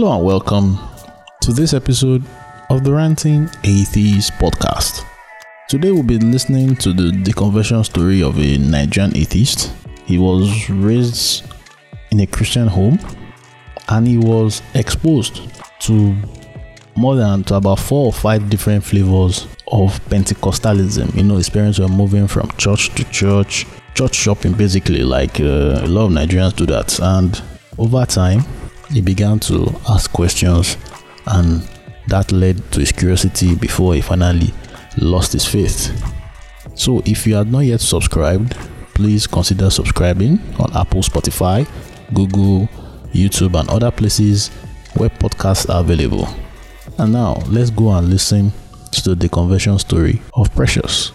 Hello 0.00 0.16
and 0.16 0.24
welcome 0.24 0.78
to 1.42 1.52
this 1.52 1.74
episode 1.74 2.24
of 2.70 2.84
the 2.84 2.90
Ranting 2.90 3.50
Atheist 3.64 4.32
podcast. 4.38 5.04
Today 5.68 5.90
we'll 5.90 6.02
be 6.02 6.16
listening 6.16 6.74
to 6.76 6.94
the 6.94 7.10
deconversion 7.12 7.84
story 7.84 8.22
of 8.22 8.38
a 8.38 8.56
Nigerian 8.56 9.14
atheist. 9.14 9.70
He 10.06 10.16
was 10.16 10.70
raised 10.70 11.44
in 12.12 12.20
a 12.20 12.26
Christian 12.26 12.66
home 12.66 12.98
and 13.90 14.08
he 14.08 14.16
was 14.16 14.62
exposed 14.72 15.42
to 15.80 16.16
more 16.96 17.14
than 17.14 17.44
to 17.44 17.56
about 17.56 17.78
four 17.78 18.06
or 18.06 18.12
five 18.14 18.48
different 18.48 18.82
flavors 18.82 19.48
of 19.70 20.00
Pentecostalism. 20.08 21.14
You 21.14 21.24
know, 21.24 21.36
his 21.36 21.50
parents 21.50 21.78
were 21.78 21.88
moving 21.88 22.26
from 22.26 22.50
church 22.52 22.88
to 22.94 23.04
church, 23.10 23.66
church 23.94 24.14
shopping 24.14 24.54
basically, 24.54 25.02
like 25.02 25.40
uh, 25.40 25.82
a 25.82 25.88
lot 25.88 26.06
of 26.06 26.12
Nigerians 26.12 26.56
do 26.56 26.64
that. 26.64 26.98
And 27.00 27.38
over 27.76 28.06
time, 28.06 28.44
he 28.90 29.00
began 29.00 29.38
to 29.40 29.74
ask 29.88 30.12
questions, 30.12 30.76
and 31.26 31.66
that 32.08 32.32
led 32.32 32.70
to 32.72 32.80
his 32.80 32.92
curiosity 32.92 33.54
before 33.54 33.94
he 33.94 34.00
finally 34.00 34.52
lost 34.98 35.32
his 35.32 35.44
faith. 35.44 35.92
So, 36.74 37.02
if 37.04 37.26
you 37.26 37.36
are 37.36 37.44
not 37.44 37.60
yet 37.60 37.80
subscribed, 37.80 38.56
please 38.94 39.26
consider 39.26 39.70
subscribing 39.70 40.40
on 40.58 40.76
Apple, 40.76 41.02
Spotify, 41.02 41.68
Google, 42.14 42.68
YouTube, 43.12 43.58
and 43.58 43.68
other 43.68 43.90
places 43.90 44.48
where 44.94 45.08
podcasts 45.08 45.72
are 45.72 45.80
available. 45.80 46.28
And 46.98 47.12
now, 47.12 47.42
let's 47.46 47.70
go 47.70 47.90
and 47.92 48.08
listen 48.08 48.52
to 48.92 49.14
the 49.14 49.28
conversion 49.28 49.78
story 49.78 50.20
of 50.34 50.54
Precious. 50.54 51.12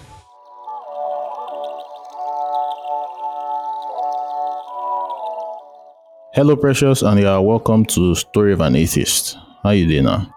Hello, 6.35 6.57
Precious, 6.57 7.01
and 7.01 7.17
you 7.17 7.29
are 7.29 7.41
welcome 7.41 7.85
to 7.85 8.13
Story 8.13 8.51
of 8.51 8.59
an 8.59 8.75
Atheist. 8.75 9.35
How 9.63 9.69
are 9.69 9.73
you 9.73 9.87
doing 9.87 10.03
now? 10.03 10.35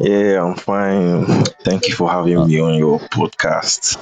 Yeah, 0.00 0.42
I'm 0.42 0.56
fine. 0.56 1.44
Thank 1.62 1.86
you 1.86 1.94
for 1.94 2.10
having 2.10 2.48
me 2.48 2.60
on 2.60 2.74
your 2.74 2.98
podcast. 2.98 3.96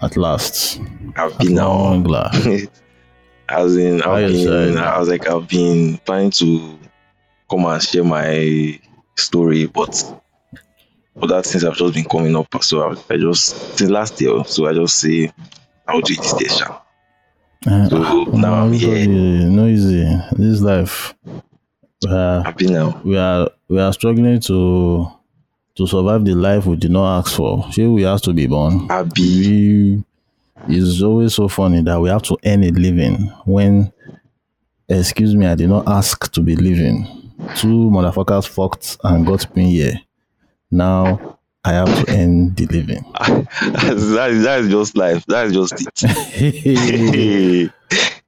At 0.00 0.16
last, 0.16 0.80
I've 1.16 1.36
been 1.36 1.58
a 1.58 1.68
long 1.68 2.14
as 3.48 3.76
in, 3.76 4.02
I've 4.02 4.30
been. 4.30 4.78
I 4.78 5.00
was 5.00 5.08
like, 5.08 5.26
I've 5.26 5.48
been 5.48 5.98
trying 6.06 6.30
to 6.30 6.78
come 7.50 7.66
and 7.66 7.82
share 7.82 8.04
my 8.04 8.80
story, 9.16 9.66
but 9.66 10.16
other 11.20 11.42
things 11.42 11.64
have 11.64 11.74
just 11.74 11.94
been 11.94 12.04
coming 12.04 12.36
up. 12.36 12.62
So 12.62 12.88
I, 12.88 12.94
I 13.12 13.16
just 13.16 13.76
since 13.76 13.90
last 13.90 14.20
year, 14.20 14.44
so 14.44 14.68
I 14.68 14.74
just 14.74 15.00
say 15.00 15.32
I'll 15.88 16.00
do 16.00 16.12
it 16.12 16.20
this 16.20 16.34
day, 16.34 16.46
sha. 16.46 16.79
Uh, 17.66 17.88
So 17.88 18.24
now 18.32 18.54
I'm 18.64 18.72
here. 18.72 19.06
no 19.06 19.66
easy. 19.66 20.04
This 20.32 20.60
life, 20.60 21.14
we 22.02 22.10
are, 22.10 22.42
I've 22.46 22.60
now. 22.60 23.00
we 23.04 23.16
are 23.18 23.50
we 23.68 23.78
are 23.80 23.92
struggling 23.92 24.40
to 24.40 25.06
to 25.76 25.86
survive 25.86 26.24
the 26.24 26.34
life 26.34 26.66
we 26.66 26.76
did 26.76 26.90
not 26.90 27.18
ask 27.20 27.36
for. 27.36 27.66
Here 27.68 27.90
we 27.90 28.02
have 28.02 28.22
to 28.22 28.32
be 28.32 28.46
born. 28.46 28.86
I'll 28.90 29.08
we 29.16 30.02
it's 30.68 31.02
always 31.02 31.34
so 31.34 31.48
funny 31.48 31.82
that 31.82 32.00
we 32.00 32.08
have 32.10 32.22
to 32.22 32.36
earn 32.44 32.62
a 32.64 32.70
living 32.70 33.16
when 33.46 33.90
excuse 34.90 35.34
me 35.34 35.46
i 35.46 35.54
did 35.54 35.70
not 35.70 35.88
ask 35.88 36.30
to 36.32 36.42
be 36.42 36.54
living 36.54 37.06
two 37.56 37.88
motherfuckers 37.90 38.46
fucked 38.46 38.98
and 39.04 39.24
got 39.26 39.56
me 39.56 39.70
here 39.72 39.94
now 40.70 41.38
i 41.64 41.72
have 41.72 42.04
to 42.04 42.12
earn 42.14 42.54
the 42.54 42.66
living 42.66 43.04
that, 43.12 44.30
is, 44.30 44.42
that 44.44 44.60
is 44.60 44.68
just 44.70 44.96
life. 44.96 45.24
That 45.26 45.46
is 45.46 45.52
just 45.52 45.74
it. 46.34 47.70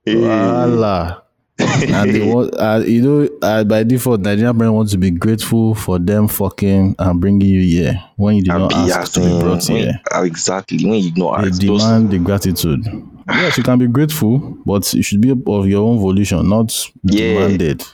Voila. 0.06 1.20
and 1.58 2.10
they 2.14 2.20
want, 2.26 2.54
uh, 2.58 2.82
you 2.84 3.00
know, 3.02 3.28
uh, 3.40 3.62
by 3.64 3.84
default, 3.84 4.20
Nigerian 4.20 4.56
parents 4.58 4.74
want 4.74 4.88
to 4.90 4.98
be 4.98 5.10
grateful 5.10 5.74
for 5.74 5.98
them 5.98 6.26
fucking 6.28 6.96
and 6.98 7.20
bringing 7.20 7.48
you 7.48 7.62
here 7.62 8.02
when 8.16 8.36
you 8.36 8.42
did 8.42 8.48
not 8.48 8.72
ask 8.74 9.12
to 9.14 9.20
be 9.20 9.26
asking 9.26 9.40
brought 9.40 9.68
when- 9.68 9.76
here. 9.82 10.00
exactly 10.24 10.84
when 10.84 10.98
you 11.00 11.12
know 11.14 11.36
They 11.40 11.48
ask 11.48 11.60
those 11.62 11.82
demand 11.82 12.10
the 12.10 12.18
gratitude. 12.18 12.84
Yes, 13.28 13.56
you 13.56 13.62
can 13.62 13.78
be 13.78 13.86
grateful, 13.86 14.38
but 14.66 14.92
it 14.94 15.02
should 15.04 15.20
be 15.20 15.30
of 15.30 15.66
your 15.68 15.88
own 15.88 15.98
volition, 16.00 16.48
not 16.48 16.76
Yeah. 17.04 17.34
demanded. 17.34 17.84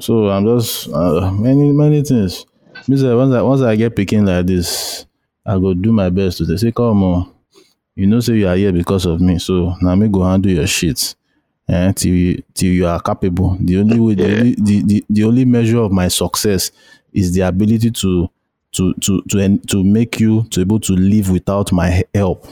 So 0.00 0.28
I'm 0.30 0.44
just 0.46 0.88
uh, 0.88 1.30
many 1.30 1.72
many 1.72 2.02
things. 2.02 2.44
Me 2.88 2.96
say, 2.96 3.14
once 3.14 3.34
I 3.34 3.42
once 3.42 3.60
I 3.62 3.76
get 3.76 3.94
picking 3.94 4.24
like 4.24 4.46
this, 4.46 5.06
I 5.44 5.54
go 5.58 5.74
do 5.74 5.92
my 5.92 6.10
best 6.10 6.38
to 6.38 6.58
say, 6.58 6.72
come 6.72 7.02
on, 7.04 7.32
you 7.94 8.06
know, 8.06 8.20
say 8.20 8.34
you 8.34 8.48
are 8.48 8.56
here 8.56 8.72
because 8.72 9.06
of 9.06 9.20
me. 9.20 9.38
So 9.38 9.74
now 9.80 9.94
me 9.94 10.08
go 10.08 10.22
handle 10.24 10.50
your 10.52 10.66
shit. 10.66 11.14
Eh, 11.68 11.92
till, 11.92 12.12
you- 12.14 12.42
till 12.52 12.72
you 12.72 12.86
are 12.86 13.00
capable. 13.00 13.56
The 13.60 13.76
only 13.78 14.00
way, 14.00 14.14
the, 14.14 14.24
only, 14.38 14.54
the, 14.58 14.82
the, 14.82 15.04
the 15.08 15.24
only 15.24 15.44
measure 15.44 15.78
of 15.78 15.92
my 15.92 16.08
success 16.08 16.72
is 17.12 17.32
the 17.34 17.42
ability 17.42 17.90
to 17.92 18.28
to 18.72 18.94
to 18.94 19.22
to 19.28 19.58
to 19.58 19.84
make 19.84 20.18
you 20.20 20.44
to 20.50 20.60
able 20.60 20.80
to 20.80 20.92
live 20.94 21.30
without 21.30 21.72
my 21.72 22.04
help 22.14 22.46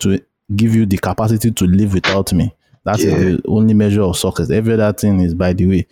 to 0.00 0.20
give 0.54 0.74
you 0.74 0.86
the 0.86 0.98
capacity 0.98 1.50
to 1.52 1.66
live 1.66 1.94
without 1.94 2.32
me. 2.32 2.52
That's 2.84 3.04
Yeah. 3.04 3.16
the 3.18 3.42
only 3.46 3.74
measure 3.74 4.02
of 4.02 4.16
success. 4.16 4.50
Every 4.50 4.74
other 4.74 4.92
thing 4.92 5.20
is 5.20 5.34
by 5.34 5.52
the 5.52 5.66
way. 5.66 5.86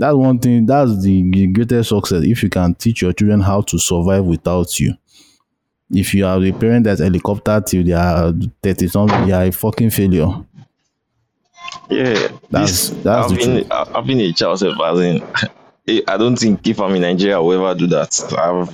That's 0.00 0.14
one 0.16 0.38
thing. 0.38 0.66
That's 0.66 1.02
the, 1.02 1.30
the 1.30 1.46
greatest 1.48 1.90
success. 1.90 2.22
If 2.24 2.42
you 2.42 2.48
can 2.48 2.74
teach 2.74 3.02
your 3.02 3.12
children 3.12 3.40
how 3.40 3.60
to 3.60 3.78
survive 3.78 4.24
without 4.24 4.80
you. 4.80 4.94
If 5.92 6.14
you 6.14 6.24
are 6.26 6.42
a 6.42 6.52
parent 6.52 6.84
that's 6.84 7.00
helicopter 7.00 7.60
till 7.66 7.84
they 7.84 7.92
are 7.92 8.32
thirty 8.62 8.88
something, 8.88 9.28
you 9.28 9.34
are 9.34 9.44
a 9.44 9.50
fucking 9.52 9.90
failure. 9.90 10.32
Yeah, 11.90 12.28
That's- 12.50 12.88
this, 12.88 13.02
that's 13.02 13.30
I've 13.32 13.38
the 13.38 13.44
been 13.64 13.72
I've 13.72 14.06
been 14.06 14.20
a 14.20 14.32
child 14.32 14.58
self 14.60 14.80
as 14.80 15.00
in 15.00 15.22
eh, 15.88 16.00
I 16.08 16.16
don't 16.16 16.36
think 16.36 16.66
if 16.66 16.80
I'm 16.80 16.94
in 16.94 17.02
Nigeria 17.02 17.36
I 17.36 17.40
will 17.40 17.64
ever 17.68 17.78
do 17.78 17.86
that. 17.88 18.18
I've 18.38 18.70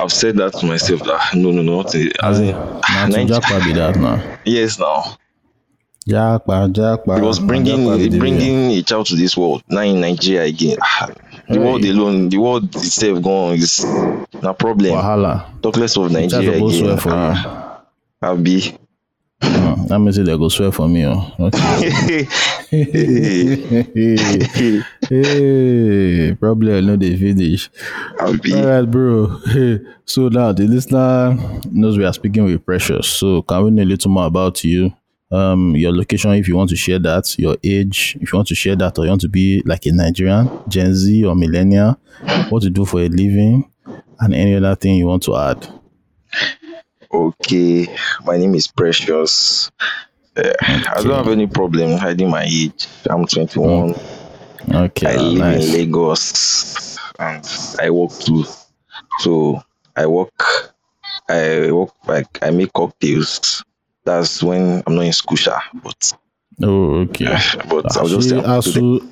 I've 0.00 0.12
said 0.12 0.36
that 0.36 0.52
to 0.54 0.66
myself 0.66 1.02
that 1.04 1.34
no 1.34 1.50
no 1.50 1.62
no 1.62 1.80
as 1.80 1.94
in 2.40 2.50
Now 2.50 2.80
to 3.06 3.08
Niger- 3.08 3.34
Jackpot 3.34 3.64
be 3.64 3.72
that 3.74 3.96
now. 3.96 4.38
yes 4.44 4.78
now 4.78 5.16
Jackpot, 6.08 6.72
Jackpot. 6.72 7.16
because 7.20 7.38
bringing 7.38 7.84
bringing 8.18 8.70
a 8.72 8.82
child 8.82 9.06
to 9.06 9.16
this 9.16 9.36
world 9.36 9.62
now 9.68 9.82
in 9.82 10.00
Nigeria 10.00 10.44
again 10.48 10.78
ah, 10.82 11.10
the 11.48 11.60
world 11.60 11.84
alone 11.84 12.28
the 12.30 12.38
world 12.38 12.64
itself 12.76 13.22
gone 13.22 13.54
is 13.54 13.84
a 14.42 14.54
problem 14.54 14.92
Wahala. 14.94 15.44
talk 15.62 15.76
less 15.76 15.96
of 15.96 16.10
Nigeria 16.10 16.56
again 16.64 16.98
I'll 18.22 18.36
be 18.36 18.74
Hmm, 19.40 19.86
That 19.86 19.98
means 20.00 20.16
they 20.16 20.24
go 20.36 20.48
swear 20.48 20.72
for 20.72 20.88
me. 20.88 21.06
Oh. 21.06 21.32
Okay. 21.38 22.24
hey, 25.08 26.34
probably 26.34 26.76
I 26.76 26.80
know 26.80 26.96
the 26.96 27.16
finish. 27.16 27.70
All 28.20 28.32
right, 28.34 28.82
bro. 28.82 29.38
Hey, 29.46 29.78
so 30.04 30.28
now 30.28 30.50
the 30.52 30.64
listener 30.66 31.36
knows 31.70 31.96
we 31.96 32.04
are 32.04 32.12
speaking 32.12 32.44
with 32.44 32.64
Precious. 32.66 33.06
So 33.06 33.42
can 33.42 33.64
we 33.64 33.70
know 33.70 33.82
a 33.82 33.84
little 33.84 34.10
more 34.10 34.26
about 34.26 34.64
you? 34.64 34.92
Um, 35.30 35.76
your 35.76 35.92
location, 35.92 36.32
if 36.32 36.48
you 36.48 36.56
want 36.56 36.70
to 36.70 36.76
share 36.76 36.98
that, 37.00 37.38
your 37.38 37.56
age, 37.62 38.16
if 38.20 38.32
you 38.32 38.36
want 38.36 38.48
to 38.48 38.54
share 38.54 38.76
that, 38.76 38.98
or 38.98 39.04
you 39.04 39.10
want 39.10 39.20
to 39.22 39.28
be 39.28 39.62
like 39.66 39.84
a 39.86 39.92
Nigerian, 39.92 40.48
Gen 40.68 40.94
Z 40.94 41.24
or 41.24 41.34
millennial, 41.34 41.98
what 42.48 42.62
to 42.62 42.70
do 42.70 42.84
for 42.84 43.00
a 43.00 43.08
living, 43.08 43.70
and 44.20 44.34
any 44.34 44.54
other 44.54 44.74
thing 44.74 44.96
you 44.96 45.06
want 45.06 45.22
to 45.24 45.36
add. 45.36 45.68
Okay, 47.12 47.86
my 48.24 48.36
name 48.36 48.54
is 48.54 48.66
Precious. 48.66 49.70
Uh, 50.36 50.52
I 50.62 51.02
don't 51.02 51.12
have 51.12 51.28
any 51.28 51.46
problem 51.46 51.98
hiding 51.98 52.30
my 52.30 52.44
age. 52.44 52.86
I'm 53.08 53.26
21. 53.26 53.94
Okay, 54.72 55.06
I 55.06 55.16
live 55.16 55.38
nice. 55.38 55.66
in 55.66 55.72
Lagos 55.72 56.98
and 57.18 57.44
I 57.80 57.90
work 57.90 58.12
too. 58.20 58.44
So 59.20 59.62
I 59.96 60.06
work, 60.06 60.32
I 61.28 61.70
work 61.72 61.92
like 62.06 62.38
I 62.42 62.50
make 62.50 62.72
cocktails. 62.72 63.64
That's 64.08 64.42
when 64.42 64.82
I'm 64.86 64.94
not 64.96 65.04
in 65.04 65.12
school, 65.12 65.36
sha, 65.36 65.60
but 65.84 66.12
Oh, 66.60 67.06
okay. 67.06 67.36
but 67.70 67.96
I'll 67.96 68.08
just 68.08 68.30
say 68.30 68.40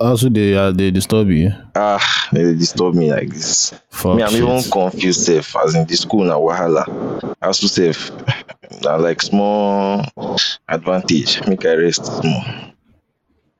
also 0.01 0.29
they 0.29 0.57
uh, 0.57 0.73
they 0.73 0.91
disturb 0.91 1.29
you. 1.29 1.53
ah 1.77 2.03
they 2.33 2.55
disturb 2.55 2.95
me 2.95 3.13
like 3.13 3.29
this. 3.31 3.73
Fuck 3.91 4.17
me, 4.17 4.23
I'm 4.25 4.31
shit. 4.31 4.43
even 4.43 4.63
confused, 4.73 5.21
safe 5.23 5.55
as 5.63 5.75
in 5.77 5.87
the 5.87 5.97
school 5.97 6.25
now 6.25 6.41
wahala. 6.41 6.83
As 7.41 7.61
to 7.61 7.69
safe, 7.69 8.11
na 8.83 8.97
like 8.97 9.23
small 9.23 10.03
advantage. 10.69 11.47
Make 11.47 11.65
I 11.67 11.75
rest 11.75 12.07
small. 12.07 12.43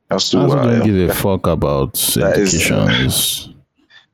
I 0.09 0.13
also 0.19 0.39
uh, 0.39 0.65
don't 0.65 0.83
give 0.83 1.09
a 1.09 1.13
fuck 1.13 1.47
about 1.47 1.95
education. 2.17 2.89
Is 3.07 3.49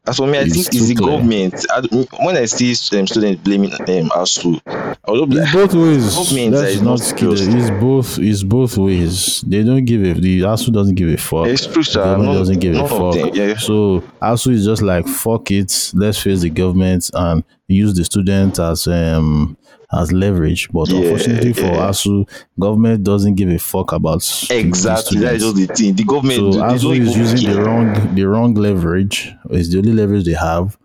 as 0.06 0.18
for 0.18 0.28
me, 0.28 0.38
I 0.38 0.42
it's 0.42 0.54
think 0.54 0.68
it's 0.76 0.88
the 0.90 0.96
clear. 0.96 1.12
government. 1.12 1.66
I, 1.72 1.82
when 2.26 2.36
I 2.38 2.46
see 2.46 2.70
um, 3.00 3.08
students 3.08 3.42
blaming 3.42 3.72
um, 3.74 4.10
ASUU, 4.10 4.60
I 4.68 5.12
will 5.12 5.26
be 5.26 5.38
it's 5.38 5.46
like, 5.46 5.54
both 5.54 5.74
ways. 5.76 6.14
Government 6.16 6.52
that 6.54 6.62
That's 6.62 6.74
is 6.76 6.82
not 6.82 6.90
not 6.92 7.00
skilled. 7.00 7.38
just- 7.38 7.50
It's 7.52 7.70
both. 7.82 8.20
It's 8.20 8.44
both 8.44 8.78
ways. 8.78 9.42
They 9.48 9.64
don't 9.64 9.86
give 9.86 10.02
a. 10.04 10.14
The 10.20 10.42
ASUU 10.42 10.74
doesn't 10.74 10.96
give 10.96 11.10
a 11.10 11.18
fuck. 11.18 11.48
it's 11.48 11.66
true, 11.66 11.84
The 11.84 11.84
sir. 11.84 12.04
government 12.04 12.30
None, 12.32 12.38
doesn't 12.40 12.60
give 12.60 12.76
a 12.76 12.88
fuck. 12.88 13.14
them. 13.14 13.30
Yeah, 13.34 13.58
So 13.58 14.04
ASUU 14.22 14.52
is 14.54 14.66
just 14.66 14.82
like 14.82 15.08
fuck 15.08 15.50
it. 15.52 15.92
Let's 15.94 16.22
face 16.22 16.42
the 16.42 16.50
government 16.50 17.10
and 17.14 17.44
use 17.68 17.94
the 17.96 18.04
student 18.04 18.60
as 18.60 18.88
um 18.88 19.56
as 19.94 20.12
leverage. 20.12 20.70
But 20.72 20.90
Yeah, 20.90 20.98
unfortunately 21.02 21.54
for 21.54 21.62
yeah. 21.62 21.90
ASUU, 21.90 22.28
government 22.60 23.04
doesn't 23.04 23.36
give 23.36 23.50
a 23.50 23.60
fuck 23.60 23.92
about 23.92 24.18
Exactly. 24.50 25.20
That 25.20 25.36
is 25.36 25.54
the 25.54 25.68
thing. 25.68 25.96
The 25.96 26.04
government 26.04 26.40
So 26.40 26.52
don't 26.60 26.70
ASUU 26.72 27.00
is 27.00 27.18
using 27.18 27.52
the 27.52 27.62
wrong 27.62 28.16
the 28.16 28.24
wrong 28.24 28.54
leverage. 28.56 29.32
It's 29.50 29.70
the 29.72 29.78
only 29.80 29.94
leverage 29.94 30.26
they 30.26 30.34
have, 30.34 30.78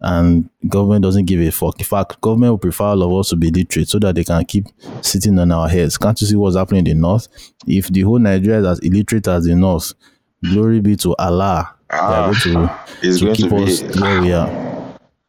and 0.00 0.48
government 0.68 1.02
doesn't 1.02 1.24
give 1.26 1.40
a 1.40 1.50
fuck. 1.50 1.78
In 1.78 1.84
fact, 1.84 2.20
government 2.20 2.52
will 2.52 2.58
prefer 2.58 2.84
all 2.84 3.02
of 3.02 3.20
us 3.20 3.28
to 3.30 3.36
be 3.36 3.50
literate 3.50 3.88
so 3.88 3.98
that 3.98 4.14
they 4.14 4.24
can 4.24 4.44
keep 4.44 4.66
sitting 5.02 5.38
on 5.38 5.50
our 5.52 5.68
heads. 5.68 5.98
Can't 5.98 6.20
you 6.20 6.26
see 6.26 6.36
what's 6.36 6.56
happening 6.56 6.86
in 6.86 6.96
the 6.96 7.00
north? 7.00 7.28
If 7.66 7.88
the 7.88 8.02
whole 8.02 8.18
Nigeria 8.18 8.60
is 8.60 8.66
as 8.66 8.78
illiterate 8.80 9.28
as 9.28 9.44
the 9.44 9.54
north, 9.54 9.94
glory 10.42 10.80
be 10.80 10.96
to 10.96 11.14
Allah. 11.16 11.72
Ah, 11.90 12.26
going 12.26 12.34
to 12.66 12.78
it's 13.02 13.18
to 13.20 13.24
going 13.26 13.36
keep 13.36 13.48
to 13.50 13.56
us 13.62 13.82
be 13.82 14.00
where 14.00 14.20
we 14.20 14.32
are. 14.32 14.75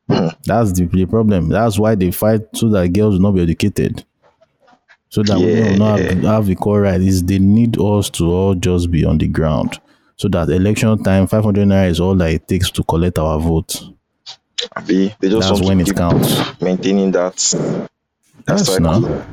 That's 0.07 0.71
the, 0.71 0.87
the 0.91 1.05
problem. 1.05 1.49
That's 1.49 1.77
why 1.77 1.95
they 1.95 2.11
fight 2.11 2.41
so 2.53 2.69
that 2.69 2.89
girls 2.93 3.15
will 3.15 3.21
not 3.21 3.35
be 3.35 3.41
educated. 3.41 4.05
So 5.09 5.23
that 5.23 5.37
we 5.37 5.45
will 5.61 5.77
not 5.77 5.99
have, 5.99 6.23
have 6.23 6.49
equal 6.49 6.79
rights. 6.79 7.03
Is 7.03 7.23
they 7.23 7.39
need 7.39 7.79
us 7.79 8.09
to 8.11 8.25
all 8.25 8.55
just 8.55 8.91
be 8.91 9.05
on 9.05 9.17
the 9.17 9.27
ground. 9.27 9.79
So 10.17 10.27
that 10.29 10.49
election 10.49 11.01
time, 11.03 11.27
500 11.27 11.67
naira 11.67 11.89
is 11.89 11.99
all 11.99 12.15
that 12.15 12.31
it 12.31 12.47
takes 12.47 12.71
to 12.71 12.83
collect 12.83 13.19
our 13.19 13.39
vote. 13.39 13.81
They 14.85 15.09
just 15.21 15.49
That's 15.49 15.61
when 15.61 15.79
it 15.79 15.95
counts. 15.95 16.59
maintaining 16.59 17.11
that. 17.11 17.35
That's, 18.45 18.65
cycle. 18.65 19.01
now. 19.01 19.25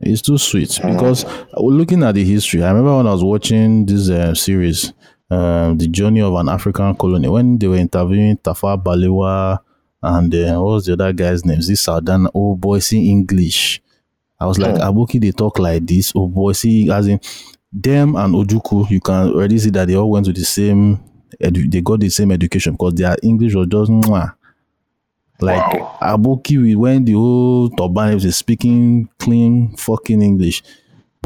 It's 0.00 0.20
too 0.20 0.36
sweet 0.36 0.78
because 0.82 1.24
uh, 1.24 1.44
looking 1.60 2.02
at 2.02 2.14
the 2.14 2.24
history, 2.24 2.62
I 2.62 2.68
remember 2.68 2.98
when 2.98 3.06
I 3.06 3.12
was 3.12 3.24
watching 3.24 3.86
this 3.86 4.10
uh, 4.10 4.34
series, 4.34 4.92
um, 5.30 5.78
The 5.78 5.88
Journey 5.88 6.20
of 6.20 6.34
an 6.34 6.50
African 6.50 6.94
Colony, 6.96 7.28
when 7.28 7.56
they 7.58 7.66
were 7.66 7.76
interviewing 7.76 8.36
Tafawa 8.36 8.82
Balewa 8.82 9.60
and 10.06 10.34
uh, 10.34 10.60
what 10.60 10.70
was 10.74 10.86
the 10.86 10.92
other 10.94 11.12
guy's 11.12 11.44
name? 11.44 11.58
This 11.60 11.80
Southern, 11.82 12.28
oh 12.34 12.54
boy, 12.54 12.78
see 12.78 13.10
English. 13.10 13.82
I 14.38 14.46
was 14.46 14.58
like, 14.58 14.74
Abuki, 14.76 15.20
they 15.20 15.32
talk 15.32 15.58
like 15.58 15.86
this. 15.86 16.12
Oh 16.14 16.28
boy, 16.28 16.52
see, 16.52 16.90
as 16.90 17.06
in 17.08 17.20
them 17.72 18.16
and 18.16 18.34
Ojukwu, 18.34 18.88
you 18.90 19.00
can 19.00 19.28
already 19.30 19.58
see 19.58 19.70
that 19.70 19.88
they 19.88 19.96
all 19.96 20.10
went 20.10 20.26
to 20.26 20.32
the 20.32 20.44
same, 20.44 21.00
edu- 21.42 21.70
they 21.70 21.80
got 21.80 22.00
the 22.00 22.08
same 22.10 22.30
education 22.32 22.72
because 22.74 22.94
their 22.94 23.16
English 23.22 23.54
was 23.54 23.66
just 23.66 23.90
mwah. 23.90 24.34
Like 25.40 25.80
Wow. 25.80 25.98
Aboki, 26.00 26.60
we 26.62 26.74
when 26.76 27.04
the 27.04 27.12
whole 27.12 27.68
Turban 27.70 28.14
is 28.16 28.36
speaking 28.36 29.08
clean 29.18 29.76
fucking 29.76 30.22
English, 30.22 30.62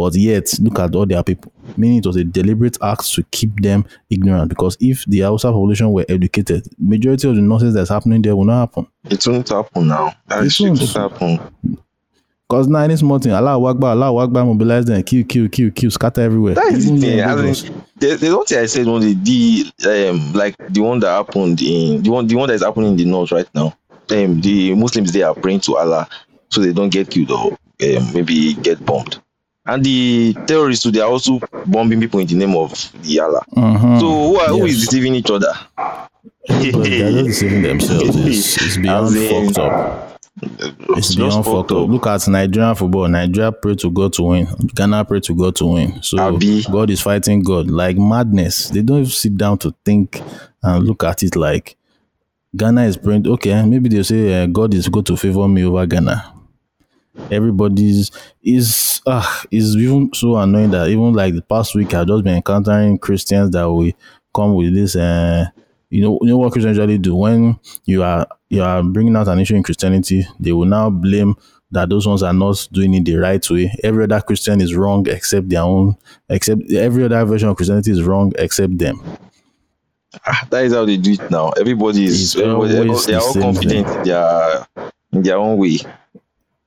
but 0.01 0.15
yet 0.15 0.49
look 0.61 0.79
at 0.79 0.95
all 0.95 1.05
their 1.07 1.23
people. 1.23 1.53
Meaning 1.77 1.99
it 1.99 2.07
was 2.07 2.17
a 2.17 2.25
deliberate 2.25 2.79
act 2.83 3.13
to 3.15 3.23
keep 3.31 3.61
them 3.61 3.85
ignorant. 4.09 4.49
Because 4.49 4.77
if 4.81 5.05
the 5.05 5.21
Hausa 5.21 5.49
population 5.53 5.93
were 5.93 6.07
educated, 6.09 6.67
majority 6.79 7.29
of 7.29 7.37
the 7.37 7.43
nonsense 7.43 7.75
that's 7.75 7.91
happening 7.91 8.23
there 8.23 8.35
will 8.35 8.47
not 8.47 8.61
happen. 8.61 8.87
It 9.05 9.27
won't 9.27 9.49
happen 9.49 9.89
now. 9.89 10.15
That 10.29 10.45
It 10.45 10.61
won't. 10.61 10.81
happen. 10.81 11.41
Because 12.49 12.67
now 12.67 12.79
any 12.81 12.97
small 12.97 13.19
thing, 13.19 13.33
Allah 13.33 13.51
Wagba, 13.61 13.85
Allah 13.85 14.07
Wagba, 14.07 14.45
mobilize 14.45 14.85
them, 14.87 15.03
kill, 15.03 15.23
kill, 15.25 15.49
kill, 15.49 15.71
kill, 15.71 15.91
scatter 15.91 16.23
everywhere. 16.23 16.55
That 16.55 16.73
is 16.73 16.87
Even 16.87 16.99
the 16.99 17.07
thing. 17.07 17.19
in 17.19 17.43
mean, 17.43 17.85
the, 17.99 18.17
the 18.17 18.37
one 18.37 18.47
thing 18.47 18.59
I 18.59 18.67
said 18.67 18.89
only 18.89 19.15
the 19.15 19.71
um 19.87 20.33
like 20.33 20.57
the 20.71 20.81
one 20.81 20.99
that 21.01 21.11
happened 21.11 21.61
in 21.63 22.03
the 22.03 22.11
one 22.11 22.27
the 22.27 22.35
one 22.35 22.49
that 22.49 22.55
is 22.55 22.63
happening 22.65 22.93
in 22.93 22.97
the 22.97 23.05
north 23.05 23.31
right 23.33 23.49
now. 23.55 23.77
Um, 24.11 24.41
the 24.41 24.75
Muslims 24.75 25.13
they 25.13 25.23
are 25.23 25.35
praying 25.35 25.61
to 25.61 25.77
Allah 25.77 26.09
so 26.49 26.61
they 26.63 26.73
don't 26.73 26.89
get 26.89 27.11
killed 27.11 27.31
or 27.31 27.53
um, 27.53 28.13
maybe 28.15 28.55
get 28.55 28.85
bombed. 28.85 29.21
And 29.67 29.85
the 29.85 30.35
terrorists 30.47 30.83
too, 30.83 30.91
they 30.91 31.01
are 31.01 31.11
also 31.11 31.39
bombing 31.67 32.01
people 32.01 32.21
in 32.21 32.27
the 32.27 32.35
name 32.35 32.57
of 32.57 32.73
the 33.03 33.21
Allah. 33.21 33.43
Mhm. 33.55 34.01
So 34.01 34.07
who, 34.09 34.37
are, 34.37 34.49
who 34.49 34.65
is 34.65 34.79
Yes. 34.79 34.87
deceiving 34.89 35.15
each 35.15 35.31
other? 35.31 35.53
They're 36.49 36.73
just 37.13 37.25
deceiving 37.27 37.63
themselves. 37.63 38.17
It's, 38.27 38.57
it's 38.63 38.77
beyond 38.79 39.07
As 39.09 39.17
in- 39.17 39.53
fucked 39.53 39.59
up. 39.59 40.07
It's 40.43 41.09
Just 41.09 41.17
beyond 41.19 41.33
fucked 41.45 41.47
fucked 41.69 41.73
up. 41.73 41.89
Look 41.89 42.07
at 42.07 42.27
Nigerian 42.29 42.75
football. 42.75 43.09
Nigeria 43.09 43.53
pray 43.53 43.75
to 43.77 43.91
God 43.91 44.13
to 44.15 44.23
win. 44.23 44.49
Ghana 44.75 45.05
pray 45.05 45.21
to 45.21 45.35
God 45.35 45.55
to 45.57 45.67
win. 45.67 46.03
So 46.03 46.19
Abi. 46.19 46.63
God 46.65 46.89
is 46.91 47.01
fighting 47.03 47.43
God 47.43 47.71
like 47.71 47.99
madness. 47.99 48.69
They 48.71 48.81
don't 48.83 48.99
even 49.01 49.11
sit 49.11 49.37
down 49.37 49.59
to 49.59 49.75
think 49.85 50.23
and 50.63 50.85
look 50.87 51.05
at 51.05 51.23
it 51.23 51.37
like 51.37 51.77
Ghana 52.57 52.85
is 52.85 52.97
praying. 52.97 53.27
Okay, 53.29 53.63
maybe 53.67 53.89
they 53.91 54.03
say 54.03 54.43
uh, 54.43 54.47
God 54.47 54.73
is 54.75 54.89
going 54.89 55.05
to 55.05 55.17
favor 55.17 55.47
me 55.47 55.65
over 55.65 55.85
Ghana. 55.87 56.33
Everybody's 57.31 58.11
is 58.43 59.01
ah 59.07 59.45
is 59.51 59.77
even 59.77 60.11
so 60.15 60.37
annoying 60.37 60.71
that 60.71 60.89
even 60.89 61.13
like 61.13 61.35
the 61.35 61.43
past 61.43 61.75
week 61.75 61.95
I've 61.95 62.07
just 62.07 62.25
been 62.25 62.37
encountering 62.37 62.99
Christians 62.99 63.51
that 63.51 63.65
will 63.65 63.93
come 64.35 64.55
with 64.55 64.75
this 64.75 64.97
uh 64.97 65.47
you 65.91 66.03
know 66.03 66.19
you 66.23 66.29
know 66.29 66.39
what 66.39 66.53
Christians 66.53 66.77
usually 66.77 66.99
do 66.99 67.17
when 67.17 67.59
you 67.85 68.03
are 68.03 68.27
you 68.49 68.63
are 68.63 68.83
bringing 68.83 69.17
out 69.17 69.29
an 69.29 69.39
issue 69.39 69.57
in 69.57 69.63
Christianity 69.63 70.27
they 70.39 70.53
will 70.53 70.67
now 70.67 70.91
blame 70.91 71.35
that 71.73 71.89
those 71.89 72.07
ones 72.07 72.23
are 72.23 72.33
not 72.33 72.67
doing 72.73 72.95
it 72.95 73.05
the 73.05 73.17
right 73.17 73.49
way 73.51 73.73
every 73.83 74.05
other 74.05 74.21
Christian 74.21 74.61
is 74.61 74.75
wrong 74.75 75.07
except 75.09 75.49
their 75.49 75.63
own 75.63 75.97
except 76.29 76.71
every 76.73 77.05
other 77.05 77.25
version 77.25 77.49
of 77.49 77.57
Christianity 77.57 77.91
is 77.91 78.03
wrong 78.03 78.33
except 78.39 78.79
them 78.79 79.01
Ah, 80.27 80.45
that 80.51 80.65
is 80.65 80.73
how 80.75 80.85
they 80.85 80.97
do 80.97 81.13
it 81.13 81.31
now. 81.31 81.51
Everybody 81.51 82.05
is 82.05 82.35
everybody, 82.35 82.75
they 83.07 83.15
are 83.15 83.21
all 83.23 83.33
confident 83.35 83.87
in 83.87 84.03
their 84.03 84.67
in 85.13 85.23
their 85.23 85.37
own 85.39 85.57
way. 85.57 85.79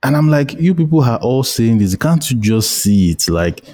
And 0.04 0.16
I'm 0.16 0.28
like, 0.28 0.52
you 0.54 0.74
people 0.74 1.02
are 1.02 1.18
all 1.18 1.42
saying 1.42 1.78
this. 1.78 1.96
Can't 1.96 2.30
you 2.30 2.36
just 2.38 2.70
see 2.70 3.10
it? 3.12 3.26
Like, 3.28 3.64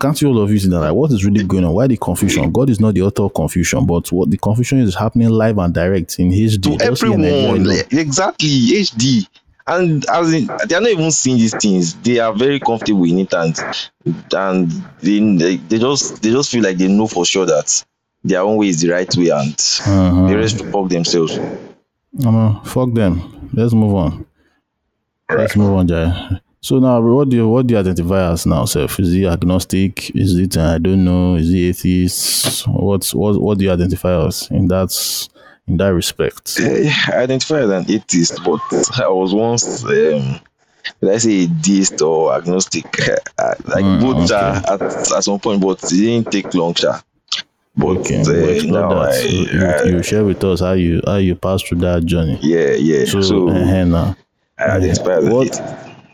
can't 0.00 0.20
you 0.20 0.28
all 0.28 0.40
of 0.42 0.50
you 0.50 0.58
see 0.58 0.68
that? 0.70 0.80
Like, 0.80 0.94
what 0.94 1.10
is 1.12 1.24
really 1.24 1.44
going 1.44 1.64
on? 1.64 1.72
Why 1.74 1.86
the 1.86 1.96
confusion? 1.98 2.50
God 2.50 2.70
is 2.70 2.80
not 2.80 2.94
the 2.94 3.02
author 3.02 3.24
of 3.24 3.34
confusion, 3.34 3.84
but 3.86 4.10
what 4.10 4.30
the 4.30 4.38
confusion 4.38 4.78
is 4.80 4.94
happening 4.94 5.28
live 5.28 5.58
and 5.58 5.72
direct 5.74 6.18
in 6.18 6.30
HD. 6.30 6.62
to 6.62 6.76
Just 6.78 7.02
here 7.02 7.12
in 7.12 7.20
Nigeria 7.22 7.48
everyone 7.50 7.70
exactly 7.92 8.48
hd 8.48 9.28
and 9.68 10.04
as 10.10 10.32
in 10.32 10.46
they 10.68 10.74
are 10.76 10.80
not 10.80 10.90
even 10.90 11.10
seeing 11.10 11.38
these 11.38 11.54
things 11.56 11.94
they 11.94 12.18
are 12.20 12.32
very 12.32 12.60
comfortable 12.60 13.04
in 13.04 13.18
it 13.20 13.32
and 13.34 13.58
and 14.34 14.70
they, 15.00 15.18
they, 15.36 15.56
they 15.56 15.78
just 15.78 16.22
they 16.22 16.30
just 16.30 16.50
feel 16.50 16.62
like 16.62 16.76
they 16.78 16.88
know 16.88 17.06
for 17.06 17.24
sure 17.24 17.46
that 17.46 17.84
their 18.22 18.42
own 18.42 18.56
way 18.58 18.68
is 18.68 18.80
the 18.80 18.90
right 18.90 19.14
way 19.16 19.28
and 19.30 19.54
Uh-huh. 19.86 20.26
the 20.28 20.36
rest 20.36 20.64
fuck 20.66 20.88
themselves 20.88 21.38
Um, 22.24 22.60
fuck 22.64 22.92
them. 22.94 23.50
Let's 23.52 23.72
move 23.74 23.94
on. 23.94 24.25
Let's 25.30 25.56
move 25.56 25.76
on, 25.76 25.88
Jai. 25.88 26.40
So 26.60 26.78
now, 26.78 27.00
what 27.00 27.28
do 27.28 27.36
you 27.36 27.48
what 27.48 27.66
do 27.66 27.74
you 27.74 27.80
identify 27.80 28.32
as 28.32 28.46
now, 28.46 28.64
self? 28.64 28.98
Is 28.98 29.12
he 29.12 29.26
agnostic? 29.26 30.10
Is 30.16 30.36
it 30.36 30.56
uh, 30.56 30.74
I 30.74 30.78
don't 30.78 31.04
know? 31.04 31.36
Is 31.36 31.48
he 31.50 31.68
atheist? 31.68 32.66
What's 32.68 33.14
what 33.14 33.40
what 33.40 33.58
do 33.58 33.64
you 33.64 33.70
identify 33.72 34.26
as 34.26 34.48
in 34.50 34.68
that 34.68 35.28
in 35.68 35.76
that 35.76 35.88
respect? 35.94 36.58
Eh, 36.60 36.90
i 37.08 37.18
identify 37.22 37.60
as 37.60 37.70
an 37.70 37.84
atheist 37.90 38.40
but 38.44 38.60
i 38.98 39.08
was 39.08 39.34
once 39.34 39.84
um 39.84 40.40
i 41.08 41.18
say 41.18 41.44
a 41.44 41.46
deist 41.48 42.00
or 42.02 42.34
agnostic 42.34 42.86
Uh, 43.38 43.54
like 43.66 43.84
Mm, 43.84 44.00
both 44.00 44.30
okay. 44.30 44.34
uh, 44.34 44.74
at, 44.74 44.82
at 45.16 45.24
some 45.24 45.38
point 45.38 45.60
but 45.60 45.82
it 45.84 45.88
didn't 45.96 46.30
take 46.30 46.52
long 46.54 46.74
sha. 46.74 47.00
but 47.76 47.98
Okay, 47.98 48.20
uh, 48.22 48.62
now 48.72 48.88
that. 48.88 49.12
I, 49.12 49.22
you, 49.22 49.66
I- 49.66 49.84
you 49.84 50.02
share 50.02 50.24
with 50.24 50.42
us 50.44 50.60
how 50.60 50.72
you 50.72 51.00
how 51.06 51.16
you 51.16 51.34
pass 51.36 51.62
through 51.62 51.78
that 51.80 52.04
journey. 52.06 52.38
yeah 52.42 52.72
yeah 52.72 53.04
So, 53.04 53.20
so, 53.20 53.48
uh, 53.48 53.84
now, 53.84 54.16
i 54.58 54.64
identify 54.76 55.16
as 55.18 55.24
what- 55.28 55.62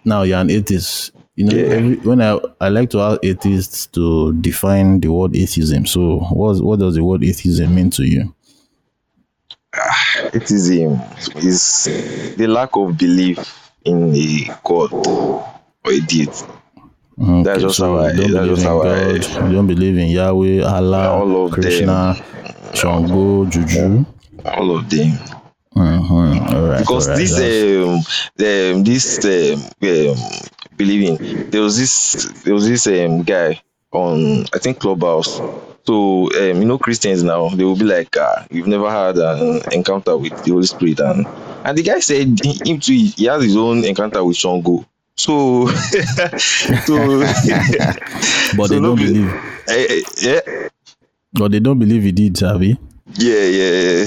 now 0.05 0.23
you're 0.23 0.39
an 0.39 0.51
atheist. 0.51 1.13
You 1.37 1.45
know, 1.47 1.57
Yeah. 1.57 1.75
every, 1.77 1.95
when 1.97 2.21
I 2.21 2.39
I 2.61 2.69
like 2.69 2.91
to 2.91 3.01
ask 3.01 3.21
atheists 3.25 3.87
to 3.89 4.33
define 4.35 5.01
the 5.01 5.09
word 5.09 5.35
atheism. 5.35 5.87
So, 5.87 6.19
what 6.31 6.61
what 6.63 6.79
does 6.79 6.95
the 6.97 7.05
word 7.05 7.25
atheism 7.25 7.75
mean 7.75 7.89
to 7.91 8.03
you? 8.05 8.35
Ah, 9.75 10.29
atheism 10.35 11.01
is 11.37 11.89
the 12.37 12.47
lack 12.47 12.77
of 12.77 12.99
belief 12.99 13.71
in 13.85 14.15
a 14.15 14.51
god 14.65 14.93
or 14.93 15.47
a 15.87 16.01
deity. 16.01 16.45
Okay, 17.19 17.43
That's 17.45 17.63
just 17.63 17.79
how 17.81 17.97
I- 17.99 18.13
don't 18.13 18.17
that's 18.17 18.33
believe 18.33 18.49
just 18.51 18.63
in 18.63 18.69
how 18.69 18.83
I- 18.83 19.49
You 19.49 19.53
don't 19.55 19.67
believe 19.67 19.97
in 19.99 20.09
Yahweh, 20.09 20.61
Allah, 20.65 21.09
All 21.21 21.47
of 21.47 21.53
Krishna, 21.53 22.17
Shango, 22.75 23.47
Juju. 23.47 24.05
All 24.45 24.77
of 24.77 24.91
them. 24.91 25.13
Mm-hmm. 25.77 26.55
All 26.55 26.69
right. 26.69 26.79
Because 26.81 27.09
all 27.09 27.15
right, 27.15 27.19
this 27.19 27.39
um, 28.39 28.77
um 28.77 28.85
this 28.85 29.25
um, 29.25 30.17
believing 30.77 31.19
there 31.51 31.63
was 31.63 31.79
this 31.79 32.25
there 32.45 32.55
was 32.55 32.69
this 32.69 32.87
um 32.87 33.23
guy 33.23 33.61
on 33.93 34.45
I 34.55 34.59
think 34.59 34.79
Clubhouse. 34.81 35.43
So 35.87 36.29
um, 36.35 36.59
you 36.63 36.65
know 36.65 36.79
Christians 36.79 37.23
now 37.23 37.49
they 37.49 37.65
will 37.65 37.77
be 37.77 37.85
like 37.85 38.17
uh, 38.17 38.45
you've 38.51 38.67
never 38.69 38.91
had 38.91 39.17
an 39.19 39.63
encounter 39.73 40.17
with 40.17 40.41
the 40.43 40.51
Holy 40.53 40.67
Spirit 40.67 41.01
and 41.01 41.27
and 41.65 41.79
the 41.79 41.83
guy 41.83 42.01
said 42.01 42.39
he- 42.43 42.61
him 42.65 42.81
too 42.81 42.93
he 42.95 43.25
has 43.27 43.43
his 43.43 43.57
own 43.57 43.85
encounter 43.85 44.23
with 44.25 44.37
Shango. 44.37 44.87
So 45.17 45.67
so 45.69 47.21
but 48.57 48.69
so 48.69 48.75
they 48.75 48.81
don't 48.81 48.97
be- 48.97 49.07
believe. 49.07 49.35
eh, 49.69 50.03
yeah 50.21 50.41
But 51.33 51.53
they 51.53 51.61
don't 51.61 51.79
believe 51.79 52.03
he 52.03 52.13
did, 52.13 52.35
Javi. 52.35 52.79
Yeah 53.17 53.45
yeah 53.45 54.07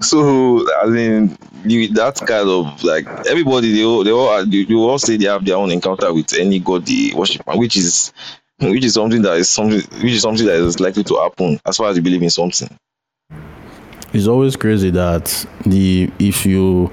so 0.00 0.64
i 0.82 0.86
mean 0.86 1.36
the, 1.64 1.86
that 1.88 2.16
kind 2.26 2.48
of 2.48 2.82
like 2.82 3.06
everybody 3.26 3.72
they 3.72 3.84
all 3.84 4.04
they 4.04 4.10
all 4.10 4.28
uh, 4.28 4.44
they, 4.44 4.64
they 4.64 4.74
all 4.74 4.98
say 4.98 5.16
they 5.16 5.26
have 5.26 5.44
their 5.44 5.56
own 5.56 5.70
encounter 5.70 6.12
with 6.12 6.32
any 6.34 6.58
god 6.58 6.84
they 6.86 7.12
worship 7.14 7.42
which 7.54 7.76
is 7.76 8.12
which 8.60 8.84
is 8.84 8.94
something 8.94 9.22
that 9.22 9.36
is 9.36 9.48
something 9.48 9.80
which 10.02 10.12
is 10.12 10.22
something 10.22 10.46
that 10.46 10.56
is 10.56 10.80
likely 10.80 11.04
to 11.04 11.16
happen 11.16 11.60
as 11.66 11.76
far 11.76 11.88
as 11.88 11.96
you 11.96 12.02
believe 12.02 12.22
in 12.22 12.30
something 12.30 12.68
it's 14.12 14.28
always 14.28 14.56
crazy 14.56 14.90
that 14.90 15.46
the 15.66 16.10
if 16.18 16.46
you 16.46 16.92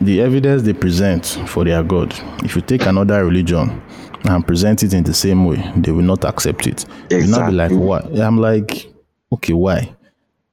the 0.00 0.20
evidence 0.20 0.62
they 0.62 0.72
present 0.72 1.26
for 1.46 1.64
their 1.64 1.82
God, 1.82 2.14
if 2.42 2.56
you 2.56 2.62
take 2.62 2.86
another 2.86 3.24
religion 3.24 3.82
and 4.24 4.46
present 4.46 4.82
it 4.82 4.94
in 4.94 5.04
the 5.04 5.12
same 5.12 5.44
way, 5.44 5.62
they 5.76 5.92
will 5.92 6.02
not 6.02 6.24
accept 6.24 6.66
it. 6.66 6.84
Exactly. 7.10 7.20
You 7.20 7.26
not 7.26 7.50
be 7.50 7.52
like, 7.52 7.70
why? 7.72 7.98
I'm 8.20 8.38
like, 8.38 8.90
okay, 9.32 9.52
why? 9.52 9.94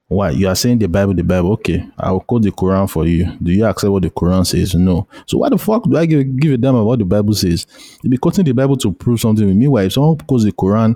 Why? 0.10 0.30
You 0.30 0.48
are 0.48 0.56
saying 0.56 0.80
the 0.80 0.88
Bible, 0.88 1.14
the 1.14 1.24
Bible. 1.24 1.52
Okay, 1.54 1.86
I 1.98 2.12
will 2.12 2.22
quote 2.22 2.44
the 2.44 2.52
Quran 2.52 2.90
for 2.90 3.06
you. 3.06 3.38
Do 3.44 3.52
you 3.52 3.66
accept 3.66 3.92
what 3.92 4.04
the 4.04 4.10
Quran 4.10 4.48
says? 4.48 4.74
No. 4.74 5.08
So 5.26 5.40
why 5.40 5.50
the 5.50 5.58
fuck 5.58 5.84
do 5.84 5.98
I 5.98 6.06
give, 6.06 6.40
give 6.40 6.54
a 6.54 6.58
damn 6.58 6.76
about 6.76 6.86
what 6.86 7.00
the 7.00 7.06
Bible 7.06 7.34
says? 7.34 7.68
You 8.02 8.10
be 8.10 8.18
quoting 8.18 8.46
the 8.46 8.54
Bible 8.54 8.78
to 8.78 8.94
prove 8.94 9.20
something. 9.20 9.48
Meanwhile, 9.48 9.86
if 9.86 9.94
someone 9.94 10.18
quotes 10.18 10.46
the 10.46 10.54
Quran, 10.54 10.96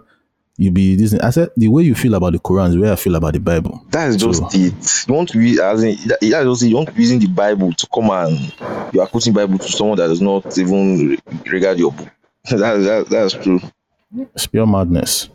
you 0.55 0.71
be 0.71 0.95
this. 0.95 1.13
I 1.15 1.29
said 1.31 1.49
the 1.57 1.67
way 1.67 1.83
you 1.83 1.93
feel 1.93 2.13
about 2.13 2.31
the 2.31 2.39
Quran 2.39 2.69
is 2.69 2.75
the 2.75 2.81
way 2.81 2.91
I 2.91 2.95
feel 2.95 3.15
about 3.15 3.33
the 3.33 3.39
Bible. 3.39 3.85
That 3.89 4.09
is 4.09 4.15
just 4.15 4.39
so, 4.39 4.47
it. 4.53 5.07
You 5.07 5.13
want 5.13 5.29
to 5.29 5.37
be 5.37 5.61
as 5.61 5.83
in 5.83 5.95
that, 6.07 6.19
that 6.21 6.43
just 6.43 6.61
you 6.61 6.75
want 6.75 6.87
to 6.87 6.93
be 6.93 7.01
using 7.01 7.19
the 7.19 7.27
Bible 7.27 7.73
to 7.73 7.87
come 7.93 8.09
and 8.11 8.53
you 8.93 9.01
are 9.01 9.07
quoting 9.07 9.33
Bible 9.33 9.57
to 9.57 9.67
someone 9.67 9.97
that 9.97 10.07
does 10.07 10.21
not 10.21 10.57
even 10.57 11.17
regard 11.47 11.79
your 11.79 11.91
book. 11.91 12.07
that, 12.49 12.57
that 12.59 13.07
that's 13.09 13.33
true. 13.33 13.59
It's 14.35 14.47
pure 14.47 14.65
madness. 14.65 15.29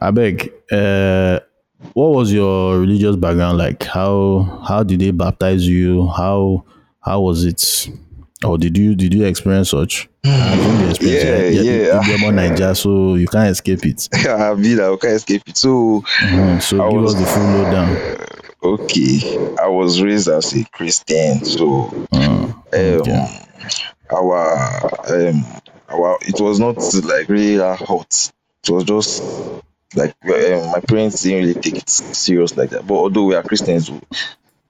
I 0.00 0.10
beg. 0.10 0.52
Uh, 0.70 1.40
what 1.94 2.10
was 2.12 2.32
your 2.32 2.78
religious 2.80 3.16
background 3.16 3.58
like? 3.58 3.82
How 3.84 4.62
how 4.66 4.82
did 4.82 5.00
they 5.00 5.10
baptize 5.10 5.66
you? 5.66 6.06
How 6.08 6.64
how 7.00 7.20
was 7.20 7.44
it? 7.44 7.88
Or 8.44 8.56
did 8.58 8.76
you 8.76 8.94
did 8.94 9.14
you 9.14 9.24
experience 9.24 9.70
such? 9.70 10.08
experience. 10.24 11.64
yeah, 11.64 11.72
yeah. 11.72 12.06
You're 12.06 12.18
born 12.18 12.36
Niger, 12.36 12.74
so 12.74 13.14
you 13.14 13.26
can't 13.26 13.50
escape 13.50 13.84
it. 13.84 14.08
Yeah, 14.24 14.34
I 14.50 14.54
mean, 14.54 14.80
I 14.80 14.96
can't 14.96 15.14
escape 15.14 15.42
it. 15.46 15.56
So, 15.56 16.02
mm-hmm. 16.02 16.58
so 16.60 16.84
I 16.84 16.90
give 16.90 17.00
was, 17.00 17.14
us 17.14 17.20
the 17.20 17.26
full 17.26 17.42
lowdown. 17.44 18.18
Okay, 18.62 19.56
I 19.62 19.68
was 19.68 20.02
raised 20.02 20.28
as 20.28 20.54
a 20.54 20.64
Christian, 20.64 21.44
so 21.44 21.86
mm, 22.12 22.66
okay. 22.74 23.12
um, 23.12 23.28
our 24.10 25.28
um, 25.28 25.44
our 25.88 26.18
it 26.22 26.40
was 26.40 26.58
not 26.58 26.76
like 27.04 27.28
really 27.28 27.58
hot. 27.58 28.32
It 28.64 28.70
was 28.70 28.84
just 28.84 29.22
like 29.94 30.14
um, 30.24 30.70
my 30.72 30.80
parents 30.80 31.22
didn't 31.22 31.48
really 31.48 31.60
take 31.60 31.76
it 31.76 31.88
serious 31.88 32.56
like 32.56 32.70
that. 32.70 32.86
But 32.86 32.94
although 32.94 33.24
we 33.24 33.34
are 33.34 33.42
Christians, 33.42 33.90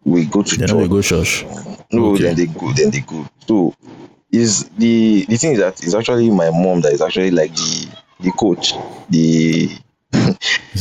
we, 0.05 0.25
go 0.27 0.43
to 0.43 0.57
they 0.57 0.67
church. 0.67 0.89
go 0.89 1.03
church. 1.03 1.45
No, 1.93 2.15
okay. 2.15 2.25
then 2.25 2.37
they 2.37 2.47
go, 2.47 2.73
then 2.73 2.91
they 2.91 3.01
go. 3.01 3.27
So 3.47 3.75
is 4.31 4.69
the 4.71 5.25
the 5.29 5.37
thing 5.37 5.53
is 5.53 5.59
that 5.59 5.83
it's 5.83 5.95
actually 5.95 6.31
my 6.31 6.51
mom 6.51 6.81
that 6.83 6.93
is 6.93 7.01
actually 7.01 7.31
like 7.31 7.55
the 7.55 7.89
the 8.21 8.31
coach, 8.33 8.75
the 9.09 9.71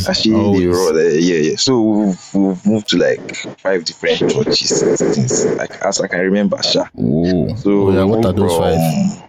actually 0.08 0.66
the 0.66 1.18
yeah 1.22 1.50
yeah. 1.52 1.56
So 1.56 1.82
we've, 1.82 2.34
we've, 2.34 2.66
moved 2.66 2.90
to 2.90 2.98
like 2.98 3.36
five 3.60 3.86
different 3.86 4.20
churches 4.20 4.84
things 4.98 5.46
like 5.56 5.82
as 5.82 6.02
I 6.02 6.08
can 6.08 6.20
remember. 6.20 6.62
Sha. 6.62 6.86
Ooh. 7.00 7.56
So 7.58 7.88
oh, 7.88 7.92
yeah, 7.92 8.04
what 8.04 8.26
are 8.26 8.34
those 8.34 8.56
from, 8.56 8.64
five? 8.64 9.24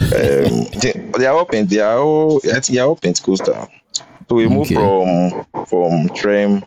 Um, 0.00 0.66
they, 0.80 0.92
they 1.18 1.26
are 1.26 1.36
all 1.36 1.46
they 1.46 1.80
are 1.80 1.98
all 1.98 2.38
I 2.38 2.60
think 2.60 2.66
they 2.66 2.78
are 2.78 2.88
all 2.88 2.96
Pentecostal. 2.96 3.68
So 4.30 4.36
we 4.36 4.46
moved 4.46 4.72
from 4.72 5.44
from 5.66 6.08
Trem. 6.10 6.64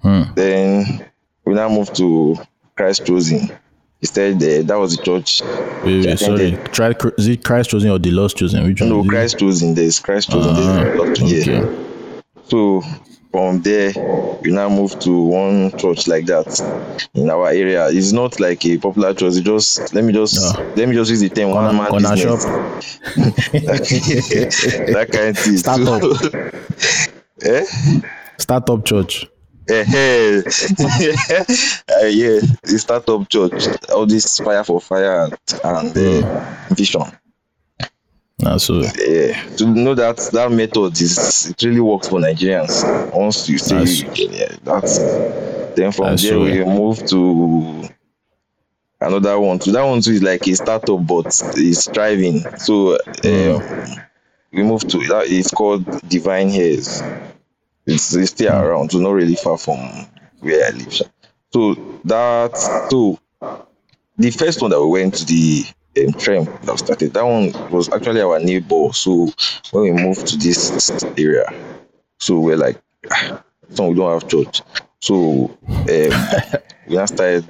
Hmm. 0.00 0.22
Then 0.34 1.04
we 1.44 1.52
now 1.52 1.68
moved 1.68 1.94
to 1.96 2.36
Christ 2.74 3.04
Chosen. 3.04 3.50
Instead, 4.00 4.36
uh, 4.36 4.62
that 4.62 4.76
was 4.76 4.96
the 4.96 5.02
church. 5.02 5.42
Wait, 5.84 6.06
wait, 6.06 6.18
sorry. 6.18 6.58
Try, 6.72 6.94
is 7.18 7.28
it 7.28 7.44
Christ 7.44 7.68
Chosen 7.68 7.90
or 7.90 7.98
the 7.98 8.10
Lost 8.10 8.38
Chosen? 8.38 8.64
Which 8.64 8.80
one? 8.80 8.88
No, 8.88 9.04
Christ 9.04 9.38
Chosen. 9.38 9.74
There's 9.74 10.00
Christ 10.00 10.30
Chosen. 10.30 10.52
Uh, 10.52 10.54
there's 10.54 11.20
ah, 11.20 11.24
okay. 11.24 11.52
Yeah. 11.52 11.70
So 12.44 12.82
from 13.34 13.60
there, 13.62 13.92
we 14.42 14.52
now 14.52 14.68
move 14.68 14.96
to 15.00 15.10
one 15.24 15.76
church 15.76 16.06
like 16.06 16.24
that 16.26 16.46
in 17.14 17.28
our 17.28 17.48
area. 17.48 17.88
It's 17.88 18.12
not 18.12 18.38
like 18.38 18.64
a 18.64 18.78
popular 18.78 19.12
church. 19.12 19.34
It's 19.34 19.40
just 19.40 19.92
let 19.92 20.04
me 20.04 20.12
just 20.12 20.56
no. 20.56 20.62
let 20.76 20.88
me 20.88 20.94
just 20.94 21.10
use 21.10 21.18
the 21.18 21.30
term 21.30 21.50
one 21.50 21.76
man 21.76 21.90
business. 21.90 22.20
Shop. 22.20 22.38
that 24.94 25.08
kind 25.10 25.30
of 25.30 25.38
thing. 25.38 25.56
Startup. 25.56 26.00
eh? 27.42 27.64
Startup 28.38 28.84
church. 28.84 29.24
uh, 29.68 29.84
yeah, 29.90 30.42
Yeah. 32.06 32.38
the 32.62 32.78
startup 32.78 33.28
church. 33.28 33.66
All 33.92 34.06
this 34.06 34.38
fire 34.38 34.62
for 34.62 34.80
fire 34.80 35.22
and, 35.24 35.36
and 35.64 35.98
uh, 35.98 36.54
vision. 36.70 37.02
So 38.58 38.80
yeah, 38.80 39.42
to 39.56 39.66
know 39.66 39.94
that 39.94 40.16
that 40.32 40.50
method 40.52 41.00
is 41.00 41.50
it 41.50 41.62
really 41.62 41.80
works 41.80 42.08
for 42.08 42.20
Nigerians. 42.20 43.14
Once 43.14 43.48
you 43.48 43.58
see, 43.58 43.74
that's, 43.74 44.18
yeah, 44.30 44.56
that's 44.62 44.98
then 45.74 45.92
from 45.92 46.16
there 46.16 46.38
we 46.38 46.64
move 46.64 47.04
to 47.06 47.88
another 49.00 49.38
one. 49.40 49.60
So 49.60 49.72
that 49.72 49.82
one 49.82 50.00
too 50.00 50.12
is 50.12 50.22
like 50.22 50.46
a 50.46 50.54
startup, 50.54 51.06
but 51.06 51.26
it's 51.56 51.88
thriving. 51.88 52.40
So 52.58 52.94
um, 53.24 53.96
we 54.52 54.62
move 54.62 54.86
to 54.88 54.98
that. 55.08 55.24
It's 55.26 55.50
called 55.50 55.84
Divine 56.08 56.50
Heirs. 56.50 57.02
It's, 57.86 58.14
it's 58.14 58.30
still 58.30 58.52
around, 58.54 58.92
so 58.92 58.98
not 58.98 59.10
really 59.10 59.34
far 59.34 59.58
from 59.58 59.78
where 60.40 60.66
I 60.66 60.70
live. 60.70 60.92
So 61.52 61.74
that 62.04 62.56
so 62.90 63.18
the 64.16 64.30
first 64.30 64.62
one 64.62 64.70
that 64.70 64.80
we 64.80 64.86
went 64.88 65.14
to 65.14 65.24
the 65.26 65.64
Trem 66.18 66.44
that 66.62 66.78
started, 66.78 67.12
that 67.14 67.24
one 67.24 67.52
was 67.70 67.92
actually 67.92 68.20
our 68.20 68.38
neighbor. 68.38 68.92
So 68.92 69.30
when 69.70 69.82
we 69.84 69.92
moved 69.92 70.26
to 70.28 70.36
this 70.36 70.90
area, 71.16 71.46
so 72.18 72.40
we're 72.40 72.56
like, 72.56 72.80
ah, 73.10 73.42
so 73.70 73.88
we 73.88 73.96
don't 73.96 74.20
have 74.20 74.28
church. 74.28 74.62
So 75.00 75.56
um, 75.68 75.86
we 76.88 76.96
now 76.96 77.06
started 77.06 77.44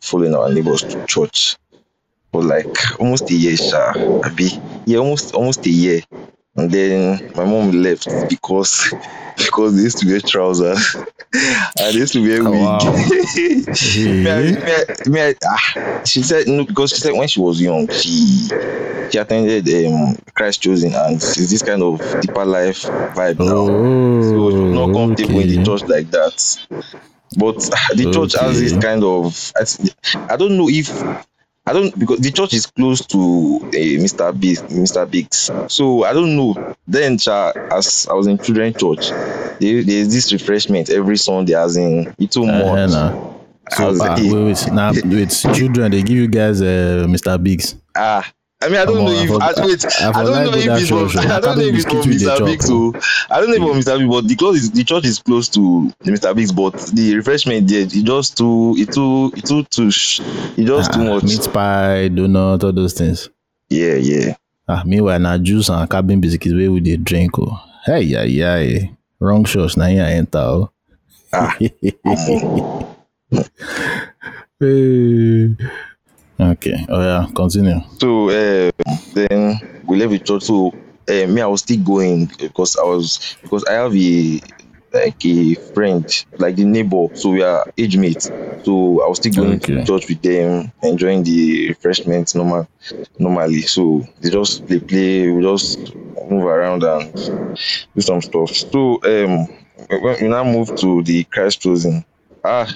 following 0.00 0.34
our 0.34 0.52
neighbors 0.52 0.82
to 0.82 1.04
church 1.06 1.56
for 2.32 2.42
like 2.42 3.00
almost 3.00 3.30
a 3.30 3.34
year, 3.34 3.56
sha. 3.56 3.92
yeah, 4.86 4.98
almost 4.98 5.34
almost 5.34 5.66
a 5.66 5.70
year. 5.70 6.00
And 6.54 6.70
then 6.70 7.32
my 7.34 7.44
mom 7.44 7.70
left 7.70 8.08
because 8.28 8.92
because 9.36 9.74
they 9.74 9.82
used 9.82 9.98
to 9.98 10.06
wear 10.06 10.20
trousers 10.20 10.94
and 11.34 11.94
they 11.94 11.98
used 11.98 12.12
to 12.12 12.20
wear 12.20 12.40
oh, 12.42 12.50
wig. 12.50 12.60
Wow. 12.60 12.78
me, 13.96 14.30
I, 14.30 15.08
me, 15.08 15.20
I, 15.20 15.34
ah, 15.46 16.02
she 16.04 16.22
said 16.22 16.46
no 16.48 16.64
because 16.64 16.90
she 16.90 16.96
said 16.96 17.14
when 17.14 17.26
she 17.26 17.40
was 17.40 17.60
young 17.60 17.88
she 17.88 18.48
she 19.10 19.18
attended 19.18 19.66
um, 19.86 20.14
Christ 20.34 20.62
Chosen 20.62 20.94
and 20.94 21.16
it's 21.16 21.36
this 21.36 21.62
kind 21.62 21.82
of 21.82 21.98
deeper 22.20 22.44
life 22.44 22.82
vibe 22.82 23.38
now. 23.38 23.66
Oh, 23.68 24.22
so 24.22 24.30
she 24.30 24.36
was 24.36 24.54
not 24.54 24.92
comfortable 24.92 25.38
okay. 25.38 25.54
in 25.54 25.56
the 25.56 25.64
church 25.64 25.88
like 25.88 26.10
that. 26.10 26.66
But 27.38 27.70
ah, 27.72 27.88
the 27.94 28.12
church 28.12 28.38
has 28.38 28.60
this 28.60 28.76
kind 28.76 29.02
of 29.02 29.52
I, 29.56 30.34
I 30.34 30.36
don't 30.36 30.58
know 30.58 30.68
if 30.68 30.90
I 31.64 31.72
don't 31.72 31.96
because 31.96 32.18
the 32.18 32.32
church 32.32 32.54
is 32.54 32.66
close 32.66 33.06
to 33.06 33.18
uh, 33.18 34.00
Mr. 34.02 34.38
Biggs, 34.38 34.62
Mr. 34.62 35.08
Biggs. 35.08 35.50
So 35.68 36.04
I 36.04 36.12
don't 36.12 36.36
know. 36.36 36.74
Then, 36.88 37.14
as 37.14 38.08
I 38.10 38.14
was 38.14 38.26
in 38.26 38.38
children's 38.38 38.76
church, 38.76 39.10
there, 39.60 39.82
there's 39.82 40.12
this 40.12 40.32
refreshment 40.32 40.90
every 40.90 41.16
Sunday, 41.16 41.54
as 41.54 41.76
in 41.76 42.12
it's 42.18 42.34
too 42.34 42.46
much. 42.46 42.90
Nah. 42.90 43.32
So, 43.70 43.88
uh, 43.88 44.16
wait, 44.18 44.32
wait, 44.32 44.72
now 44.72 44.92
with 45.04 45.54
children, 45.54 45.92
they 45.92 46.02
give 46.02 46.16
you 46.16 46.26
guys 46.26 46.60
uh, 46.60 47.06
Mr. 47.08 47.42
Biggs. 47.42 47.76
Ah, 47.96 48.28
I 48.62 48.68
mean, 48.68 48.76
I 48.76 48.84
don't 48.84 49.04
know 49.04 49.10
if 49.10 49.30
I, 49.30 49.66
wait, 49.66 49.84
I, 50.00 50.22
don't 50.22 50.44
know 50.44 50.54
if 50.54 50.66
it's 50.80 50.88
from, 50.88 51.08
I 51.18 51.40
don't 51.40 51.58
know 51.58 51.64
if 51.64 51.74
it's 51.74 51.84
from 51.84 52.02
Mr. 52.02 52.44
Biggs. 52.44 52.66
So 52.66 52.92
I 53.28 53.40
don't 53.40 53.50
know 53.50 53.70
if 53.70 53.76
it's 53.78 53.88
from 53.88 53.94
Mr. 53.94 53.98
Biggs, 53.98 54.10
but 54.10 54.28
because 54.28 54.56
is, 54.56 54.70
the 54.70 54.84
church 54.84 55.04
is 55.04 55.18
close 55.18 55.48
to 55.50 55.92
Mr. 56.04 56.34
Biggs, 56.34 56.52
but 56.52 56.74
the 56.94 57.16
refreshment 57.16 57.68
there, 57.68 57.82
it 57.82 57.90
just 57.90 58.36
too, 58.36 58.74
it 58.78 58.92
too, 58.92 59.32
it 59.36 59.44
too, 59.46 59.64
too, 59.64 59.88
it 59.88 60.64
just 60.64 60.90
ah, 60.90 60.94
too 60.94 61.04
much. 61.04 61.24
Meat 61.24 61.48
pie, 61.52 62.08
donut, 62.08 62.62
all 62.62 62.72
those 62.72 62.94
things. 62.94 63.28
Yeah, 63.68 63.94
yeah. 63.94 64.36
Ah, 64.68 64.82
meanwhile, 64.86 65.18
now 65.18 65.36
juice 65.38 65.68
and 65.68 65.90
cabin 65.90 66.20
biscuits 66.20 66.54
where 66.54 66.70
we 66.70 66.80
they 66.80 66.96
drink. 66.96 67.38
Oh, 67.38 67.58
hey, 67.84 68.02
yeah, 68.02 68.22
yeah, 68.22 68.78
wrong 69.18 69.44
shows. 69.44 69.76
Now 69.76 69.86
you 69.86 70.02
enter. 70.02 70.38
Oh. 70.38 70.70
Ah. 71.32 71.56
hey. 74.60 75.56
Okay. 76.50 76.84
Oh 76.88 77.00
yeah. 77.00 77.26
Continue. 77.34 77.80
So 77.98 78.28
uh, 78.30 78.70
then 79.14 79.60
we 79.86 79.96
left 79.98 80.12
the 80.12 80.18
church. 80.18 80.42
So 80.42 80.74
uh, 81.08 81.26
me, 81.26 81.40
I 81.40 81.46
was 81.46 81.62
still 81.62 81.82
going 81.82 82.30
because 82.38 82.76
I 82.76 82.82
was 82.84 83.36
because 83.42 83.64
I 83.64 83.74
have 83.74 83.94
a 83.96 84.40
like 84.92 85.24
a 85.24 85.54
friend, 85.54 86.06
like 86.38 86.56
the 86.56 86.64
neighbor. 86.64 87.06
So 87.14 87.30
we 87.30 87.42
are 87.42 87.66
age 87.78 87.96
mates. 87.96 88.30
So 88.64 89.02
I 89.04 89.08
was 89.08 89.18
still 89.18 89.32
going 89.32 89.56
okay. 89.56 89.80
to 89.80 89.84
church 89.84 90.08
with 90.08 90.22
them, 90.22 90.72
enjoying 90.82 91.22
the 91.24 91.68
refreshments 91.68 92.34
normal 92.34 92.68
normally. 93.18 93.62
So 93.62 94.02
they 94.20 94.30
just 94.30 94.66
play 94.66 94.80
play, 94.80 95.28
we 95.28 95.42
just 95.42 95.94
move 96.28 96.44
around 96.44 96.82
and 96.84 97.12
do 97.94 98.00
some 98.00 98.22
stuff. 98.22 98.50
So 98.50 99.00
um 99.04 99.48
when 99.88 100.16
we 100.20 100.28
now 100.28 100.44
move 100.44 100.74
to 100.76 101.02
the 101.02 101.24
Christ 101.24 101.60
chosen. 101.60 102.04
Ah 102.44 102.68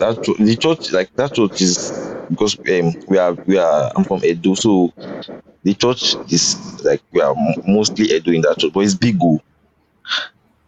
that 0.00 0.20
the 0.22 0.56
church 0.56 0.92
like 0.92 1.14
that 1.16 1.32
church 1.32 1.60
is 1.60 2.14
because 2.28 2.56
um, 2.68 2.92
we 3.08 3.18
are 3.18 3.36
we 3.46 3.58
are 3.58 3.92
I'm 3.96 4.04
from 4.04 4.24
Edo, 4.24 4.54
so 4.54 4.92
the 5.62 5.74
church 5.74 6.16
is 6.28 6.56
like 6.84 7.02
we 7.12 7.20
are 7.20 7.34
mostly 7.66 8.06
Edo 8.06 8.32
in 8.32 8.42
that 8.42 8.58
church, 8.58 8.72
but 8.72 8.80
it's 8.80 8.94
big. 8.94 9.16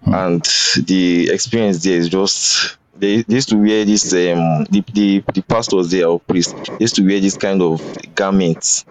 Hmm. 0.05 0.15
And 0.15 0.45
the 0.87 1.31
experience 1.31 1.83
there 1.85 1.97
is 1.97 2.09
just 2.09 2.77
they, 2.97 3.23
they 3.23 3.35
used 3.37 3.49
to 3.51 3.57
wear 3.57 3.85
this 3.85 4.13
um 4.13 4.65
the, 4.71 4.85
the 4.93 5.25
the 5.35 5.43
pastors 5.43 5.91
there 5.91 6.07
or 6.09 6.21
priests 6.21 6.55
they 6.79 6.85
used 6.85 6.97
to 6.97 7.03
wear 7.07 7.21
this 7.21 7.37
kind 7.37 7.63
of 7.63 7.81
garments 8.15 8.85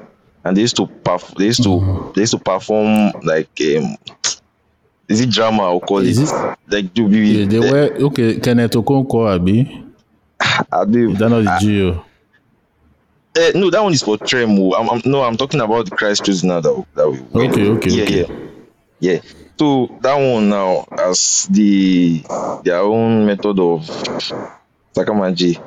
and 0.46 0.56
they 0.58 0.62
used 0.62 0.78
to 0.78 0.90
perf- 1.04 1.36
they 1.38 1.46
used 1.46 1.64
to 1.64 2.12
they 2.16 2.22
used 2.22 2.34
to 2.34 2.40
perform 2.40 3.12
like 3.24 3.50
um 3.76 3.96
is 5.10 5.22
it 5.22 5.30
drama 5.30 5.70
or 5.70 5.82
call 5.82 6.00
Is 6.00 6.18
it 6.20 6.30
it- 6.30 6.48
like 6.72 6.94
do 6.94 7.08
be 7.10 7.40
Yeah, 7.42 7.46
they 7.46 7.60
were 7.60 7.92
okay. 8.08 8.40
Kenneth 8.40 8.72
Okonkwo, 8.72 9.28
Abi. 9.36 9.91
I 10.72 10.86
do- 10.86 11.14
that 11.16 11.30
not 11.30 11.44
the 11.44 11.58
Geo? 11.60 12.06
Eh, 13.38 13.52
no, 13.56 13.70
that 13.70 13.82
one 13.82 13.94
is 13.94 14.02
for 14.04 14.18
Tremo. 14.18 14.74
I'm, 14.78 14.90
I'm 14.90 15.02
no, 15.06 15.24
I'm 15.24 15.38
talking 15.38 15.62
about 15.62 15.86
the 15.90 15.96
Christ 15.96 16.44
now 16.44 16.60
that, 16.60 16.86
that 16.96 17.10
we. 17.10 17.20
Okay, 17.48 17.68
okay, 17.70 17.90
yeah, 17.90 18.04
okay. 18.04 18.26
yeah, 19.00 19.14
yeah. 19.14 19.22
So 19.58 19.98
that 20.02 20.16
one 20.16 20.50
now 20.50 20.86
as 20.92 21.48
the 21.50 22.24
their 22.64 22.80
own 22.80 23.26
method 23.26 23.58
of 23.60 23.82
Sakamaji. 24.94 25.62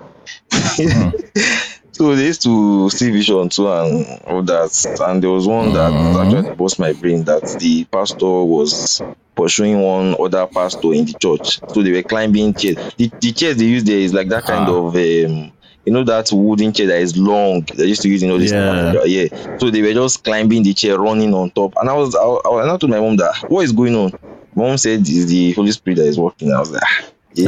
Hmm. 0.52 1.70
so 1.94 2.14
they 2.16 2.26
used 2.26 2.42
to 2.42 2.90
see 2.90 3.10
vision 3.10 3.48
too 3.48 3.70
and 3.70 4.20
all 4.26 4.42
that. 4.42 4.72
And 5.00 5.22
there 5.22 5.30
was 5.30 5.46
one 5.46 5.72
that 5.72 5.92
Mhm. 5.92 6.22
actually 6.22 6.50
bust 6.56 6.78
my 6.78 6.92
brain 6.92 7.24
that 7.24 7.44
the 7.58 7.84
pastor 7.84 8.26
was 8.44 9.02
pursuing 9.36 9.80
one 9.82 10.14
other 10.20 10.46
pastor 10.46 10.92
in 10.92 11.04
the 11.04 11.14
church. 11.14 11.60
So 11.66 11.82
they 11.82 11.92
were 11.92 12.02
climbing 12.02 12.54
chairs. 12.54 12.78
The, 12.96 13.10
the 13.20 13.32
chairs 13.32 13.56
they 13.56 13.64
use 13.66 13.84
there 13.84 13.98
is 13.98 14.12
like 14.12 14.28
that 14.28 14.44
kind 14.44 14.68
Ah. 14.68 14.72
of 14.72 14.94
um, 14.94 15.52
you 15.84 15.92
know 15.92 16.04
that 16.04 16.30
wooden 16.32 16.72
chair 16.72 16.86
that 16.88 17.00
is 17.00 17.16
long. 17.16 17.66
They 17.76 17.86
used 17.86 18.02
to 18.02 18.08
use 18.08 18.22
in 18.22 18.30
all 18.30 18.38
this 18.38 18.52
Yeah. 18.52 19.04
yeah. 19.04 19.28
So 19.60 19.70
they 19.70 19.82
were 19.82 19.92
just 19.92 20.24
climbing 20.24 20.62
the 20.62 20.74
chair, 20.74 20.98
running 20.98 21.34
on 21.34 21.50
top. 21.50 21.74
And 21.80 21.88
I 21.90 21.94
was, 21.94 22.14
I, 22.14 22.20
I, 22.24 22.62
and 22.62 22.70
I 22.70 22.76
told 22.76 22.90
my 22.90 23.00
mom 23.00 23.16
that 23.16 23.34
what 23.48 23.64
is 23.64 23.72
going 23.72 23.94
on. 23.94 24.12
Mom 24.56 24.78
said 24.78 25.00
it's 25.00 25.26
the 25.26 25.52
Holy 25.52 25.72
Spirit 25.72 25.96
that 25.96 26.06
is 26.06 26.18
working. 26.18 26.52
I 26.52 26.58
was 26.60 26.70
like, 26.70 26.82
"Ah. 26.84 27.04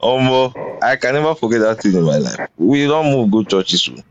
um, 0.00 0.52
I 0.82 0.96
can 0.96 1.14
never 1.14 1.34
forget 1.34 1.60
that 1.60 1.78
thing 1.82 1.94
in 1.94 2.02
my 2.04 2.18
life. 2.18 2.48
We 2.56 2.86
don't 2.86 3.06
move 3.12 3.30
good 3.30 3.48
churches. 3.48 3.82
soon. 3.82 4.02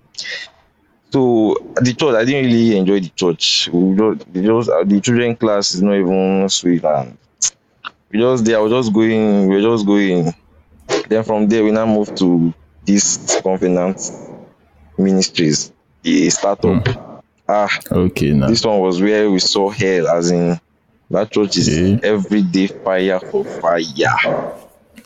So 1.11 1.55
the 1.75 1.93
church, 1.93 2.15
I 2.15 2.25
didn't 2.25 2.45
really 2.51 2.77
enjoy 2.77 2.99
the 2.99 3.09
church. 3.09 3.69
We 3.71 3.95
just, 3.95 4.33
they 4.33 4.41
just 4.41 4.69
uh, 4.69 4.83
the 4.83 4.99
children 4.99 5.35
class 5.35 5.73
is 5.73 5.81
not 5.81 5.93
even 5.95 6.49
sweet, 6.49 6.83
and 6.83 7.17
we 8.11 8.19
just 8.19 8.43
there. 8.43 8.57
I 8.57 8.61
was 8.61 8.71
just 8.71 8.93
going. 8.93 9.47
We 9.47 9.55
were 9.55 9.61
just 9.61 9.85
going. 9.85 10.33
Then 11.07 11.23
from 11.23 11.47
there, 11.47 11.63
we 11.63 11.71
now 11.71 11.85
moved 11.85 12.17
to 12.17 12.53
this 12.85 13.39
covenant 13.41 14.01
ministries, 14.97 15.71
the 16.01 16.29
startup. 16.29 17.23
Ah, 17.47 17.69
Okay, 17.91 18.31
now. 18.31 18.47
this 18.47 18.65
one 18.65 18.79
was 18.79 18.99
where 19.01 19.29
we 19.29 19.39
saw 19.39 19.69
hell, 19.69 20.07
as 20.07 20.31
in 20.31 20.59
that 21.09 21.31
church 21.31 21.57
is 21.57 21.69
Okay. 21.69 21.99
every 22.03 22.41
day 22.43 22.67
fire 22.67 23.19
for 23.19 23.45
fire. 23.45 23.83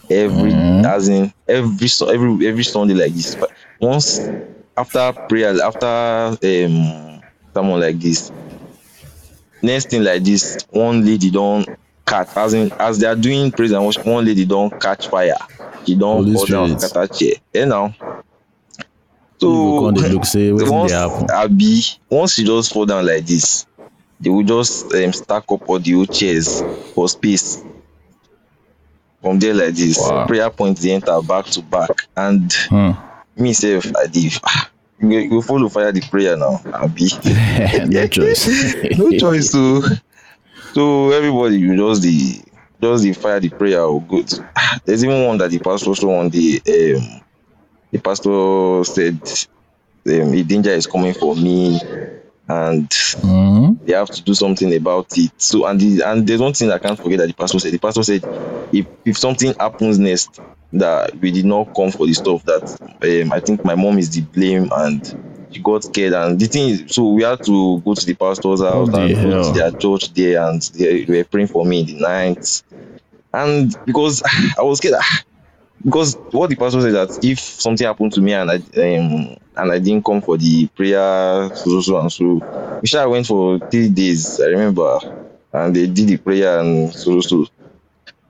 Every 0.09 0.51
Mhm. 0.51 0.83
as 0.83 1.07
in 1.09 1.33
every 1.47 1.87
every 2.13 2.47
every 2.47 2.63
Sunday 2.63 2.93
like 2.95 3.13
this. 3.13 3.35
But 3.35 3.51
once 3.79 4.31
after 4.77 5.13
prayer, 5.27 5.55
after 5.61 6.37
um 6.43 7.23
someone 7.55 7.79
like 7.81 7.99
this, 7.99 8.31
next 9.61 9.89
thing 9.89 10.03
like 10.03 10.23
this, 10.23 10.57
one 10.69 11.05
lady 11.05 11.29
don't 11.31 11.67
catch 12.05 12.29
as 12.35 12.53
in 12.53 12.71
as 12.79 12.99
they 12.99 13.07
are 13.07 13.15
doing 13.15 13.51
praise 13.51 13.71
and 13.71 13.85
worship, 13.85 14.05
one 14.05 14.25
lady 14.25 14.45
don't 14.45 14.77
catch 14.79 15.07
fire. 15.07 15.37
She 15.85 15.95
don't 15.95 16.25
Holy 16.25 16.31
fall 16.31 16.47
down 16.47 16.77
scatter 16.77 17.07
chair. 17.07 17.33
You 17.53 17.65
know. 17.65 17.93
Look 19.41 20.25
say 20.25 20.51
once 20.51 20.93
abi 21.33 21.81
once 22.09 22.37
you 22.39 22.45
just 22.45 22.73
fall 22.73 22.85
down 22.85 23.05
like 23.05 23.25
this 23.25 23.65
they 24.19 24.29
will 24.29 24.43
just 24.43 24.93
um, 24.93 25.13
stack 25.13 25.43
up 25.51 25.67
all 25.69 25.79
the 25.79 25.95
old 25.95 26.11
chairs 26.11 26.61
for 26.93 27.07
space. 27.09 27.63
From 29.21 29.37
there 29.39 29.53
like 29.53 29.73
this. 29.75 29.97
Wow. 29.97 30.25
prayer 30.27 30.49
point 30.49 30.79
dey 30.79 30.91
enter 30.93 31.21
back 31.21 31.45
to 31.47 31.61
back. 31.61 31.89
And 32.15 32.51
Hmm. 32.69 32.91
me 33.35 33.53
sef 33.53 33.85
i 33.95 34.07
dey 34.07 34.29
ah, 34.43 34.69
you 34.99 35.19
you 35.19 35.41
follow 35.41 35.69
fire 35.69 35.91
the 35.91 36.01
prayer 36.01 36.37
now 36.37 36.61
abi? 36.73 37.07
No 37.89 38.07
choice. 38.07 38.47
no 38.97 39.11
choice 39.17 39.51
o 39.55 39.81
so 40.73 41.11
everybody 41.11 41.57
you 41.59 41.75
just 41.75 42.01
dey 42.03 42.41
just 42.81 43.03
dey 43.03 43.13
fire 43.13 43.39
the 43.39 43.49
prayer 43.49 43.81
o 43.81 43.99
good. 43.99 44.31
Ah, 44.55 44.79
there's 44.85 45.03
even 45.03 45.25
one 45.25 45.37
that 45.37 45.51
the 45.51 45.59
pastor 45.59 45.93
show 45.95 46.07
one 46.09 46.29
day 46.29 46.55
um, 46.67 47.21
the 47.91 47.99
pastor 47.99 48.83
said 48.85 49.19
um, 50.07 50.33
a 50.33 50.43
danger 50.43 50.71
is 50.71 50.87
coming 50.87 51.13
for 51.13 51.35
me 51.35 51.79
and 52.49 52.91
Hmm. 53.21 53.73
they 53.85 53.93
have 53.93 54.11
to 54.11 54.23
do 54.23 54.33
something 54.33 54.73
about 54.75 55.07
it. 55.17 55.31
So 55.37 55.65
and 55.65 55.79
the 55.79 56.03
and 56.03 56.27
there's 56.27 56.41
one 56.41 56.53
thing 56.53 56.71
i 56.71 56.79
can't 56.79 56.99
forget 56.99 57.19
that 57.19 57.27
the 57.27 57.33
pastor 57.33 57.59
said. 57.59 57.73
The 57.73 57.79
pastor 57.79 58.03
said 58.03 58.25
if 58.71 58.87
if 59.05 59.17
something 59.17 59.53
happens 59.59 59.99
next 59.99 60.41
that 60.73 61.15
we 61.19 61.31
did 61.31 61.45
not 61.45 61.69
come 61.75 61.91
for 61.91 62.05
the 62.05 62.13
stuff 62.13 62.43
that 62.45 62.63
um, 63.03 63.31
i 63.33 63.39
think 63.39 63.63
my 63.63 63.75
mom 63.75 63.97
is 63.97 64.09
the 64.11 64.21
blame 64.21 64.69
and 64.75 65.13
she 65.51 65.61
got 65.61 65.83
scared. 65.83 66.13
And 66.13 66.39
the 66.39 66.47
thing 66.47 66.69
is 66.69 66.83
so 66.95 67.11
we 67.13 67.23
had 67.23 67.41
to 67.43 67.81
go 67.81 67.95
to 67.95 68.05
the 68.05 68.15
pastor's 68.15 68.61
house 68.61 68.89
the 68.93 68.93
and 68.93 69.19
go 69.19 69.33
to 69.33 69.51
their 69.51 69.71
church 69.71 70.13
there 70.13 70.47
and 70.47 70.61
they 70.75 71.05
were 71.07 71.23
praying 71.23 71.47
for 71.47 71.65
me 71.65 71.81
in 71.81 71.85
the 71.87 71.99
night. 71.99 72.63
And 73.33 73.75
because 73.85 74.23
i 74.59 74.63
was 74.63 74.79
scared 74.79 74.95
ah, 74.99 75.21
because 75.83 76.17
what 76.31 76.49
the 76.49 76.55
pastor 76.55 76.81
said 76.81 76.93
that 76.93 77.17
if 77.21 77.39
something 77.39 77.85
happened 77.87 78.13
to 78.13 78.21
me 78.21 78.33
and 78.33 78.51
I 78.51 78.55
um 78.55 79.37
and 79.55 79.71
I 79.71 79.79
didn't 79.79 80.05
come 80.05 80.21
for 80.21 80.37
the 80.37 80.67
prayer 80.67 81.49
so 81.53 81.81
so, 81.81 81.99
and 81.99 82.11
so, 82.11 82.41
we 82.81 82.87
sha 82.87 83.07
went 83.07 83.27
for 83.27 83.59
three 83.71 83.89
days. 83.89 84.39
I 84.39 84.47
remember, 84.47 84.99
and 85.53 85.75
they 85.75 85.87
did 85.87 86.07
the 86.07 86.17
prayer 86.17 86.59
and 86.59 86.93
so 86.93 87.21
so. 87.21 87.45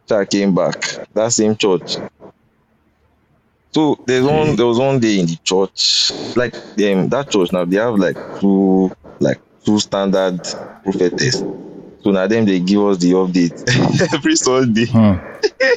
so. 0.08 0.20
I 0.20 0.26
came 0.26 0.56
back 0.56 0.76
that 1.14 1.32
same 1.32 1.56
church. 1.56 2.00
So 3.72 4.00
there's 4.06 4.26
one 4.26 4.56
there 4.56 4.66
was 4.66 4.80
one 4.80 5.00
day 5.00 5.20
in 5.20 5.28
the 5.28 5.38
church, 5.44 6.36
like 6.36 6.56
um, 6.56 7.10
that 7.10 7.30
church 7.30 7.52
now 7.52 7.66
they 7.66 7.78
have 7.78 7.96
like 7.96 8.18
two 8.40 8.92
like 9.20 9.40
two 9.64 9.80
standard 9.80 10.42
prophetess. 10.84 11.44
So 12.02 12.12
now 12.12 12.28
them 12.28 12.46
they 12.46 12.60
give 12.60 12.82
us 12.86 12.98
the 12.98 13.12
update 13.12 14.14
every 14.14 14.36
Sunday. 14.36 14.88
Hmm. 14.88 15.16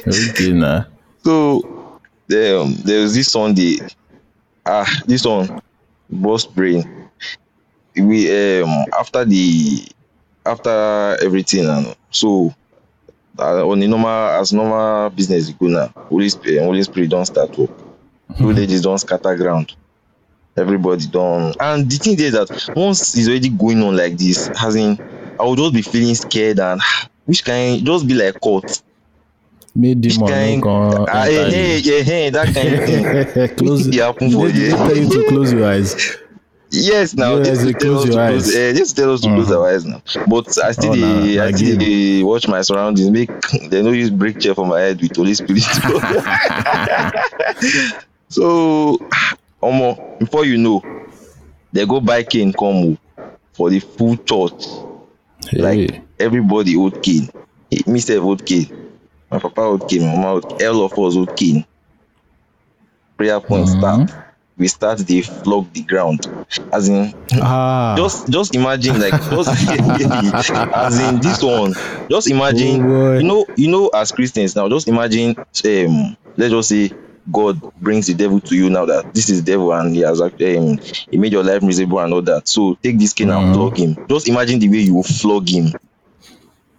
Okay, 0.07 0.53
now. 0.53 0.87
So 1.23 1.57
um, 2.31 2.75
there 2.85 3.01
was 3.01 3.15
this 3.15 3.29
Sunday. 3.31 3.79
Ah, 4.65 4.87
this 5.05 5.25
one 5.25 5.49
burst 6.09 6.53
brain. 6.55 7.09
We 7.95 8.61
um 8.61 8.85
after 8.99 9.23
the 9.25 9.85
after 10.45 11.17
everything 11.21 11.65
and 11.67 11.95
so 12.11 12.53
uh, 13.39 13.67
on 13.67 13.79
the 13.79 13.87
normal 13.87 14.09
as 14.41 14.53
normal 14.53 15.09
business 15.11 15.49
go 15.51 15.67
now. 15.67 15.93
Holy 16.09 16.29
Spirit, 16.29 16.63
Holy 16.63 16.83
Spirit 16.83 17.09
don 17.11 17.25
start 17.25 17.57
work. 17.57 17.71
Two 18.37 18.53
ladies 18.53 18.81
don 18.81 18.97
scatter 18.99 19.35
ground. 19.35 19.75
Everybody 20.57 21.07
don 21.07 21.53
and 21.59 21.89
the 21.89 21.97
thing 21.97 22.19
is 22.19 22.33
that 22.33 22.49
once 22.75 23.15
it's 23.17 23.27
already 23.27 23.49
going 23.49 23.81
on 23.83 23.95
like 23.97 24.17
this, 24.17 24.51
as 24.61 24.75
in 24.75 24.99
I 25.39 25.43
will 25.43 25.55
just 25.55 25.73
be 25.73 25.81
feeling 25.83 26.15
scared 26.15 26.59
and 26.59 26.81
which 27.25 27.43
kind 27.45 27.85
just 27.85 28.07
be 28.07 28.13
like 28.15 28.39
caught. 28.41 28.81
Make 29.75 29.97
Which 30.03 30.17
demon 30.17 30.59
no 30.59 30.61
come 30.61 31.05
ah, 31.09 31.25
eh, 31.25 31.81
eh, 31.83 32.29
that 32.29 32.53
kind 32.53 32.73
of 32.75 32.83
thing. 32.85 33.03
close. 33.57 33.87
Wetin 33.87 33.91
dey 33.91 33.97
happen 34.05 34.29
They, 34.29 34.51
they 34.51 34.69
tell 34.69 34.97
you 34.97 35.09
to 35.09 35.23
close 35.29 35.51
your 35.53 35.65
eyes. 35.65 36.17
yes 36.69 37.13
now 37.15 37.37
Yes, 37.37 37.63
they 37.63 37.73
tell 37.73 37.79
close 37.81 37.97
us 37.97 38.03
to 38.05 38.11
your 38.13 38.27
close 38.27 38.47
eyes. 38.47 38.55
eh 38.55 38.71
this 38.73 38.93
tell 38.93 39.11
us 39.13 39.21
to 39.21 39.27
close 39.29 39.47
Mhm. 39.47 39.57
our 39.57 39.67
eyes 39.69 39.85
now 39.85 40.01
but 40.27 40.45
i 40.63 40.71
still 40.73 40.91
Oh, 40.91 40.95
na- 40.95 41.23
dey 41.23 41.39
i 41.39 41.51
still 41.51 41.77
game. 41.77 42.25
watch 42.25 42.47
my 42.47 42.61
surroundings 42.61 43.09
make 43.11 43.29
dem 43.69 43.85
no 43.85 43.91
use 43.91 44.09
break 44.11 44.39
chair 44.39 44.53
for 44.55 44.65
my 44.65 44.79
head 44.79 44.99
with 45.01 45.15
holy 45.15 45.33
spirit 45.35 45.63
so 48.29 48.97
omo 49.61 49.97
before 50.19 50.45
you 50.45 50.57
know 50.57 50.81
they 51.71 51.85
go 51.85 51.99
buy 51.99 52.23
cane 52.23 52.53
come 52.53 52.97
for 53.53 53.69
the 53.69 53.79
full 53.79 54.17
church 54.17 54.65
like 55.53 56.01
everybody 56.19 56.73
hold 56.73 56.99
cane 57.01 57.29
me 57.87 57.99
sef 57.99 58.21
cane 58.45 58.67
my 59.33 59.39
papa 59.39 59.61
hold 59.61 59.87
cane 59.87 60.03
my 60.05 60.15
mama 60.15 60.41
cane 60.41 60.67
all 60.69 60.85
of 60.85 60.97
us 60.97 61.15
would 61.15 61.35
kill. 61.35 61.63
prayer 63.17 63.39
point 63.39 63.67
Mhm. 63.67 63.71
start 63.77 64.11
we 64.57 64.67
start 64.67 64.99
dey 65.05 65.21
flog 65.21 65.71
the 65.73 65.81
ground 65.83 66.27
as 66.71 66.89
in 66.89 67.13
Ah. 67.41 67.95
just 67.97 68.27
just 68.27 68.53
imagine 68.55 68.99
like 68.99 69.15
just 69.29 69.49
as 70.73 70.99
in 70.99 71.19
this 71.19 71.41
one 71.41 71.75
just 72.09 72.27
imagine 72.29 72.83
Oh, 72.85 73.13
you 73.17 73.23
know 73.27 73.45
you 73.55 73.69
know 73.69 73.89
as 73.93 74.11
christians 74.11 74.55
now 74.55 74.67
just 74.69 74.87
imagine 74.87 75.35
um 75.65 76.17
let's 76.37 76.51
just 76.51 76.69
say 76.69 76.93
god 77.31 77.61
brings 77.79 78.07
the 78.07 78.13
devil 78.13 78.39
to 78.41 78.55
you 78.55 78.69
now 78.69 78.85
that 78.85 79.05
this 79.13 79.29
is 79.29 79.41
devil 79.41 79.71
and 79.73 79.95
he 79.95 80.01
has 80.01 80.21
actually 80.21 80.57
um, 80.57 80.77
he 81.09 81.17
made 81.17 81.31
your 81.31 81.43
life 81.43 81.61
miserable 81.63 81.99
and 81.99 82.13
all 82.13 82.21
that 82.21 82.47
so 82.47 82.75
take 82.83 82.99
this 82.99 83.13
cane 83.13 83.29
and 83.31 83.45
Mhm. 83.47 83.53
flog 83.53 83.77
him 83.77 83.97
just 84.09 84.27
imagine 84.27 84.59
the 84.59 84.69
way 84.69 84.79
you 84.79 85.01
flog 85.03 85.47
him 85.47 85.73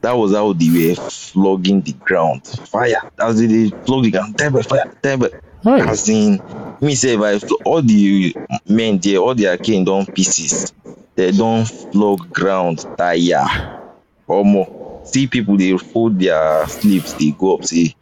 that 0.05 0.13
was 0.13 0.33
how 0.35 0.53
they 0.53 0.69
were 0.91 0.95
flogging 0.95 1.81
the 1.81 1.93
ground. 1.93 2.47
Fire. 2.47 2.97
As 3.19 3.41
they 3.41 3.71
flog 3.87 4.05
the 4.05 4.11
ground. 4.11 4.37
Tell 4.37 4.63
fire. 4.63 4.85
Tell 5.03 5.19
Hey. 5.65 5.81
as 5.81 6.07
in 6.11 6.43
me 6.83 6.93
i 6.93 7.39
fl- 7.39 7.55
all 7.65 7.81
the 7.81 8.37
men 8.69 8.99
there 8.99 9.17
all 9.17 9.35
their 9.35 9.57
don 9.57 10.05
pieces. 10.05 10.75
They 11.15 11.33
don 11.33 11.65
flog 11.65 12.31
ground 12.35 12.85
tire. 12.99 13.81
Omo. 14.29 15.07
See 15.07 15.27
people 15.27 15.57
they 15.57 15.77
fold 15.79 16.19
their 16.19 16.67
sleeves, 16.67 17.15
they 17.15 17.31
go 17.31 17.55
up 17.57 17.65
say 17.65 17.95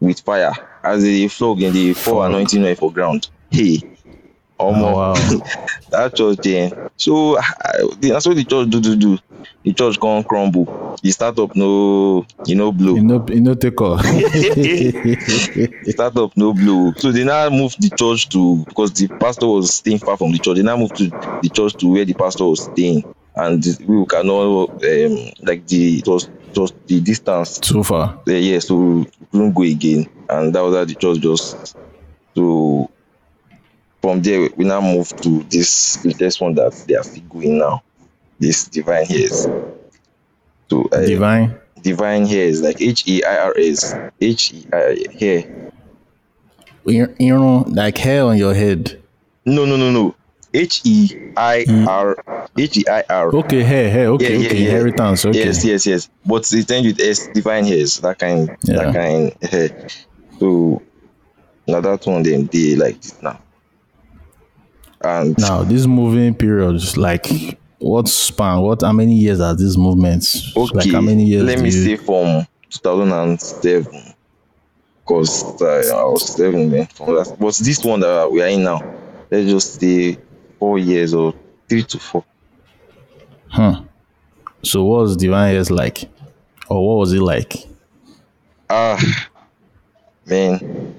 with 0.00 0.18
fire. 0.20 0.52
As 0.82 1.04
they 1.04 1.28
flog 1.28 1.62
and 1.62 1.74
they 1.76 1.94
pour 1.94 2.26
anointing 2.26 2.64
oil 2.64 2.74
for 2.74 2.92
ground. 2.92 3.28
Hey, 3.50 3.76
omo, 4.58 4.90
Oh, 4.90 4.96
wow. 4.96 5.14
that 5.90 6.14
church 6.16 6.38
there. 6.38 6.90
So 6.96 7.38
I, 7.38 7.88
that's 8.00 8.26
what 8.26 8.34
the 8.36 8.44
church 8.44 8.68
do 8.70 8.80
do 8.80 8.96
do. 8.96 9.18
The 9.62 9.72
church 9.72 10.00
come 10.00 10.24
crumble. 10.24 10.96
The 11.02 11.10
startup 11.10 11.54
no, 11.54 12.26
you 12.46 12.54
know, 12.54 12.72
blow. 12.72 12.94
You 12.94 13.02
know, 13.02 13.24
you 13.28 13.40
know, 13.40 13.54
take 13.54 13.80
off. 13.80 14.02
the 14.02 15.68
startup 15.88 16.36
no 16.36 16.52
blow. 16.54 16.92
So 16.96 17.12
they 17.12 17.24
now 17.24 17.48
moved 17.50 17.80
the 17.80 17.90
church 17.90 18.28
to 18.30 18.64
because 18.66 18.92
the 18.92 19.08
pastor 19.08 19.46
was 19.46 19.74
staying 19.74 19.98
far 19.98 20.16
from 20.16 20.32
the 20.32 20.38
church. 20.38 20.56
They 20.56 20.62
now 20.62 20.76
moved 20.76 20.96
to 20.96 21.10
the 21.42 21.50
church 21.52 21.74
to 21.78 21.88
where 21.88 22.04
the 22.04 22.14
pastor 22.14 22.44
was 22.44 22.64
staying, 22.64 23.04
and 23.36 23.64
we 23.86 24.06
cannot 24.06 24.70
um, 24.70 25.32
like 25.42 25.66
the 25.66 25.98
it 25.98 26.06
was 26.06 26.28
just 26.52 26.74
the 26.86 27.00
distance. 27.00 27.60
so 27.62 27.82
far. 27.82 28.20
Uh, 28.26 28.32
yeah, 28.32 28.58
so 28.58 28.76
we 28.76 29.06
couldn't 29.30 29.52
go 29.52 29.62
again, 29.62 30.08
and 30.28 30.54
that 30.54 30.62
was 30.62 30.74
how 30.74 30.84
the 30.84 30.94
church 30.94 31.18
just 31.20 31.76
so 32.34 32.90
from 34.00 34.22
there 34.22 34.48
we 34.56 34.64
now 34.64 34.80
moved 34.80 35.22
to 35.22 35.42
this 35.44 36.02
latest 36.04 36.40
one 36.40 36.54
that 36.54 36.72
they 36.86 36.94
are 36.94 37.02
still 37.02 37.22
going 37.24 37.58
now. 37.58 37.82
This 38.40 38.64
divine 38.64 39.06
heirs. 39.10 39.46
So 40.68 40.88
uh, 40.92 41.00
Divine. 41.04 41.54
divine 41.82 42.26
heirs 42.26 42.62
like 42.62 42.80
H 42.80 43.06
E 43.06 43.22
I 43.22 43.36
R 43.44 43.54
S 43.56 43.94
H 44.20 44.52
E 44.54 44.66
I 44.72 44.96
hair. 45.18 45.72
You, 46.86 47.14
you 47.18 47.38
know, 47.38 47.64
like 47.68 47.98
hair 47.98 48.24
on 48.24 48.36
your 48.38 48.54
head. 48.54 48.98
No, 49.44 49.64
no, 49.66 49.76
no, 49.76 49.90
no. 49.90 50.14
H 50.54 50.80
E 50.84 51.32
I 51.36 51.64
R 51.86 52.16
H 52.56 52.78
E 52.78 52.84
I 52.90 53.04
R. 53.10 53.28
Okay, 53.36 53.62
hair, 53.62 53.90
hair. 53.90 54.06
Okay, 54.08 54.46
okay. 54.46 54.64
Inheritance. 54.64 55.24
Okay. 55.26 55.44
Yes, 55.44 55.64
yes, 55.64 55.86
yes. 55.86 56.10
But 56.24 56.50
it 56.52 56.70
ends 56.70 56.86
with 56.88 57.00
S 57.00 57.28
divine 57.34 57.66
heirs. 57.66 57.98
That 58.00 58.18
kind, 58.18 58.56
Yeah. 58.64 58.76
that 58.90 58.94
kind 58.94 59.34
hair. 59.52 59.88
So 60.40 60.82
now 61.68 61.80
that 61.82 62.06
one 62.06 62.22
then 62.22 62.48
they 62.50 62.74
like 62.74 62.96
it 62.96 63.22
now. 63.22 63.38
And 65.02 65.38
Now, 65.38 65.62
this 65.62 65.86
moving 65.86 66.34
period, 66.34 66.74
is 66.76 66.96
like, 66.96 67.26
what 67.80 68.08
span? 68.08 68.60
What? 68.60 68.82
How 68.82 68.92
many 68.92 69.14
years 69.16 69.40
are 69.40 69.54
these 69.56 69.76
movements? 69.76 70.56
okay, 70.56 70.74
Like, 70.78 70.90
how 70.92 71.00
many 71.00 71.24
years? 71.24 71.42
let 71.44 71.58
me 71.58 71.66
you- 71.66 71.72
say 71.72 71.96
from 71.96 72.46
2007. 72.70 74.14
Because 75.02 75.60
uh, 75.60 75.96
I 75.96 76.04
was 76.04 76.36
seven 76.36 76.70
then. 76.70 76.88
But 76.96 77.36
this 77.58 77.82
one 77.84 78.00
that 78.00 78.30
we 78.30 78.40
are 78.42 78.46
in 78.46 78.62
now, 78.62 78.80
let's 79.30 79.50
just 79.50 79.80
say 79.80 80.16
four 80.58 80.78
years 80.78 81.14
or 81.14 81.34
three 81.68 81.82
to 81.82 81.98
four. 81.98 82.24
Huh. 83.48 83.82
So, 84.62 84.84
what 84.84 85.00
was 85.02 85.16
divine 85.16 85.56
heirs 85.56 85.70
like, 85.70 86.08
or 86.68 86.86
what 86.86 87.00
was 87.00 87.12
it 87.12 87.22
like? 87.22 87.54
Ah, 88.68 89.00
man. 90.26 90.94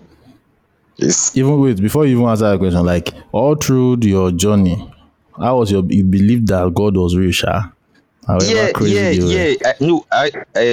It's 0.98 1.36
Even 1.38 1.60
wait 1.62 1.80
before 1.82 2.06
you 2.06 2.17
even 2.17 2.28
answer 2.30 2.50
that 2.52 2.60
question, 2.60 2.86
like 2.86 3.13
all 3.32 3.56
through 3.56 4.00
your 4.02 4.32
journey, 4.32 4.91
how 5.42 5.58
was 5.60 5.72
your 5.72 5.84
you 5.90 6.04
believed 6.04 6.48
that 6.48 6.74
God 6.74 6.96
was 6.96 7.16
real, 7.16 7.32
sha? 7.32 7.70
However 8.28 8.52
yeah, 8.52 8.72
crazy 8.74 9.18
yeah, 9.18 9.48
yeah. 9.48 9.56
I, 9.66 9.74
no, 9.82 10.06
I 10.12 10.28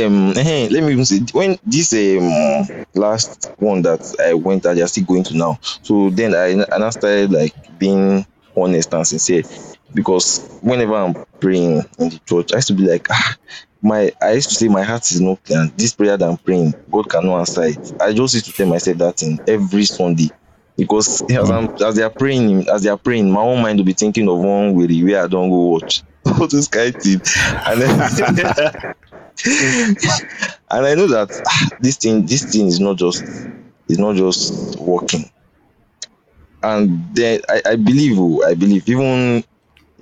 um. 0.04 0.34
Hey, 0.34 0.68
let 0.68 0.82
me 0.82 0.92
even 0.92 1.04
say 1.04 1.20
when 1.32 1.58
this 1.64 1.92
um 1.94 2.70
last 2.94 3.50
one 3.58 3.82
that 3.82 4.14
I 4.20 4.34
went 4.34 4.66
and 4.66 4.78
they're 4.78 4.86
still 4.86 5.04
going 5.04 5.24
to 5.24 5.36
now. 5.36 5.58
So 5.82 6.10
then 6.10 6.34
I 6.34 6.48
and 6.48 6.84
I 6.84 6.90
started 6.90 7.32
like 7.32 7.54
being 7.78 8.26
honest 8.56 8.92
and 8.92 9.06
sincere 9.06 9.42
because 9.94 10.58
whenever 10.60 10.94
I'm 10.94 11.14
praying 11.40 11.84
in 11.98 12.08
the 12.10 12.20
church, 12.26 12.52
I 12.52 12.56
used 12.56 12.68
to 12.68 12.74
be 12.74 12.88
like, 12.88 13.06
ah, 13.10 13.36
my 13.82 14.12
I 14.20 14.32
used 14.32 14.50
to 14.50 14.54
say 14.56 14.68
my 14.68 14.82
heart 14.82 15.10
is 15.10 15.20
not 15.20 15.42
clear. 15.44 15.66
This 15.76 15.94
prayer 15.94 16.16
that 16.16 16.28
I'm 16.28 16.36
praying, 16.36 16.74
God 16.90 17.08
cannot 17.08 17.40
answer 17.40 17.64
it. 17.64 17.92
I 18.00 18.12
just 18.12 18.34
used 18.34 18.46
to 18.46 18.52
tell 18.52 18.66
myself 18.66 18.98
that 18.98 19.22
in 19.22 19.40
every 19.46 19.84
Sunday. 19.84 20.30
Because 20.78 21.24
as, 21.28 21.50
I'm, 21.50 21.68
as 21.84 21.96
they 21.96 22.04
are 22.04 22.10
praying, 22.10 22.68
as 22.70 22.84
they 22.84 22.90
are 22.90 22.96
praying, 22.98 23.32
my 23.32 23.42
own 23.42 23.62
mind 23.62 23.78
will 23.78 23.84
be 23.84 23.94
thinking 23.94 24.28
of 24.28 24.38
one 24.38 24.74
way 24.74 24.86
where 25.02 25.24
I 25.24 25.26
don't 25.26 25.50
go 25.50 25.70
watch. 25.72 26.04
All 26.26 26.46
those 26.46 26.68
kind 26.68 26.94
of 26.94 27.02
things. 27.02 27.36
And 27.66 27.82
then 27.82 28.00
and 30.70 30.86
I 30.86 30.94
know 30.94 31.08
that 31.08 31.40
ah, 31.46 31.68
this 31.80 31.96
thing, 31.96 32.26
this 32.26 32.44
thing 32.44 32.68
is 32.68 32.80
not 32.80 32.96
just 32.96 33.48
is 33.88 33.98
not 33.98 34.16
just 34.16 34.78
working. 34.78 35.30
And 36.62 37.14
then 37.14 37.40
I, 37.48 37.62
I 37.66 37.76
believe, 37.76 38.18
oh, 38.18 38.42
I 38.44 38.54
believe 38.54 38.88
even 38.88 39.44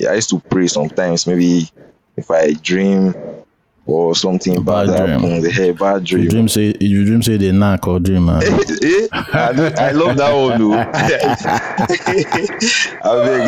I 0.08 0.14
used 0.14 0.30
to 0.30 0.42
pray 0.50 0.66
sometimes, 0.68 1.26
maybe 1.26 1.70
if 2.16 2.30
I 2.30 2.52
dream 2.54 3.14
or 3.86 4.14
something 4.14 4.62
Bad 4.62 4.86
bad, 4.88 4.96
dream. 5.06 5.20
happens, 5.20 5.56
hey, 5.56 5.72
bad 5.72 6.04
dream. 6.04 6.24
You 6.24 6.30
dream 6.30 6.48
say 6.48 6.74
you 6.80 7.04
dream 7.04 7.22
say 7.22 7.36
they 7.36 7.52
knock 7.52 7.86
or 7.86 8.00
dream, 8.00 8.26
man. 8.26 8.42
Eh, 8.82 9.08
I, 9.12 9.72
I 9.78 9.90
love 9.92 10.16
that 10.16 10.32
one 10.32 10.58
though. 10.58 10.78
I 13.02 13.24
beg. 13.24 13.42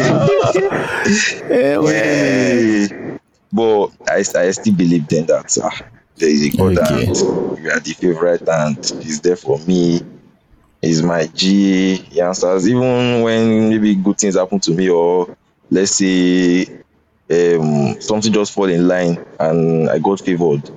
Yeah. 1.95 2.89
But 3.53 3.87
I, 4.09 4.19
I 4.19 4.51
still 4.51 4.75
believe 4.75 5.09
then 5.09 5.27
that 5.27 5.57
ah, 5.63 5.81
there 6.17 6.29
is 6.29 6.47
a 6.47 6.51
God 6.57 6.79
Okay. 6.79 7.07
and 7.07 7.17
you 7.63 7.71
are 7.71 7.81
the 7.81 7.93
favorite 7.99 8.47
and 8.49 8.77
he's 9.03 9.21
there 9.21 9.37
for 9.37 9.59
me. 9.61 10.01
He's 10.83 11.03
my 11.03 11.27
G. 11.29 11.97
He 11.97 12.21
answers 12.21 12.69
even 12.69 13.23
when 13.23 13.71
maybe 13.71 13.95
good 13.95 14.19
things 14.19 14.37
happen 14.37 14.61
to 14.61 14.71
me 14.73 14.89
or 14.91 15.37
let's 15.71 15.93
say 15.97 16.67
um 17.31 18.01
something 18.01 18.33
just 18.33 18.53
fall 18.53 18.69
in 18.69 18.87
line 18.89 19.19
and 19.39 19.91
I 19.91 19.99
got 19.99 20.21
favored. 20.21 20.69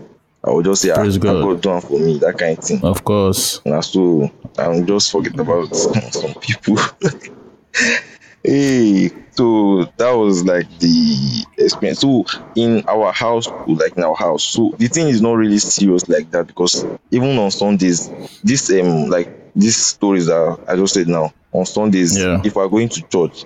I 0.44 0.50
will 0.50 0.64
just 0.64 0.82
say, 0.82 0.90
ah, 0.90 0.96
Praise 0.96 1.18
God. 1.18 1.42
God 1.44 1.62
done 1.62 1.82
for 1.82 2.00
me, 2.00 2.18
that 2.20 2.38
kind 2.38 2.58
of 2.58 2.64
thing. 2.64 2.84
Of 2.84 3.04
course. 3.04 3.62
Now, 3.64 3.82
so 3.82 4.32
I'm 4.58 4.86
just 4.86 5.12
forget 5.12 5.40
about 5.40 5.76
some 5.76 6.34
people. 6.36 6.78
hey, 8.44 9.10
so 9.32 9.86
that 9.98 10.12
was 10.12 10.44
like 10.44 10.68
the 10.80 11.46
experience. 11.58 12.00
So 12.00 12.26
in 12.56 12.84
our 12.88 13.12
house, 13.14 13.48
like 13.66 13.96
in 13.96 14.04
our 14.04 14.16
house, 14.16 14.44
so 14.44 14.74
the 14.78 14.88
thing 14.88 15.08
is 15.08 15.22
not 15.22 15.34
really 15.34 15.60
serious 15.60 16.08
like 16.10 16.30
that 16.32 16.48
because 16.48 16.86
even 17.12 17.38
on 17.38 17.52
Sundays, 17.52 18.10
this 18.44 18.70
um 18.72 19.10
like 19.10 19.30
these 19.56 19.78
stories 19.78 20.26
that 20.26 20.58
I 20.68 20.76
just 20.76 20.94
said 20.94 21.08
now 21.08 21.34
on 21.54 21.66
Sundays, 21.66 22.18
Yeah. 22.18 22.42
if 22.44 22.56
we're 22.56 22.68
going 22.68 22.90
to 22.90 23.02
church, 23.04 23.46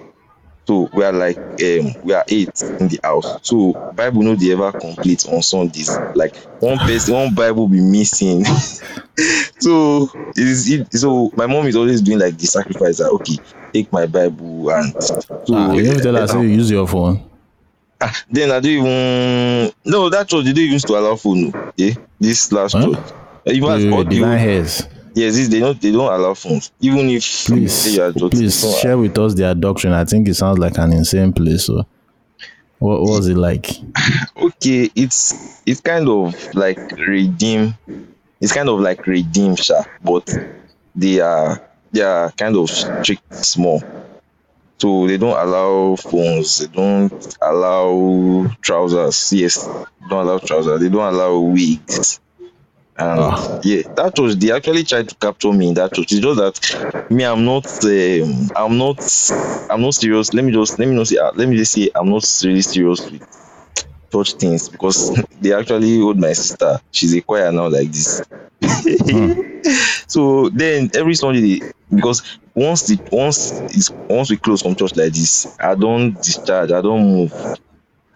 so 0.68 0.90
we 0.94 1.04
are 1.04 1.12
like 1.14 1.40
um 1.62 1.96
we 2.04 2.14
are 2.14 2.24
eight 2.28 2.64
in 2.80 2.88
the 2.88 3.00
house. 3.04 3.38
So 3.42 3.78
Bible 3.92 4.24
no 4.24 4.36
dey 4.36 4.52
ever 4.54 4.72
complete 4.74 5.26
on 5.28 5.42
Sundays. 5.42 6.02
Like 6.14 6.36
one 6.60 6.80
person, 6.80 7.14
one 7.14 7.34
Bible 7.36 7.68
be 7.68 7.82
missing. 7.82 8.44
so 9.60 10.10
is 10.36 10.70
it 10.72 10.92
so 10.94 11.32
my 11.36 11.46
mom 11.48 11.66
is 11.68 11.76
always 11.76 12.02
doing 12.02 12.20
like 12.20 12.38
the 12.38 12.46
sacrifice 12.48 12.98
that 12.98 13.10
okay, 13.12 13.40
take 13.74 13.92
my 13.92 14.06
Bible 14.06 14.70
and 14.72 14.96
so 15.44 15.54
Ah, 15.54 15.74
you 15.74 15.84
never 15.84 16.00
tell 16.02 16.18
eh, 16.18 16.22
us 16.24 16.32
say 16.32 16.40
you 16.42 16.48
use 16.50 16.72
your 16.72 16.88
phone. 16.88 17.30
ah, 18.02 18.24
then 18.30 18.52
I 18.52 18.60
don't 18.60 18.72
even 18.72 19.72
no 19.86 20.10
that 20.10 20.28
church 20.28 20.46
they 20.46 20.54
don't 20.54 20.64
even 20.64 20.80
to 20.80 20.94
allow 20.98 21.16
phone. 21.16 21.42
no. 21.48 21.54
Eh, 21.80 21.96
this 22.20 22.52
last 22.52 22.74
Huh? 22.74 22.82
church. 22.82 23.00
Even 23.48 23.70
as 23.72 23.86
audio, 23.92 24.04
divine 24.04 24.40
hairs. 24.40 24.88
Yes, 25.16 25.36
this, 25.36 25.48
they 25.48 25.60
don't 25.60 25.80
they 25.82 25.92
don't 25.92 26.12
allow 26.14 26.34
phones. 26.34 26.72
Even 26.80 27.10
if 27.10 27.46
Please, 27.46 27.96
you 27.96 28.04
are 28.04 28.12
just 28.12 28.34
please 28.34 28.80
share 28.82 28.98
with 28.98 29.18
us 29.18 29.34
their 29.34 29.56
doctrine. 29.56 29.94
I 29.94 30.06
think 30.06 30.28
it 30.28 30.36
sounds 30.36 30.60
like 30.60 30.78
an 30.78 30.94
insane 30.94 31.34
place. 31.34 31.66
So, 31.66 31.86
what, 32.80 33.02
what 33.02 33.10
was 33.10 33.28
it 33.28 33.38
like? 33.38 33.72
okay 34.38 34.90
it's 34.96 35.62
it's 35.66 35.82
kind 35.82 36.08
of 36.08 36.36
like 36.54 36.80
redeem 37.08 37.74
it's 38.42 38.54
kind 38.54 38.70
of 38.70 38.80
like 38.80 39.08
redeem 39.08 39.56
sha, 39.56 39.84
but 40.04 40.30
they 40.96 41.20
are 41.20 41.62
they 41.92 42.02
are 42.02 42.32
kind 42.32 42.56
of 42.56 42.70
strict 42.70 43.34
small 43.34 43.82
so 44.78 45.08
they 45.08 45.18
don't 45.18 45.38
allow 45.38 45.96
phones 45.96 46.60
they 46.60 46.68
don't 46.68 47.38
allow 47.42 48.46
trousers 48.62 49.32
yes 49.34 49.66
don't 50.10 50.28
allow 50.28 50.38
trousers 50.38 50.82
they 50.82 50.90
don't 50.90 51.14
allow 51.14 51.40
wigs 51.40 52.20
and 52.98 53.38
Ah. 53.38 53.60
yeah 53.62 53.82
that 53.96 54.14
was 54.18 54.38
they 54.38 54.52
actually 54.52 54.84
tried 54.84 55.10
to 55.10 55.16
capture 55.16 55.52
me 55.52 55.70
in 55.70 55.74
that 55.74 55.94
church 55.94 56.12
it's 56.12 56.22
just 56.22 56.38
that 56.40 56.60
me 57.10 57.24
i'm 57.26 57.44
not 57.46 57.66
um, 57.84 58.50
i'm 58.56 58.78
not 58.78 59.00
i'm 59.70 59.82
not 59.82 59.96
serious. 59.96 60.34
Let 60.34 60.46
me 60.46 60.52
just 60.52 60.78
let 60.80 60.88
me 60.88 60.96
not 60.96 61.08
say 61.08 61.18
uh, 61.18 61.32
let 61.36 61.48
me 61.50 61.58
just 61.58 61.74
say 61.74 61.90
i'm 61.96 62.10
not 62.10 62.24
really 62.44 62.62
serious 62.62 63.10
with 63.10 63.24
church 64.12 64.34
things 64.36 64.70
because 64.70 65.12
they 65.42 65.54
actually 65.54 66.00
hold 66.00 66.20
my 66.20 66.34
sister. 66.34 66.80
She's 66.92 67.16
a 67.16 67.22
choir 67.22 67.52
now 67.52 67.68
like 67.70 67.92
this. 67.92 68.22
So 70.08 70.50
then 70.50 70.90
every 70.94 71.16
sunday 71.16 71.42
they, 71.60 71.62
because 71.96 72.40
once 72.56 72.86
the 72.86 73.00
once 73.12 73.64
it's 73.70 73.92
once 74.10 74.30
we 74.30 74.38
close 74.38 74.62
from 74.62 74.76
church 74.76 74.96
like 74.96 75.14
this 75.14 75.48
i 75.60 75.76
don't 75.76 76.20
discharge 76.22 76.72
i 76.72 76.82
don't 76.82 77.04
move. 77.06 77.34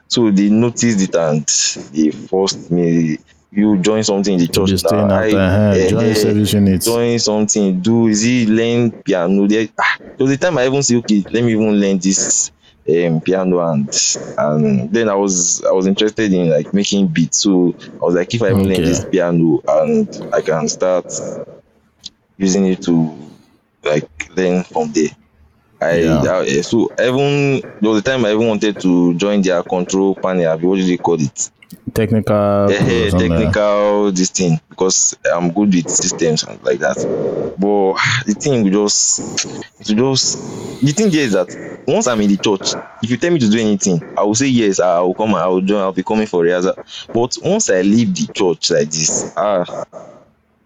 So 0.07 0.31
they 0.31 0.49
noticed 0.49 1.01
it 1.01 1.15
and 1.15 1.45
they 1.93 2.11
forced 2.11 2.71
me 2.71 3.19
you 3.51 3.77
join 3.79 4.03
something 4.03 4.33
in 4.33 4.39
the 4.39 4.47
church 4.47 4.71
staying 4.77 5.07
now. 5.07 5.19
after 5.21 5.37
I- 5.37 5.37
uh, 5.37 5.87
join 5.87 6.05
eh, 6.05 6.13
service 6.13 6.53
unit. 6.53 6.81
join 6.83 7.19
something 7.19 7.79
do 7.81 8.07
is 8.07 8.23
it 8.25 8.49
learn 8.49 8.91
piano 8.91 9.47
there 9.47 9.67
ah 9.79 9.97
there 10.17 10.25
was 10.27 10.35
a 10.35 10.37
time 10.37 10.57
i 10.57 10.65
even 10.65 10.83
say 10.83 10.95
okay 10.97 11.25
let 11.31 11.43
me 11.43 11.53
even 11.53 11.73
learn 11.79 11.97
this 11.97 12.51
um, 12.89 13.21
piano 13.21 13.59
and 13.71 13.91
and 14.37 14.91
then 14.91 15.09
I 15.09 15.13
was 15.15 15.61
I 15.63 15.71
was 15.71 15.85
interested 15.85 16.31
in 16.33 16.49
like 16.49 16.73
making 16.73 17.07
beats. 17.07 17.39
So 17.39 17.75
I 18.01 18.05
was 18.05 18.15
like, 18.15 18.33
if 18.33 18.41
I 18.41 18.53
play 18.53 18.79
Okay. 18.79 18.83
this 18.83 19.03
piano 19.03 19.61
and 19.67 20.09
I 20.31 20.41
can 20.41 20.67
start 20.69 21.05
using 22.37 22.65
it 22.65 22.81
to 22.83 23.15
like 23.83 24.07
learn 24.35 24.63
from 24.63 24.91
there. 24.93 25.09
I, 25.81 25.99
Yeah. 25.99 26.39
I- 26.39 26.61
so 26.61 26.91
even 26.99 27.61
there 27.79 27.89
was 27.91 27.99
a 27.99 28.03
time 28.03 28.25
I 28.25 28.31
even 28.33 28.47
wanted 28.47 28.79
to 28.79 29.13
join 29.15 29.41
their 29.41 29.63
control 29.63 30.15
panel. 30.15 30.57
What 30.57 30.75
do 30.77 30.85
they 30.85 30.97
call 30.97 31.19
it? 31.21 31.49
Technical. 31.93 32.69
Eh, 32.71 33.09
like 33.09 33.11
that. 33.11 33.19
technical 33.19 34.11
this 34.11 34.29
thing 34.29 34.59
because 34.69 35.15
I'm 35.33 35.51
good 35.51 35.73
with 35.73 35.89
systems 35.89 36.43
and 36.43 36.61
like 36.63 36.79
that. 36.79 37.05
But 37.57 37.95
the 38.25 38.33
thing 38.39 38.63
will 38.63 38.85
just 38.87 39.45
will 39.87 40.13
just 40.15 40.79
the 40.81 40.91
thing 40.91 41.09
there 41.09 41.21
is 41.21 41.33
that 41.33 41.55
once 41.87 42.07
I'm 42.07 42.21
in 42.21 42.29
the 42.29 42.37
church, 42.37 42.75
if 43.01 43.09
you 43.09 43.17
tell 43.17 43.31
me 43.31 43.39
to 43.39 43.49
do 43.49 43.59
anything, 43.59 44.03
I 44.15 44.23
will 44.23 44.35
say 44.35 44.47
yes, 44.47 44.79
I 44.79 44.99
will 44.99 45.15
come, 45.15 45.33
I 45.35 45.47
will 45.47 45.61
join, 45.61 45.79
I'll 45.81 45.91
be 45.91 46.03
coming 46.03 46.27
for 46.27 46.43
rehearsal. 46.43 46.75
But 47.13 47.35
once 47.43 47.69
I 47.69 47.81
leave 47.81 48.13
the 48.15 48.27
church 48.33 48.71
like 48.71 48.89
this, 48.89 49.33
ah, 49.35 49.65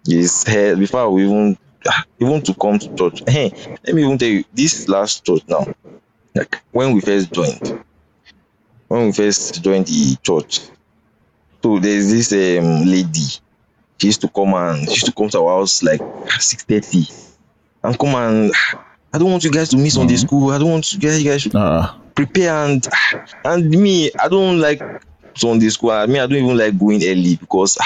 it's 0.06 0.44
hell 0.46 0.76
before 0.76 1.00
I 1.00 1.04
will 1.04 1.20
even 1.20 1.58
ah, 1.88 2.04
even 2.20 2.42
to 2.42 2.54
come 2.54 2.78
to 2.78 2.94
church. 2.94 3.22
Hey, 3.26 3.52
let 3.86 3.94
me 3.94 4.04
even 4.04 4.18
tell 4.18 4.28
you 4.28 4.44
this 4.52 4.88
last 4.88 5.24
church 5.24 5.42
now. 5.48 5.66
Like 6.34 6.62
when 6.72 6.92
we 6.94 7.00
first 7.00 7.32
joined, 7.32 7.84
when 8.88 9.06
we 9.06 9.12
first 9.12 9.62
joined 9.62 9.86
the 9.86 10.16
church, 10.22 10.60
so 11.62 11.78
there's 11.78 12.10
this 12.10 12.32
um 12.32 12.84
lady. 12.84 13.28
She 14.00 14.08
used 14.08 14.20
to 14.22 14.28
come 14.28 14.54
and 14.54 14.84
she 14.88 14.94
used 14.94 15.06
to 15.06 15.12
come 15.12 15.28
to 15.30 15.38
our 15.40 15.58
house 15.58 15.82
like 15.82 16.00
six 16.40 16.64
thirty, 16.64 17.06
and 17.82 17.98
come 17.98 18.14
and 18.16 18.52
I 19.12 19.18
don't 19.18 19.30
want 19.30 19.44
you 19.44 19.52
guys 19.52 19.68
to 19.70 19.76
miss 19.76 19.96
on 19.96 20.08
the 20.08 20.16
school. 20.16 20.50
I 20.50 20.58
don't 20.58 20.70
want 20.70 20.92
you 20.92 20.98
guys, 20.98 21.22
you 21.22 21.30
guys 21.30 21.42
should 21.42 21.54
Ah, 21.54 21.96
prepare 22.16 22.52
and 22.66 22.86
and 23.44 23.70
me 23.70 24.10
I 24.20 24.28
don't 24.28 24.58
like 24.58 24.82
Sunday 25.36 25.68
school. 25.68 25.90
I 25.92 26.06
mean 26.06 26.16
I 26.18 26.26
don't 26.26 26.38
even 26.44 26.58
like 26.58 26.76
going 26.76 27.00
early 27.04 27.36
because 27.36 27.78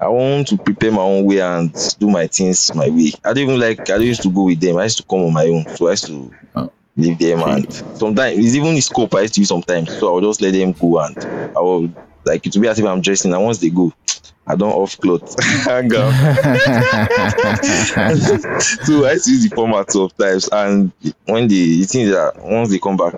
I 0.00 0.08
want 0.08 0.48
to 0.48 0.58
prepare 0.58 0.92
my 0.92 1.02
own 1.02 1.24
way 1.26 1.40
and 1.40 1.72
do 1.98 2.08
my 2.08 2.26
things 2.26 2.74
my 2.74 2.88
way. 2.88 3.12
I 3.24 3.32
don't 3.34 3.44
even 3.44 3.60
like 3.60 3.88
I 3.90 3.98
don't 3.98 4.06
used 4.06 4.22
to 4.22 4.30
go 4.30 4.44
with 4.44 4.60
them. 4.60 4.78
I 4.78 4.84
used 4.84 4.96
to 4.98 5.04
come 5.04 5.20
on 5.20 5.32
my 5.32 5.46
own. 5.46 5.66
So 5.68 5.88
I 5.88 5.92
used 5.92 6.06
to 6.06 6.32
Oh. 6.54 6.70
leave 6.96 7.18
them 7.18 7.42
and 7.42 7.66
sometimes 7.94 8.38
it's 8.38 8.54
even 8.54 8.74
the 8.74 8.80
scope 8.80 9.14
I 9.14 9.22
used 9.22 9.34
to 9.34 9.40
use 9.42 9.48
sometimes. 9.48 9.92
So 9.92 10.14
I'll 10.14 10.20
just 10.20 10.40
let 10.40 10.52
them 10.52 10.72
go 10.72 11.00
and 11.00 11.16
I 11.54 11.60
will 11.60 11.90
like 12.24 12.46
it 12.46 12.54
will 12.54 12.62
be 12.62 12.68
as 12.68 12.78
if 12.78 12.86
I'm 12.86 13.00
dressing 13.00 13.32
and 13.32 13.42
once 13.44 13.58
they 13.58 13.70
go, 13.70 13.92
I 14.46 14.56
don't 14.56 14.72
off 14.72 14.98
clothes. 15.00 15.34
Hang 15.66 15.94
out. 15.94 16.12
so 18.82 19.04
I 19.04 19.12
used 19.12 19.26
to 19.26 19.32
use 19.32 19.42
the 19.44 19.52
format 19.54 19.90
sometimes, 19.90 20.48
and 20.50 20.92
when 21.26 21.48
they, 21.48 21.54
the 21.54 21.84
thing 21.84 22.10
that 22.10 22.34
once 22.38 22.70
they 22.70 22.78
come 22.78 22.96
back, 22.96 23.14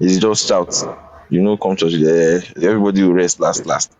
it's 0.00 0.18
just 0.18 0.46
shout, 0.46 0.82
you 1.28 1.42
know, 1.42 1.56
come 1.56 1.76
church, 1.76 1.94
everybody 1.94 3.02
will 3.02 3.12
rest 3.12 3.40
last, 3.40 3.66
last. 3.66 3.92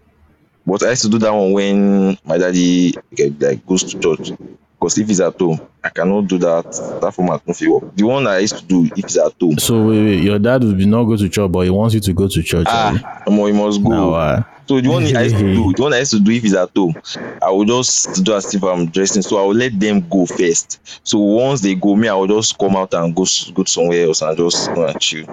But 0.67 0.83
I 0.85 0.91
used 0.91 1.03
to 1.03 1.09
do 1.09 1.19
that 1.19 1.33
one 1.33 1.53
when 1.53 2.19
my 2.25 2.39
daddy 2.39 2.95
like, 3.19 3.33
like 3.41 3.67
goes 3.67 3.83
to 3.85 3.99
church, 3.99 4.31
because 4.79 4.99
if 4.99 5.09
he's 5.09 5.21
at 5.21 5.39
home, 5.39 5.61
I 5.83 5.89
cannot 5.89 6.29
do 6.29 6.39
that. 6.39 6.65
That 7.01 7.13
format 7.15 7.47
no 7.47 7.55
fit 7.55 7.69
work. 7.69 7.95
The 7.97 8.05
one 8.05 8.27
I 8.27 8.39
used 8.39 8.59
to 8.59 8.65
do 8.65 8.85
if 8.85 9.05
he's 9.05 9.17
at 9.19 9.33
home, 9.41 9.59
so 9.59 9.87
wait, 9.87 10.05
wait, 10.05 10.23
your 10.23 10.39
dad 10.39 10.63
will 10.63 10.75
be 10.75 10.87
not 10.87 11.05
go 11.05 11.17
to 11.17 11.29
church, 11.29 11.51
but 11.51 11.61
he 11.61 11.71
wants 11.71 11.95
you 11.95 12.01
to 12.01 12.13
go 12.13 12.29
to 12.29 12.43
church. 12.43 12.67
ah, 12.71 13.23
omo, 13.27 13.47
he 13.47 13.53
must 13.53 13.83
go. 13.83 13.91
Now, 13.91 14.13
uh, 14.15 14.43
So 14.69 14.81
the 14.81 14.89
one 14.89 15.03
I 15.05 15.23
used 15.23 15.37
to 15.37 15.55
do, 15.55 15.73
the 15.77 15.83
one 15.83 15.93
I 15.95 15.99
used 15.99 16.13
to 16.13 16.21
do 16.21 16.31
if 16.31 16.43
he's 16.45 16.55
at 16.55 16.71
home, 16.77 16.95
I 17.43 17.51
will 17.51 17.65
just 17.65 18.25
do 18.25 18.33
as 18.35 18.55
if 18.55 18.63
I'm 18.63 18.87
dressing. 18.87 19.23
So 19.23 19.39
I 19.39 19.43
will 19.43 19.55
let 19.57 19.79
them 19.79 20.09
go 20.09 20.25
first. 20.27 20.81
So 21.03 21.19
once 21.19 21.61
they 21.61 21.75
go, 21.75 21.97
me 21.97 22.07
I 22.09 22.15
will 22.15 22.29
just 22.29 22.57
come 22.57 22.77
out 22.77 22.95
and 22.95 23.15
go 23.15 23.27
go 23.55 23.65
somewhere 23.65 24.05
else 24.07 24.23
and 24.23 24.37
just 24.39 24.73
go 24.73 24.87
and 24.87 25.01
chill. 25.01 25.27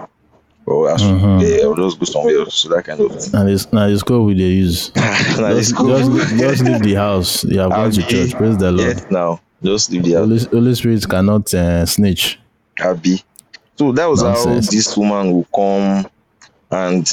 Or 0.69 0.87
Mhm. 0.95 1.41
yeah, 1.41 1.65
will 1.65 1.75
just 1.89 1.99
go 1.99 2.05
somewhere 2.05 2.39
else. 2.39 2.53
So 2.55 2.69
that 2.69 2.83
kind 2.85 2.99
of 3.01 3.11
thing. 3.19 3.31
now 3.33 3.43
this 3.43 3.73
now 3.73 3.87
this 3.87 4.03
code 4.03 4.25
we 4.27 4.35
dey 4.35 4.43
use. 4.65 4.89
Just, 4.95 5.75
cool. 5.75 5.87
just, 5.87 6.35
just 6.37 6.63
leave 6.63 6.81
the 6.83 6.93
house. 6.93 7.43
You 7.43 7.59
have 7.59 7.71
gone 7.71 7.91
to 7.91 8.01
church. 8.03 8.31
Praise 8.35 8.57
the 8.57 8.71
Lord. 8.71 8.87
Yes, 8.87 9.05
now 9.09 9.39
just 9.63 9.91
leave 9.91 10.03
the 10.03 10.13
house. 10.13 10.27
Holy, 10.27 10.45
Holy 10.61 10.75
Spirit 10.75 11.09
cannot 11.09 11.51
uh, 11.53 11.85
snitch. 11.85 12.39
Abi. 12.81 13.23
So 13.77 13.91
that 13.93 14.05
was 14.05 14.21
Nonsense. 14.21 14.65
how 14.67 14.71
this 14.71 14.97
woman 14.97 15.31
will 15.31 15.47
come 15.55 16.05
and 16.71 17.05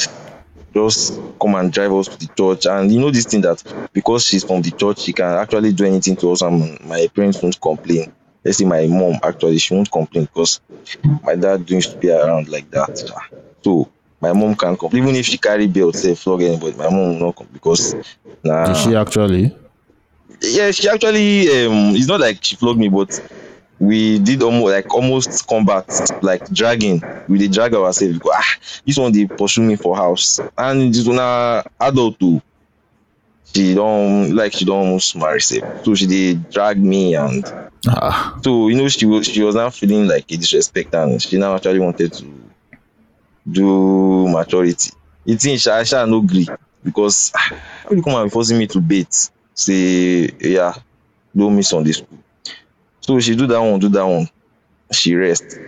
just 0.75 1.19
come 1.40 1.55
and 1.55 1.73
drive 1.73 1.92
us 1.95 2.09
to 2.09 2.19
the 2.19 2.29
church. 2.37 2.66
And 2.66 2.92
you 2.92 3.01
know 3.01 3.11
this 3.11 3.25
thing 3.27 3.40
that 3.42 3.62
because 3.95 4.25
she's 4.27 4.45
from 4.45 4.61
the 4.62 4.71
church, 4.73 4.99
she 4.99 5.12
can 5.14 5.33
actually 5.38 5.73
do 5.73 5.85
anything 5.87 6.16
to 6.16 6.33
us, 6.33 6.42
and 6.42 6.79
my 6.85 7.07
parents 7.14 7.40
won't 7.42 7.59
complain. 7.61 8.12
Let's 8.45 8.59
say 8.59 8.64
my 8.64 8.87
mom 8.87 9.14
actually 9.23 9.59
she 9.59 9.75
won't 9.75 9.90
complain 9.90 10.27
because 10.27 10.61
my 11.25 11.35
dad 11.37 11.69
used 11.71 11.92
to 11.92 11.97
be 11.99 12.11
around 12.11 12.49
like 12.49 12.71
that. 12.73 13.03
So 13.66 13.72
my 14.24 14.33
mom 14.33 14.55
can't 14.62 14.79
complain. 14.79 15.02
Even 15.05 15.16
if 15.16 15.26
she 15.26 15.38
carry 15.38 15.66
belt, 15.76 15.94
say 15.96 16.14
flog 16.14 16.42
anybody, 16.42 16.76
my 16.76 16.90
mom 16.94 17.07
will 17.18 17.26
not 17.26 17.37
come 17.37 17.48
because 17.52 17.83
nah 18.44 18.64
Did 18.64 18.76
she 18.76 18.94
actually? 18.94 19.57
yeah, 20.40 20.70
she 20.70 20.88
actually 20.88 21.48
um 21.66 21.94
it's 21.96 22.07
not 22.09 22.20
like 22.20 22.42
she 22.42 22.57
flogged 22.57 22.79
me, 22.81 22.88
but 22.88 23.20
we 23.79 24.18
did 24.20 24.42
almost 24.42 24.72
like 24.74 24.94
almost 24.94 25.46
combat, 25.46 25.87
like 26.20 26.44
dragging. 26.46 27.05
We 27.29 27.38
did 27.38 27.52
drag 27.52 27.74
ourselves 27.74 28.14
because 28.14 28.33
ah, 28.35 28.55
this 28.87 28.98
one 28.98 29.12
they 29.12 29.26
pursue 29.26 29.62
me 29.62 29.76
for 29.76 29.96
house. 29.96 30.42
And 30.59 30.94
this 30.94 31.07
one 31.07 31.18
uh, 31.20 31.62
adult 31.81 32.18
too. 32.20 32.42
She 33.55 33.74
don't 33.74 34.35
like 34.37 34.52
she 34.52 34.64
don't 34.64 34.87
almost 34.87 35.16
marry 35.16 35.35
herself. 35.35 35.64
So 35.83 35.94
she 35.94 36.07
did 36.07 36.48
drag 36.50 36.79
me 36.79 37.14
and 37.14 37.50
Ah, 37.88 38.40
so 38.42 38.68
you 38.68 38.76
know 38.76 38.88
she 38.88 39.07
was 39.07 39.26
she 39.26 39.42
was 39.42 39.55
now 39.57 39.70
feeling 39.70 40.09
like 40.09 40.31
a 40.31 40.37
disrespect 40.37 40.94
and 40.94 41.22
she 41.22 41.38
now 41.38 41.55
actually 41.57 41.81
wanted 41.81 42.12
to 42.14 42.45
do 43.50 44.28
maturity. 44.28 44.90
The 45.24 45.37
thing 45.37 45.56
Sha 45.59 45.82
Sha 45.85 46.06
no 46.06 46.20
gree 46.22 46.48
because 46.85 47.32
ah, 47.35 47.50
how 47.85 47.90
you 47.94 48.02
come 48.02 48.16
and 48.22 48.32
forcing 48.32 48.59
me 48.59 48.66
to 48.68 48.80
bait 48.80 49.12
say 49.54 50.30
yeah 50.40 50.74
don't 51.37 51.56
miss 51.56 51.72
on 51.72 51.85
this. 51.85 52.02
So 53.00 53.18
she 53.20 53.35
do 53.35 53.46
that 53.46 53.59
one, 53.61 53.80
do 53.80 53.88
that 53.88 54.04
one. 54.06 54.28
She 54.92 55.14
rest. 55.16 55.61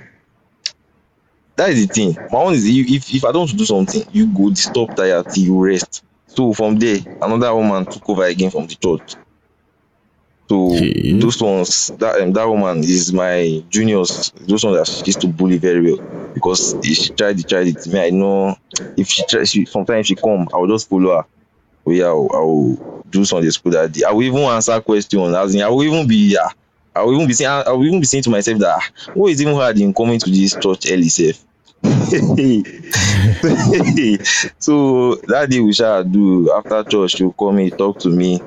That 1.57 1.71
is 1.71 1.81
the 1.87 1.87
thing. 1.93 2.19
My 2.31 2.39
own 2.39 2.55
is 2.55 2.65
if 2.67 3.15
if 3.15 3.25
I 3.25 3.33
don't 3.33 3.55
do 3.57 3.65
something, 3.67 4.03
you 4.13 4.27
go 4.33 4.49
disturb 4.51 4.95
tire 4.95 5.23
till 5.25 5.43
you 5.45 5.63
rest. 5.65 6.03
So 6.27 6.53
from 6.55 6.77
there, 6.77 7.01
another 7.21 7.55
woman 7.55 7.85
took 7.87 8.09
over 8.09 8.25
again 8.25 8.51
from 8.51 8.67
the 8.67 8.77
church. 8.77 9.17
So 10.49 10.73
Okay. 10.75 11.13
those 11.13 11.41
ones, 11.43 11.91
that 11.99 12.21
um, 12.21 12.33
that 12.33 12.49
woman 12.49 12.79
is 12.79 13.13
my 13.13 13.63
juniors. 13.69 14.33
Those 14.41 14.65
ones 14.65 14.79
that 14.79 14.87
she 14.89 15.03
used 15.07 15.21
to 15.23 15.29
bully 15.29 15.59
very 15.59 15.81
well 15.83 15.99
because 16.33 16.77
she 16.83 17.11
tried 17.11 17.39
it, 17.39 17.49
tried 17.49 17.67
it. 17.69 17.87
Me, 17.87 18.01
I 18.01 18.11
know 18.11 18.57
if 18.97 19.09
she 19.09 19.23
try, 19.25 19.45
she 19.45 19.65
sometimes 19.67 20.07
she 20.07 20.17
come, 20.17 20.49
I 20.53 20.57
will 20.59 20.69
just 20.69 20.89
follow 20.89 21.17
her. 21.17 21.25
Oh 21.87 21.91
yeah, 21.93 22.07
I 22.07 22.13
will, 22.13 22.31
I 22.35 22.41
will 22.41 22.79
do 23.11 23.25
Sunday 23.25 23.51
school 23.51 23.73
that 23.73 23.93
day. 23.93 24.05
I 24.05 24.13
will 24.13 24.23
even 24.23 24.41
answer 24.41 24.81
questions. 24.81 25.35
As 25.35 25.55
in, 25.55 25.63
I 25.63 25.69
will 25.69 25.85
even 25.85 26.07
be 26.09 26.33
yeah. 26.35 26.49
I 26.95 27.03
will 27.03 27.15
even 27.15 27.27
be 27.29 27.35
saying, 27.35 27.51
I 27.51 27.71
will 27.71 27.85
even 27.87 28.01
be 28.01 28.07
saying 28.07 28.25
to 28.25 28.31
myself 28.31 28.59
that 28.59 28.81
ah, 28.83 28.89
what 29.15 29.31
is 29.31 29.41
even 29.43 29.55
hard 29.55 29.79
in 29.79 29.95
coming 29.95 30.19
to 30.21 30.31
this 30.31 30.57
church 30.57 30.91
early 30.91 31.09
self. 31.09 31.45
so 34.59 35.15
that 35.27 35.49
day 35.51 35.61
we 35.61 35.73
shall 35.73 36.05
do 36.05 36.51
after 36.53 36.83
church 36.85 37.13
she'll 37.13 37.33
call 37.33 37.53
me 37.53 37.71
talk 37.71 37.99
to 37.99 38.11
me 38.11 38.43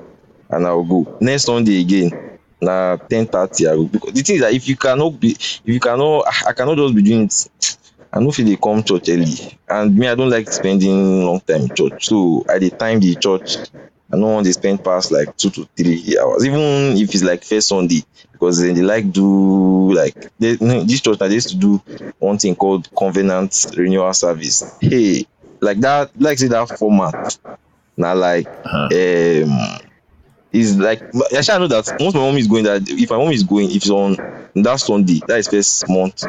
and 0.51 0.65
i'll 0.67 0.83
go. 0.83 1.07
Next 1.19 1.45
sunday 1.45 1.81
again 1.81 2.13
na 2.61 2.97
ten 3.09 3.25
thirty 3.27 3.67
i 3.67 3.75
go. 3.75 3.85
Because 3.85 4.13
the 4.13 4.21
thing 4.21 4.35
is 4.35 4.41
that 4.41 4.53
if 4.53 4.67
you 4.67 4.75
cannot 4.77 5.19
be 5.19 5.31
if 5.31 5.61
you 5.65 5.79
cannot 5.79 6.25
i 6.47 6.53
cannot 6.53 6.77
just 6.77 6.95
be 6.95 7.01
doing 7.03 7.23
it. 7.25 7.77
I 8.13 8.19
no 8.19 8.31
fit 8.31 8.45
dey 8.45 8.57
come 8.57 8.83
church 8.83 9.07
early. 9.09 9.57
And 9.69 9.95
me 9.97 10.07
i 10.07 10.15
don't 10.15 10.29
like 10.29 10.47
spending 10.51 11.25
long 11.25 11.39
time 11.41 11.61
in 11.63 11.71
church. 11.71 12.07
So 12.07 12.43
i 12.49 12.59
dey 12.59 12.69
time 12.69 12.99
the 12.99 13.15
church. 13.15 13.57
I 14.11 14.17
no 14.17 14.27
wan 14.27 14.43
dey 14.43 14.51
spend 14.51 14.83
pass 14.83 15.11
like 15.11 15.35
two 15.37 15.49
to 15.51 15.67
three 15.77 16.17
hours. 16.19 16.45
Even 16.45 16.97
if 16.97 17.13
it's 17.13 17.23
like 17.23 17.43
first 17.43 17.69
sunday 17.69 18.03
because 18.33 18.59
then 18.61 18.75
they 18.75 18.81
like 18.81 19.11
do 19.11 19.93
like 19.93 20.15
they, 20.39 20.55
this 20.55 21.01
church 21.01 21.19
they 21.19 21.29
used 21.33 21.49
to 21.49 21.55
do 21.55 21.81
one 22.19 22.37
thing 22.37 22.55
called 22.55 22.89
covenant 22.97 23.67
renewal 23.77 24.13
service. 24.13 24.77
Hey 24.79 25.25
like 25.61 25.79
that 25.79 26.11
like 26.19 26.37
say 26.37 26.47
that 26.47 26.69
format 26.69 27.15
na 27.97 28.13
like 28.13 28.49
Huh. 28.63 28.89
um 28.93 29.79
is 30.53 30.77
like 30.77 30.99
I 31.13 31.57
know 31.59 31.67
that 31.67 31.93
once 31.99 32.13
my 32.13 32.19
mom 32.19 32.37
is 32.37 32.47
going 32.47 32.63
that 32.65 32.83
if 32.87 33.09
my 33.09 33.17
mom 33.17 33.31
is 33.31 33.43
going 33.43 33.69
if 33.69 33.77
it's 33.77 33.89
on 33.89 34.17
that 34.55 34.79
Sunday 34.79 35.21
that 35.27 35.39
is 35.39 35.47
first 35.47 35.87
month. 35.89 36.27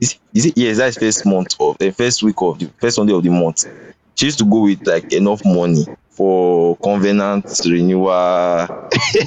Is, 0.00 0.18
is 0.34 0.46
it? 0.46 0.56
Yes 0.56 0.76
that 0.78 0.88
is 0.88 0.96
first 0.98 1.26
month 1.26 1.54
of 1.58 1.76
the 1.78 1.90
first 1.90 2.22
week 2.22 2.36
of 2.40 2.58
the 2.58 2.70
first 2.80 2.96
Sunday 2.96 3.14
of 3.14 3.22
the 3.22 3.30
month. 3.30 3.66
She 4.14 4.26
used 4.26 4.38
to 4.38 4.44
go 4.44 4.62
with 4.62 4.86
like 4.86 5.12
enough 5.12 5.44
money 5.44 5.86
for 6.10 6.76
covenant 6.76 7.46
renewal. 7.64 8.68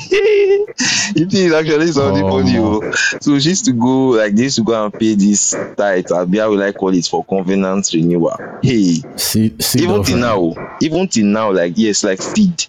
It 1.17 1.34
is 1.34 1.53
actually 1.53 1.88
something 1.91 2.23
Oh. 2.23 2.29
funny 2.41 2.58
oh. 2.58 2.91
So 3.21 3.39
she 3.39 3.49
used 3.49 3.65
to 3.65 3.73
go 3.73 4.10
like 4.10 4.36
this 4.36 4.55
to 4.55 4.63
go 4.63 4.84
and 4.86 4.93
pay 4.97 5.15
this 5.15 5.58
tithe 5.77 6.12
uh, 6.12 6.25
how 6.25 6.49
will 6.49 6.62
I 6.62 6.71
call 6.71 6.93
it 6.93 7.05
for 7.05 7.23
covenant 7.25 7.89
renewal. 7.93 8.38
Hey. 8.62 8.95
See, 9.15 9.55
see 9.60 9.84
even 9.84 10.03
till 10.03 10.17
now 10.17 10.53
even 10.81 11.08
till 11.08 11.25
now 11.25 11.51
like 11.51 11.73
yes 11.75 12.03
like 12.03 12.21
feed 12.21 12.65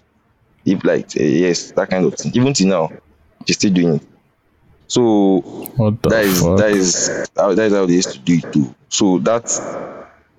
if 0.67 0.83
like 0.83 1.07
uh, 1.19 1.23
yes 1.23 1.71
that 1.71 1.89
kind 1.89 2.05
of 2.05 2.13
thing 2.15 2.31
even 2.35 2.53
till 2.53 2.67
now 2.67 2.91
she's 3.45 3.57
still 3.57 3.73
doing 3.73 3.95
it 3.95 4.03
so 4.87 5.43
What 5.75 6.01
the 6.03 6.09
that 6.09 6.23
is 6.25 6.41
that 6.41 6.71
is 6.71 7.27
how 7.35 7.53
that 7.53 7.65
is 7.65 7.73
how 7.73 7.85
they 7.85 7.93
used 7.93 8.13
to 8.13 8.19
do 8.19 8.33
it 8.33 8.51
too 8.51 8.75
so 8.89 9.17
that 9.19 9.45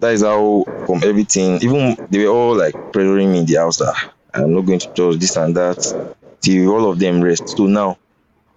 that 0.01 0.13
is 0.13 0.23
how 0.23 0.67
from 0.89 1.03
everything. 1.05 1.59
Even 1.63 1.97
they 2.11 2.25
were 2.25 2.33
all 2.33 2.57
like 2.57 2.75
pressuring 2.93 3.33
me 3.33 3.41
in 3.41 3.47
the 3.47 3.57
house 3.57 3.79
that 3.79 3.95
I'm 4.35 4.55
not 4.55 4.63
going 4.63 4.79
to 4.79 4.93
church, 4.95 5.17
this 5.17 5.37
and 5.37 5.57
that, 5.57 5.95
till 6.41 6.71
all 6.73 6.91
of 6.91 6.99
them 6.99 7.23
rest. 7.23 7.57
So 7.57 7.67
now, 7.67 7.99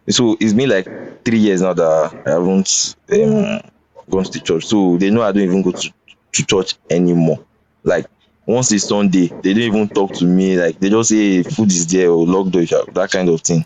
so 0.09 0.37
it's 0.39 0.53
been 0.53 0.69
like 0.69 0.87
three 1.25 1.39
years 1.39 1.61
now 1.61 1.73
that 1.73 2.15
I 2.25 2.29
haven't 2.29 2.95
um, 3.11 3.61
gone 4.09 4.23
to 4.23 4.39
church. 4.39 4.65
So 4.65 4.97
they 4.97 5.09
know 5.09 5.23
I 5.23 5.31
don't 5.31 5.43
even 5.43 5.61
go 5.61 5.71
to, 5.71 5.93
to 6.33 6.45
church 6.45 6.75
anymore. 6.89 7.43
Like 7.83 8.05
once 8.45 8.71
it's 8.71 8.85
Sunday, 8.85 9.33
they 9.41 9.53
don't 9.53 9.63
even 9.63 9.89
talk 9.89 10.11
to 10.13 10.25
me. 10.25 10.57
Like 10.57 10.79
they 10.79 10.89
just 10.89 11.09
say 11.09 11.43
food 11.43 11.71
is 11.71 11.87
there 11.87 12.09
or 12.11 12.25
locked 12.25 12.51
door, 12.51 12.63
that 12.93 13.09
kind 13.11 13.29
of 13.29 13.41
thing. 13.41 13.65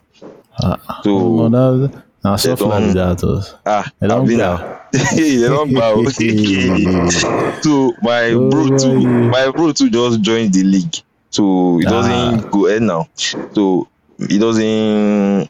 Ah, 0.60 1.02
So 1.04 1.14
well, 1.14 1.50
that, 1.50 2.04
they 2.24 2.38
so 2.38 2.56
far 2.56 2.82
that 2.82 3.22
was. 3.24 3.56
ah, 3.66 3.90
don't 4.08 4.28
been 4.28 4.40
bow. 4.40 4.64
they 4.92 5.48
don't 5.48 5.74
bow. 5.74 6.04
so 7.64 7.96
my 8.02 8.34
Oh, 8.34 8.50
bro 8.50 8.66
too, 8.70 9.30
my 9.30 9.52
bro 9.52 9.72
too 9.72 9.90
just 9.90 10.22
joined 10.22 10.54
the 10.54 10.64
league. 10.64 10.96
So 11.32 11.80
doesn't 11.82 12.14
Ah. 12.14 12.46
go 12.52 12.68
ahead 12.68 12.82
now. 12.82 13.08
So 13.52 13.88
he 14.18 14.38
doesn't. 14.40 15.50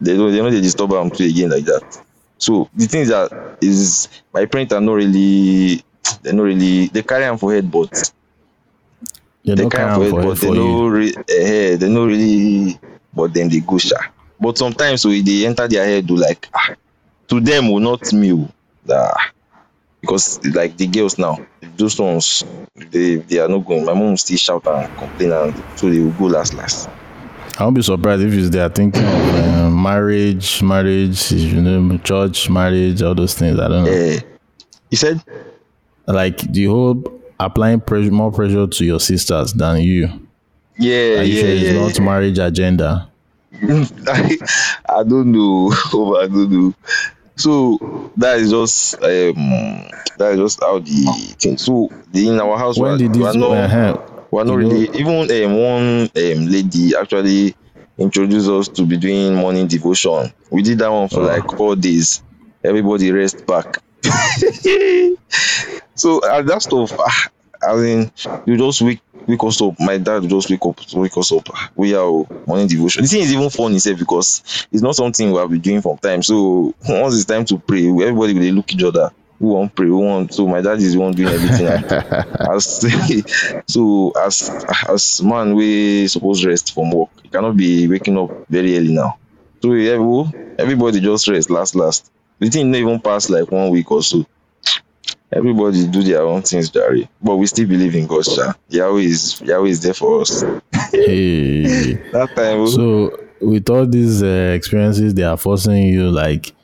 They 0.00 0.16
don't. 0.16 0.32
They 0.32 0.38
know 0.42 0.50
they 0.50 0.60
disturb 0.60 0.92
him 0.92 1.10
play 1.10 1.28
again 1.28 1.50
like 1.50 1.64
that. 1.64 1.82
So 2.38 2.68
the 2.74 2.86
thing 2.86 3.02
is 3.02 3.08
that 3.08 3.32
is 3.60 4.08
my 4.32 4.46
parents 4.46 4.72
are 4.74 4.80
not 4.80 4.92
really. 4.94 5.82
They're 6.22 6.34
not 6.34 6.42
really. 6.44 6.86
They 6.88 7.02
carry 7.02 7.24
him 7.24 7.38
for 7.38 7.52
head, 7.52 7.70
but 7.70 7.90
They 9.46 9.54
they 9.54 9.68
carry 9.68 9.94
carry 9.94 10.10
for 10.10 10.22
for, 10.22 10.28
but 10.28 10.40
they 10.40 10.50
no 10.50 10.88
re- 10.88 11.14
eh, 11.28 11.76
they 11.76 11.88
no 11.88 12.06
really. 12.06 12.78
But 13.14 13.32
then 13.32 13.48
they 13.48 13.60
go 13.60 13.78
sha. 13.78 13.96
But 14.40 14.58
sometimes 14.58 15.02
so 15.02 15.08
they 15.08 15.46
enter 15.46 15.68
their 15.68 15.84
head 15.84 16.06
do 16.06 16.16
like 16.16 16.48
ah, 16.52 16.74
to 17.28 17.40
them 17.40 17.70
oh, 17.70 17.78
not 17.78 18.12
me 18.12 18.32
oh, 18.32 18.48
ah, 18.90 19.30
because 20.00 20.44
like 20.52 20.76
the 20.76 20.88
girls 20.88 21.16
now 21.16 21.38
those 21.76 21.98
ones 21.98 22.44
they 22.90 23.16
they 23.16 23.38
are 23.38 23.48
not 23.48 23.64
going. 23.64 23.84
My 23.84 23.94
mom 23.94 24.16
still 24.16 24.36
shout 24.36 24.66
and 24.66 24.94
complain 24.98 25.30
and 25.30 25.54
so 25.76 25.88
they 25.88 26.00
will 26.00 26.10
go 26.12 26.24
last 26.24 26.52
last. 26.54 26.88
I 27.56 27.62
won't 27.62 27.76
be 27.76 27.82
surprised 27.82 28.22
if 28.22 28.34
it's 28.34 28.50
they 28.50 28.60
are 28.60 28.68
thinking 28.68 29.02
of 29.02 29.34
uh, 29.34 29.70
marriage, 29.70 30.60
marriage, 30.62 31.30
you 31.30 31.62
know, 31.62 31.96
church, 31.98 32.50
marriage, 32.50 33.00
all 33.00 33.14
those 33.14 33.34
things. 33.34 33.58
I 33.58 33.68
don't 33.68 33.84
know. 33.84 33.90
Eh, 33.90 34.20
you 34.90 34.96
said 34.96 35.22
Like 36.06 36.38
the 36.52 36.66
whole 36.66 37.02
applying 37.38 37.80
pressure, 37.80 38.10
more 38.10 38.32
pressure 38.32 38.66
to 38.66 38.84
your 38.84 39.00
sisters 39.00 39.52
than 39.52 39.80
you. 39.82 40.08
yeah 40.78 41.20
Are 41.20 41.22
you 41.22 41.34
yeah 41.34 41.40
sure 41.40 41.50
yeah. 41.50 41.86
it's 41.86 41.98
not 41.98 42.04
marriage 42.04 42.38
agenda? 42.38 43.08
I, 43.52 44.38
I 44.88 45.02
don't 45.04 45.32
know. 45.32 45.70
I 46.20 46.26
don't 46.26 46.50
know. 46.50 46.74
So 47.36 48.10
that 48.16 48.38
is 48.38 48.50
just 48.50 48.94
um 49.02 49.88
that 50.18 50.32
is 50.32 50.38
just 50.38 50.60
how 50.60 50.78
the 50.78 51.34
thing. 51.38 51.56
So 51.58 51.90
the, 52.12 52.28
in 52.28 52.40
our 52.40 52.56
house, 52.58 52.78
When 52.78 52.92
we 52.92 52.98
did 52.98 53.16
we 53.16 53.22
this? 53.22 53.34
not, 53.36 53.50
uh 53.50 53.96
we 54.30 54.40
are 54.40 54.44
not 54.44 54.54
you 54.58 54.68
know- 54.68 54.94
even 54.94 55.44
um, 55.44 55.56
one 55.56 56.02
um, 56.16 56.46
lady 56.50 56.94
actually 56.96 57.54
introduced 57.98 58.48
us 58.48 58.68
to 58.68 58.84
be 58.84 58.96
doing 58.96 59.34
morning 59.34 59.66
devotion. 59.66 60.32
We 60.50 60.62
did 60.62 60.78
that 60.78 60.88
one 60.90 61.08
for 61.08 61.20
Oh. 61.20 61.26
like 61.26 61.50
four 61.56 61.76
days. 61.76 62.22
Everybody 62.64 63.10
rest 63.12 63.46
back. 63.46 63.78
so 65.94 66.20
uh, 66.20 66.42
that 66.42 66.62
stuff, 66.62 66.92
ah, 66.98 67.28
I 67.62 67.76
mean, 67.76 68.10
you 68.46 68.56
just 68.56 68.82
wake 68.82 69.00
wake 69.26 69.42
us 69.44 69.60
up. 69.60 69.74
My 69.80 69.98
dad 69.98 70.22
would 70.22 70.30
just 70.30 70.50
wake 70.50 70.64
up, 70.64 70.78
wake 70.94 71.16
us 71.16 71.32
up. 71.32 71.48
We 71.74 71.94
are 71.94 72.04
oh, 72.04 72.28
morning 72.46 72.68
devotion. 72.68 73.02
The 73.02 73.08
thing 73.08 73.22
is 73.22 73.32
even 73.32 73.50
fun 73.50 73.74
itself 73.74 73.98
because 73.98 74.66
it's 74.70 74.82
not 74.82 74.94
something 74.94 75.30
we 75.32 75.38
have 75.38 75.50
been 75.50 75.60
doing 75.60 75.82
from 75.82 75.98
time. 75.98 76.22
So 76.22 76.74
once 76.88 77.14
it's 77.14 77.24
time 77.24 77.44
to 77.46 77.58
pray, 77.58 77.88
everybody 77.88 78.34
will 78.34 78.54
look 78.54 78.72
each 78.72 78.82
other. 78.82 79.10
Who 79.38 79.48
want 79.48 79.74
pray? 79.74 79.88
Who 79.88 79.98
want? 79.98 80.32
So 80.32 80.46
my 80.46 80.62
dad 80.62 80.78
is 80.78 80.94
the 80.94 80.98
one 80.98 81.12
doing 81.12 81.28
everything. 81.28 81.66
as 82.50 83.62
so 83.66 84.12
as 84.12 84.50
as 84.88 85.22
man 85.22 85.54
we 85.54 86.06
suppose 86.08 86.44
rest 86.44 86.72
from 86.72 86.90
work, 86.90 87.10
you 87.22 87.30
cannot 87.30 87.56
be 87.56 87.86
waking 87.86 88.16
up 88.16 88.30
very 88.48 88.76
early 88.78 88.94
now. 88.94 89.18
So 89.62 89.72
everybody 90.58 91.00
just 91.00 91.28
rest 91.28 91.50
last 91.50 91.74
last. 91.74 92.10
The 92.38 92.50
thing 92.50 92.70
not 92.70 92.78
even 92.78 93.00
pass 93.00 93.30
like 93.30 93.50
one 93.50 93.70
week 93.70 93.90
or 93.90 94.02
so. 94.02 94.26
Everybody 95.32 95.86
do 95.88 96.02
their 96.02 96.22
own 96.22 96.42
things, 96.42 96.70
Jerry. 96.70 97.08
But 97.20 97.36
we 97.36 97.46
still 97.46 97.66
believe 97.66 97.94
in 97.94 98.06
God, 98.06 98.24
sha. 98.24 98.52
Yahweh 98.68 99.00
is 99.00 99.40
Yahweh 99.40 99.68
is 99.68 99.82
there 99.82 99.94
for 99.94 100.20
us. 100.20 100.42
Hey. 100.92 101.96
That 102.12 102.34
time, 102.34 102.60
oh, 102.60 102.66
So 102.66 103.18
with 103.40 103.68
all 103.68 103.86
these 103.86 104.22
uh, 104.22 104.52
experiences, 104.54 105.14
they 105.14 105.24
are 105.24 105.36
forcing 105.36 105.84
you 105.88 106.10
like 106.10 106.54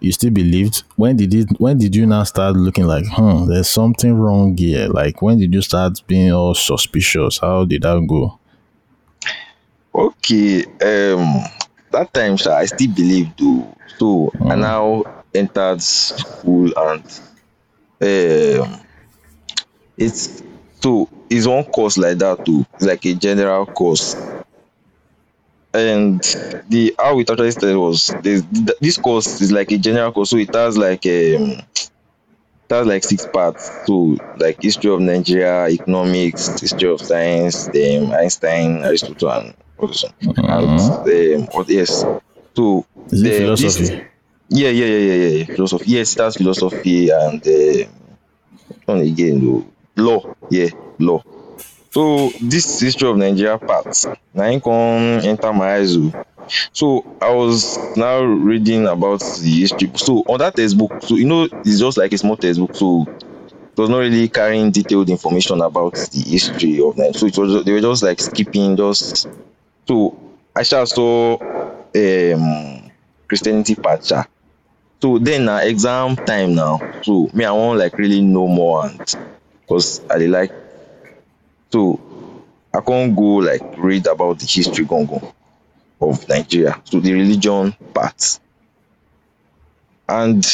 you 0.00 0.12
still 0.12 0.30
believed. 0.30 0.84
When 0.96 1.16
did 1.16 1.34
it? 1.34 1.48
When 1.58 1.78
did 1.78 1.96
you 1.96 2.06
now 2.06 2.22
start 2.24 2.54
looking 2.56 2.86
like, 2.86 3.06
hmm, 3.08 3.48
there's 3.48 3.68
something 3.68 4.14
wrong 4.14 4.56
here? 4.56 4.88
Like 4.88 5.20
when 5.20 5.38
did 5.38 5.52
you 5.52 5.62
start 5.62 6.00
being 6.06 6.32
all 6.32 6.54
suspicious? 6.54 7.38
How 7.38 7.64
did 7.64 7.82
that 7.82 8.06
go? 8.08 8.38
okay. 9.94 10.64
Um, 10.64 11.42
that 11.90 12.12
time, 12.12 12.36
sha, 12.36 12.56
I 12.56 12.66
still 12.66 12.92
believe 12.92 13.36
though. 13.36 13.74
So 13.98 14.32
I 14.40 14.54
now 14.56 15.04
entered 15.34 15.82
school 15.82 16.72
and 16.76 17.02
um, 18.00 18.80
it's 19.96 20.42
so 20.80 21.08
it's 21.30 21.46
one 21.46 21.64
course 21.64 21.98
like 21.98 22.18
that 22.18 22.44
too. 22.44 22.64
It's 22.74 22.84
like 22.84 23.04
a 23.06 23.14
general 23.14 23.66
course. 23.66 24.14
And 25.72 26.22
the 26.68 26.94
how 26.98 27.18
it 27.18 27.28
actually 27.30 27.50
started 27.50 27.78
was 27.78 28.06
this, 28.22 28.42
this 28.80 28.96
course 28.96 29.40
is 29.40 29.52
like 29.52 29.70
a 29.72 29.78
general 29.78 30.12
course, 30.12 30.30
so 30.30 30.36
it 30.36 30.54
has 30.54 30.76
like 30.78 31.04
um 31.06 31.62
it 32.68 32.70
has 32.70 32.86
like 32.86 33.04
six 33.04 33.26
parts. 33.26 33.70
So 33.86 34.16
like 34.36 34.62
history 34.62 34.90
of 34.90 35.00
Nigeria, 35.00 35.68
economics, 35.68 36.60
history 36.60 36.90
of 36.90 37.00
science, 37.00 37.68
then 37.68 38.12
Einstein, 38.12 38.84
Aristotle, 38.84 39.30
and 39.30 39.54
what 39.76 39.90
is 39.90 40.04
and 40.04 40.38
um, 40.48 41.48
what 41.52 41.68
yes. 41.68 42.04
So 42.56 42.86
the- 43.10 43.22
this- 43.22 43.36
philosophy? 43.38 44.02
yeah, 44.48 44.70
yeah, 44.70 44.86
yeah, 44.86 45.14
yeah, 45.14 45.28
yeah. 45.38 45.44
Philosophy. 45.54 45.84
Yes, 45.92 46.14
that's 46.14 46.36
philosophy 46.36 47.10
and 47.10 47.42
uh, 47.46 47.84
one 48.86 49.00
again 49.00 49.40
though. 49.44 49.66
Law. 49.96 50.26
Yeah, 50.48 50.68
law. 50.98 51.22
So 51.90 52.34
this 52.40 52.80
history 52.80 53.08
of 53.10 53.16
Nigeria 53.18 53.58
part, 53.58 53.88
now 54.34 54.44
I 54.44 54.60
come 54.60 55.20
enter 55.24 55.52
my 55.52 55.74
eyes. 55.76 55.96
oh. 55.96 56.14
So 56.72 57.06
I 57.20 57.30
was 57.32 57.80
now 57.96 58.22
reading 58.22 58.86
about 58.86 59.22
the 59.42 59.60
history. 59.60 59.92
So 59.96 60.24
on 60.28 60.38
that 60.40 60.56
textbook, 60.56 60.92
so 61.00 61.16
you 61.16 61.26
know, 61.26 61.48
it's 61.64 61.80
just 61.80 61.98
like 61.98 62.12
a 62.12 62.18
small 62.18 62.36
textbook. 62.36 62.74
So 62.76 63.08
it 63.76 63.80
was 63.80 63.90
not 63.90 63.98
really 63.98 64.28
carrying 64.28 64.70
detailed 64.72 65.10
information 65.10 65.60
about 65.62 65.94
the 66.12 66.20
history 66.30 66.80
of 66.80 66.96
Nigeria. 66.96 67.14
So 67.14 67.26
it 67.26 67.38
was 67.38 67.64
they 67.64 67.72
were 67.72 67.80
just 67.80 68.02
like 68.02 68.20
skipping 68.20 68.76
just. 68.76 69.28
So 69.88 70.16
I 70.54 70.62
just 70.64 70.94
saw 70.94 71.38
um 71.94 72.90
Christianity 73.28 73.74
part. 73.74 74.04
So 75.02 75.18
then 75.18 75.44
na 75.44 75.58
exam 75.58 76.16
time 76.16 76.54
now. 76.54 76.82
So 77.02 77.28
me 77.32 77.44
I 77.44 77.52
wan 77.52 77.78
like 77.78 77.96
really 77.98 78.20
know 78.22 78.48
more 78.48 78.86
and 78.86 79.00
because 79.60 80.00
I 80.10 80.16
like 80.26 80.52
so 81.72 82.00
I 82.74 82.80
can't 82.80 83.14
go 83.16 83.36
like 83.36 83.62
read 83.76 84.06
about 84.06 84.38
the 84.38 84.46
history 84.46 84.84
gongo 84.84 85.32
of 86.00 86.28
Nigeria. 86.28 86.80
So 86.84 87.00
the 87.00 87.12
religion 87.12 87.74
part. 87.94 88.38
And 90.08 90.44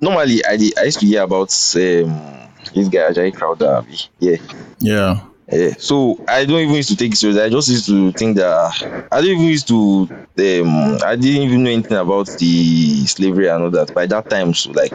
normally 0.00 0.44
I 0.44 0.58
I 0.78 0.84
used 0.84 1.00
to 1.00 1.06
hear 1.06 1.22
about 1.22 1.50
um 1.76 2.50
this 2.74 2.88
guy 2.88 3.10
Ajayi 3.10 3.34
Crowther. 3.34 3.84
Yeah. 4.18 4.36
Yeah. 4.78 5.29
Yeah, 5.50 5.74
so 5.78 6.20
I 6.28 6.44
don't 6.44 6.60
even 6.60 6.74
used 6.76 6.90
to 6.90 6.96
take 6.96 7.12
it 7.12 7.16
seriously. 7.16 7.42
I 7.42 7.48
just 7.48 7.68
used 7.68 7.86
to 7.86 8.12
think 8.12 8.36
that 8.36 8.72
I 9.10 9.16
don't 9.20 9.30
even 9.30 9.44
used 9.46 9.68
to 9.68 10.08
um 10.38 10.98
I 11.04 11.16
didn't 11.16 11.42
even 11.42 11.64
know 11.64 11.70
anything 11.70 11.96
about 11.98 12.28
the 12.38 13.06
slavery 13.06 13.48
and 13.48 13.64
all 13.64 13.70
that 13.70 13.92
by 13.92 14.06
that 14.06 14.28
time. 14.28 14.54
So 14.54 14.70
like 14.70 14.94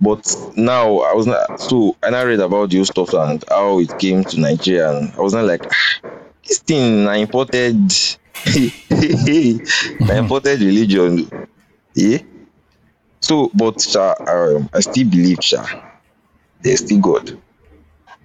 but 0.00 0.34
now 0.56 0.98
I 0.98 1.14
was 1.14 1.26
not 1.26 1.58
so 1.58 1.96
and 2.02 2.16
I 2.16 2.22
read 2.24 2.40
about 2.40 2.72
whole 2.72 2.84
stuff 2.84 3.12
and 3.14 3.42
how 3.48 3.78
it 3.78 3.96
came 3.98 4.24
to 4.24 4.40
Nigeria 4.40 4.90
and 4.96 5.12
I 5.14 5.20
was 5.20 5.34
not 5.34 5.44
like 5.44 5.66
"Ah, 5.70 6.00
this 6.46 6.58
thing 6.60 7.06
I 7.08 7.16
imported 7.18 7.92
na 10.00 10.14
imported 10.18 10.60
religion. 10.60 11.30
Yeah. 11.94 12.18
So 13.20 13.50
but 13.54 13.80
sha, 13.80 14.14
um, 14.26 14.68
I 14.72 14.80
still 14.80 15.08
believe 15.08 15.38
sha, 15.40 15.64
there's 16.62 16.80
still 16.80 17.00
God 17.00 17.38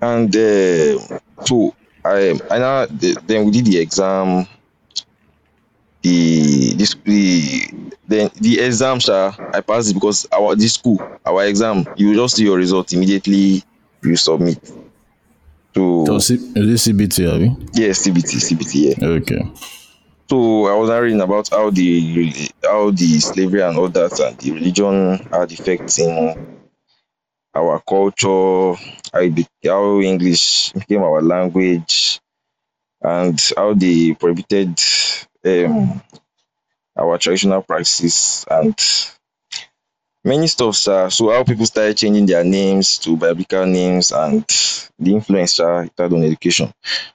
and 0.01 0.35
uh, 0.35 0.99
so 1.41 1.75
I 2.05 2.39
I 2.49 2.59
the, 2.87 3.17
then 3.25 3.45
we 3.45 3.51
did 3.51 3.65
the 3.65 3.79
exam. 3.79 4.47
The 6.01 6.73
this 6.75 6.95
the 7.05 7.69
then 8.07 8.29
the 8.35 8.59
exam 8.59 8.99
sha 8.99 9.33
I 9.53 9.61
passed 9.61 9.91
it 9.91 9.93
because 9.93 10.27
our 10.33 10.55
this 10.55 10.73
school 10.73 10.99
our 11.25 11.45
exam 11.45 11.87
you 11.95 12.13
just 12.13 12.35
see 12.35 12.43
your 12.43 12.57
result 12.57 12.91
immediately 12.91 13.63
you 14.03 14.15
submit. 14.17 14.59
So 15.73 16.05
So 16.05 16.19
C- 16.19 16.35
is 16.55 16.87
it 16.87 16.93
CBT, 16.95 17.33
Abi? 17.33 17.55
yes 17.73 18.05
CBT 18.05 18.35
CBT 18.37 18.97
yeah. 18.97 19.07
Okay. 19.07 19.41
So 20.29 20.67
I 20.67 20.75
was 20.75 20.89
reading 20.89 21.21
about 21.21 21.49
how 21.49 21.69
the 21.69 22.51
how 22.63 22.91
the 22.91 23.19
slavery 23.19 23.61
and 23.61 23.77
all 23.77 23.89
that 23.89 24.19
and 24.19 24.37
the 24.39 24.51
religion 24.51 25.25
had 25.31 25.51
effects 25.51 25.99
in 25.99 26.35
our 27.55 27.79
culture, 27.87 28.73
how, 29.13 29.29
be, 29.29 29.47
how 29.65 30.01
English 30.01 30.71
became 30.73 31.03
our 31.03 31.21
language, 31.21 32.19
and 33.01 33.39
how 33.55 33.73
they 33.73 34.13
prohibited 34.13 34.79
um, 35.45 36.01
our 36.97 37.17
traditional 37.17 37.61
practices 37.61 38.45
and 38.49 38.75
many 40.23 40.47
stuff, 40.47 40.75
sir. 40.75 41.09
So 41.09 41.31
how 41.31 41.43
people 41.43 41.65
started 41.65 41.97
changing 41.97 42.25
their 42.25 42.43
names 42.43 42.97
to 42.99 43.17
biblical 43.17 43.65
names 43.65 44.11
and 44.11 44.45
the 44.99 45.13
influence 45.13 45.59
it 45.59 45.91
had 45.97 46.13
on 46.13 46.23
education. 46.23 46.71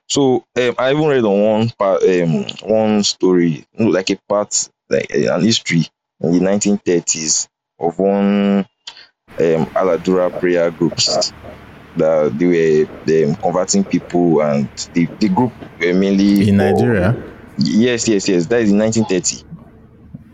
So 0.09 0.45
um, 0.57 0.75
I 0.79 0.93
even 0.93 1.07
read 1.07 1.25
on 1.25 1.43
one 1.43 1.71
part, 1.71 2.03
um, 2.03 2.45
one 2.63 3.03
story, 3.03 3.65
like 3.79 4.11
a 4.11 4.19
part, 4.29 4.69
like 4.91 5.11
an 5.11 5.43
history 5.43 5.87
in 6.21 6.33
the 6.33 6.41
1930s 6.41 7.49
of 7.79 7.99
one 7.99 8.67
um, 9.41 9.67
Aladura 9.75 10.31
prayer 10.39 10.71
groups 10.71 11.33
that 11.97 12.37
they 12.39 12.47
were 12.47 13.27
um, 13.27 13.35
converting 13.37 13.85
people 13.85 14.41
and 14.43 14.69
the, 14.95 15.07
the 15.19 15.29
group 15.29 15.53
were 15.81 15.95
mainly 15.95 16.49
In 16.49 16.57
for- 16.59 16.73
Nigeria. 16.73 17.17
Yes, 17.59 18.07
yes, 18.09 18.29
yes. 18.29 18.47
That 18.47 18.61
is 18.63 18.71
in 18.71 18.79
1930. 18.79 19.45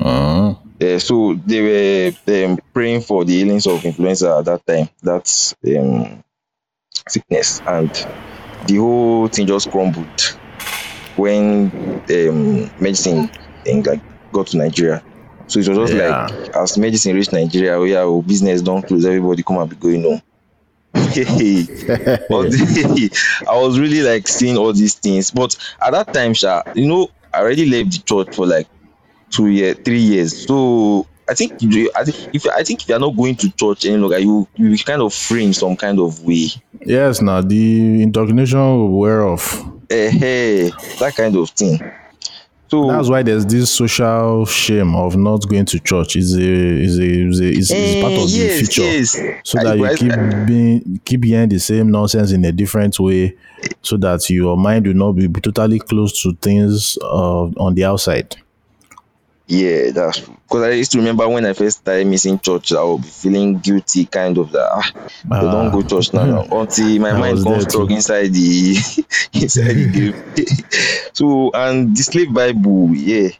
Uh, 0.00 0.54
Uh, 0.82 0.98
so 0.98 1.34
they 1.46 1.62
were 1.62 2.44
um, 2.44 2.58
praying 2.74 3.00
for 3.00 3.24
the 3.24 3.32
healings 3.32 3.66
of 3.66 3.84
influenza 3.84 4.36
at 4.38 4.44
that 4.44 4.66
time. 4.66 4.88
That's 5.02 5.54
um, 5.78 6.22
sickness, 7.08 7.62
and 7.66 7.88
the 8.66 8.76
whole 8.76 9.28
thing 9.28 9.46
just 9.46 9.70
crumbled 9.70 10.36
when 11.16 11.70
um, 12.10 12.70
medicine 12.80 13.30
um, 13.70 13.82
like 13.82 14.00
got 14.32 14.48
to 14.48 14.56
Nigeria. 14.58 15.02
So 15.46 15.60
it 15.60 15.68
was 15.68 15.90
just 15.90 15.94
Yeah. 15.94 16.26
like 16.26 16.56
as 16.56 16.78
medicine 16.78 17.14
reached 17.16 17.32
Nigeria, 17.32 17.74
oh 17.78 17.84
yeah, 17.84 18.00
oh, 18.00 18.22
business 18.22 18.62
don't 18.62 18.86
close, 18.86 19.04
everybody 19.04 19.42
come 19.42 19.58
and 19.58 19.70
be 19.70 19.76
going 19.76 20.02
home. 20.02 20.22
but 20.94 21.10
I 23.48 23.56
was 23.58 23.78
really 23.78 24.02
like 24.02 24.28
seeing 24.28 24.56
all 24.56 24.72
these 24.72 24.94
things. 24.94 25.30
But 25.30 25.56
at 25.84 25.92
that 25.92 26.12
time, 26.12 26.34
Sha, 26.34 26.62
you 26.74 26.86
know, 26.86 27.08
I 27.32 27.40
already 27.40 27.68
left 27.68 27.92
the 27.92 27.98
church 27.98 28.34
for 28.34 28.46
like 28.46 28.66
two 29.30 29.48
years, 29.48 29.76
three 29.84 30.00
years. 30.00 30.46
So 30.46 31.06
I 31.28 31.34
think 31.34 31.60
you- 31.60 31.90
I 31.96 32.04
think 32.04 32.34
if 32.34 32.46
I 32.46 32.62
think 32.62 32.82
if 32.82 32.88
you're 32.88 32.98
not 33.00 33.16
going 33.16 33.36
to 33.36 33.50
church 33.50 33.84
any 33.86 33.96
longer, 33.96 34.18
you 34.18 34.46
you 34.56 34.78
kind 34.78 35.02
of 35.02 35.12
free 35.12 35.44
in 35.44 35.52
some 35.54 35.76
kind 35.76 35.98
of 35.98 36.22
way. 36.24 36.48
yes, 36.84 37.20
now 37.20 37.40
the 37.40 38.02
indoctrination 38.02 38.58
will 38.60 38.98
wear 38.98 39.26
off. 39.26 39.62
Eh, 39.90 40.10
hey, 40.10 40.70
that 41.00 41.14
kind 41.16 41.36
of 41.36 41.50
thing. 41.50 41.80
So 42.74 42.88
That's 42.88 43.08
why 43.08 43.22
there's 43.22 43.46
this 43.46 43.70
social 43.70 44.44
shame 44.46 44.96
of 44.96 45.16
not 45.16 45.46
going 45.48 45.64
to 45.66 45.78
church. 45.78 46.16
Is 46.16 46.34
a 46.36 46.40
is 46.40 46.98
a 46.98 47.04
is 47.04 47.40
a 47.40 47.44
is, 47.44 47.70
is 47.70 48.02
part 48.02 48.12
eh, 48.12 48.22
of 48.22 48.30
the 48.30 48.48
future. 48.58 48.82
yes. 48.82 49.16
So 49.44 49.60
I- 49.60 49.64
that 49.64 49.78
you 49.78 49.86
I- 49.86 49.94
keep 49.96 50.46
being 50.46 51.00
keep 51.04 51.24
hearing 51.24 51.48
the 51.50 51.60
same 51.60 51.90
nonsense 51.90 52.32
in 52.32 52.44
a 52.44 52.50
different 52.50 52.98
way, 52.98 53.36
so 53.82 53.96
that 53.98 54.28
your 54.28 54.56
mind 54.56 54.86
will 54.88 54.94
not 54.94 55.12
be 55.12 55.28
totally 55.28 55.78
closed 55.78 56.20
to 56.24 56.34
things 56.42 56.98
uh, 57.00 57.44
on 57.64 57.74
the 57.76 57.84
outside. 57.84 58.34
Yeah, 59.46 59.90
that's 59.92 60.18
true. 60.18 60.36
Because 60.54 60.68
I 60.68 60.70
used 60.72 60.92
to 60.92 60.98
remember 60.98 61.28
when 61.28 61.44
I 61.46 61.52
first 61.52 61.78
started 61.78 62.06
missing 62.06 62.38
church, 62.38 62.72
I 62.72 62.82
would 62.84 63.02
be 63.02 63.08
feeling 63.08 63.58
guilty, 63.58 64.04
kind 64.06 64.38
of 64.38 64.52
that. 64.52 64.70
Ah, 64.72 64.92
they 65.40 65.48
don't 65.48 65.70
go 65.70 65.82
church 65.82 66.12
now. 66.12 66.24
now. 66.26 66.46
Until 66.52 67.00
my 67.00 67.12
I 67.12 67.18
mind 67.18 67.42
comes 67.42 67.64
stuck 67.64 67.90
inside 67.90 68.32
the 68.32 68.76
inside 69.34 69.74
the 69.74 69.86
game. 69.86 70.14
so 71.12 71.50
and 71.54 71.96
the 71.96 72.02
slave 72.02 72.32
Bible, 72.32 72.90
yeah. 72.94 73.30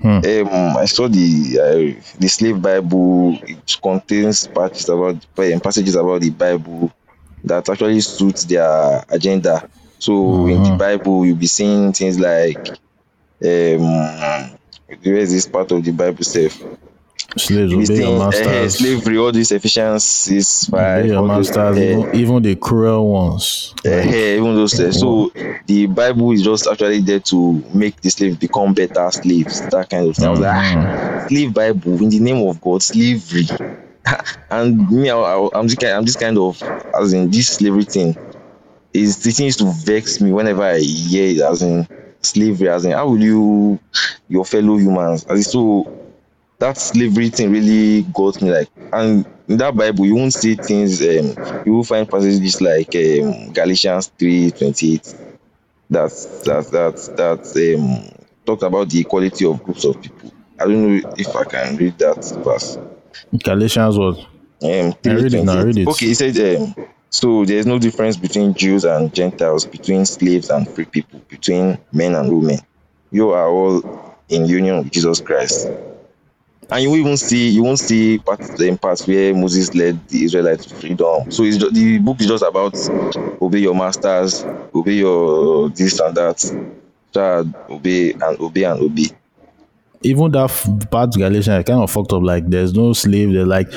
Hmm. 0.00 0.20
Um, 0.24 0.76
I 0.76 0.86
saw 0.86 1.08
the 1.08 1.58
uh, 1.60 2.02
the 2.18 2.28
slave 2.28 2.62
Bible. 2.62 3.38
It 3.46 3.76
contains 3.82 4.46
passages 4.46 4.88
about 4.88 5.16
um, 5.38 5.60
passages 5.60 5.96
about 5.96 6.20
the 6.20 6.30
Bible 6.30 6.92
that 7.44 7.68
actually 7.68 8.00
suits 8.00 8.44
their 8.44 9.04
agenda. 9.08 9.64
So 9.98 10.46
in 10.46 10.62
the 10.62 10.70
Mhm. 10.70 10.78
Bible, 10.78 11.26
you'll 11.26 11.36
be 11.36 11.46
seeing 11.46 11.92
things 11.92 12.18
like 12.20 12.60
um 13.44 14.58
where 15.02 15.16
is 15.16 15.32
this 15.32 15.46
part 15.46 15.70
of 15.72 15.84
the 15.84 15.90
Bible 15.92 16.24
safe? 16.24 16.62
Slaves 17.36 17.72
obey 17.72 18.00
your 18.00 18.16
uh, 18.16 18.26
masters. 18.26 18.76
slavery, 18.76 19.16
all 19.16 19.32
these 19.32 19.52
Ephesians 19.52 20.28
obey 20.72 21.06
your 21.06 21.18
all 21.20 21.28
those, 21.28 21.56
uh, 21.56 21.72
even, 21.72 22.14
even 22.14 22.42
the 22.42 22.56
cruel 22.56 23.10
ones. 23.10 23.74
uh, 23.86 23.90
even 23.90 24.54
those 24.54 24.78
uh, 24.78 24.92
so 24.92 25.32
the 25.66 25.86
Bible 25.86 26.32
is 26.32 26.42
just 26.42 26.66
actually 26.66 27.00
there 27.00 27.20
to 27.20 27.64
make 27.74 28.00
the 28.00 28.10
slave 28.10 28.38
become 28.38 28.74
better 28.74 29.10
slaves, 29.10 29.60
that 29.70 29.88
kind 29.88 30.08
of 30.08 30.16
thing. 30.16 30.30
Was 30.30 30.40
like, 30.40 30.54
ah, 30.54 31.26
slave 31.28 31.54
Bible 31.54 32.02
in 32.02 32.10
the 32.10 32.20
name 32.20 32.46
of 32.46 32.60
God, 32.60 32.82
slavery. 32.82 33.46
and 34.50 34.90
me, 34.90 35.10
I, 35.10 35.48
this 35.62 35.76
kind, 35.76 35.92
I'm 35.94 36.04
this 36.04 36.16
kind 36.16 36.36
of 36.36 36.62
as 36.94 37.12
in 37.12 37.30
this 37.30 37.48
slavery 37.48 37.84
thing 37.84 38.16
is 38.92 39.22
the 39.22 39.30
things 39.30 39.56
to 39.56 39.72
vex 39.72 40.20
me 40.20 40.32
whenever 40.32 40.62
I 40.62 40.78
hear 40.78 41.28
it 41.28 41.40
as 41.40 41.62
in 41.62 41.88
slavery, 42.22 42.68
as 42.68 42.84
in 42.84 42.92
how 42.92 43.08
will 43.08 43.20
you 43.20 43.78
your 44.28 44.44
fellow 44.44 44.76
humans 44.76 45.24
as 45.28 45.38
in, 45.38 45.44
so 45.44 45.90
that 46.58 46.76
slavery 46.76 47.28
thing 47.30 47.50
really 47.50 48.02
got 48.14 48.40
me 48.40 48.50
like 48.50 48.68
and 48.92 49.26
in 49.48 49.56
that 49.56 49.74
bible 49.76 50.06
you 50.06 50.14
won't 50.14 50.32
see 50.34 50.54
things 50.54 51.00
um 51.02 51.36
you 51.64 51.72
will 51.72 51.84
find 51.84 52.08
passages 52.08 52.60
like 52.60 52.94
um 52.94 53.52
galatians 53.52 54.12
3 54.18 54.52
28 54.52 55.14
that 55.90 56.12
that 56.44 56.66
that 56.70 57.08
that 57.16 57.76
um 57.76 58.24
talked 58.46 58.62
about 58.62 58.88
the 58.88 59.00
equality 59.00 59.44
of 59.44 59.62
groups 59.62 59.84
of 59.84 60.00
people 60.00 60.32
i 60.60 60.64
don't 60.64 60.82
know 60.88 61.00
if 61.16 61.34
i 61.36 61.44
can 61.44 61.76
read 61.76 61.96
that 61.98 62.18
verse 62.44 62.78
Galatians 63.44 63.98
was 63.98 64.18
um, 64.62 64.92
I 65.04 65.14
read 65.14 65.34
it 65.34 65.42
now, 65.42 65.60
3:28. 65.60 65.64
read 65.64 65.78
it. 65.78 65.88
Okay, 65.88 66.06
he 66.06 66.14
said, 66.14 66.38
um, 66.56 66.74
so 67.12 67.44
there's 67.44 67.66
no 67.66 67.78
difference 67.78 68.16
between 68.16 68.54
Jews 68.54 68.84
and 68.84 69.12
Gentiles, 69.14 69.66
between 69.66 70.06
slaves 70.06 70.48
and 70.50 70.66
free 70.68 70.86
people, 70.86 71.20
between 71.28 71.78
men 71.92 72.14
and 72.14 72.32
women. 72.32 72.58
You 73.10 73.30
are 73.30 73.48
all 73.48 73.82
in 74.30 74.46
union 74.46 74.78
with 74.78 74.90
Jesus 74.90 75.20
Christ. 75.20 75.68
And 76.70 76.82
you 76.82 76.88
won't 76.88 77.00
even 77.00 77.16
see, 77.18 77.50
you 77.50 77.62
won't 77.62 77.78
see 77.78 78.16
parts, 78.18 78.58
um, 78.60 78.78
parts 78.78 79.06
where 79.06 79.34
Moses 79.34 79.74
led 79.74 80.08
the 80.08 80.24
Israelites 80.24 80.64
to 80.66 80.74
freedom. 80.74 81.30
So 81.30 81.42
it's, 81.44 81.58
ju- 81.58 81.70
the 81.70 81.98
book 81.98 82.18
is 82.20 82.28
just 82.28 82.42
about 82.42 82.74
obey 83.42 83.58
your 83.58 83.74
masters, 83.74 84.42
obey 84.74 84.94
your 84.94 85.68
this 85.68 86.00
and 86.00 86.16
that, 86.16 86.56
obey 87.68 88.12
and 88.12 88.40
obey 88.40 88.62
and 88.64 88.80
obey. 88.80 89.10
even 90.02 90.30
that 90.32 90.50
part 90.90 91.12
Galatians 91.12 91.58
is 91.58 91.64
kind 91.64 91.82
of 91.82 91.90
fucked 91.90 92.12
up. 92.12 92.22
Like 92.22 92.48
there's 92.48 92.74
no 92.74 92.92
slave. 92.92 93.32
They're 93.32 93.46
like 93.46 93.68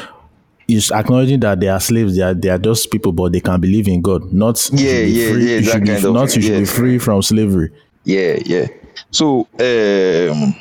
it's 0.67 0.91
acknowledging 0.91 1.39
that 1.41 1.59
they 1.59 1.67
are 1.67 1.79
slaves. 1.79 2.15
They 2.15 2.21
are 2.23 2.33
they 2.33 2.49
are 2.49 2.57
just 2.57 2.91
people, 2.91 3.11
but 3.11 3.31
they 3.31 3.39
can 3.41 3.59
believe 3.61 3.87
in 3.87 4.01
God. 4.01 4.31
Not 4.33 4.69
you 4.71 4.79
Yeah, 4.79 4.89
should 4.91 5.03
be 5.05 5.11
yeah, 5.11 5.29
free, 5.29 5.43
yeah, 5.43 5.55
You 5.57 5.61
that 5.65 5.71
should 5.71 5.81
be, 5.83 5.87
kind 5.89 6.05
of- 6.05 6.13
not 6.13 6.35
you 6.35 6.41
should 6.41 6.59
be 6.59 6.65
free 6.65 6.97
from 6.99 7.21
slavery. 7.21 7.71
Yeah, 8.03 8.37
yeah. 8.45 8.67
So 9.11 9.47
um 9.59 10.55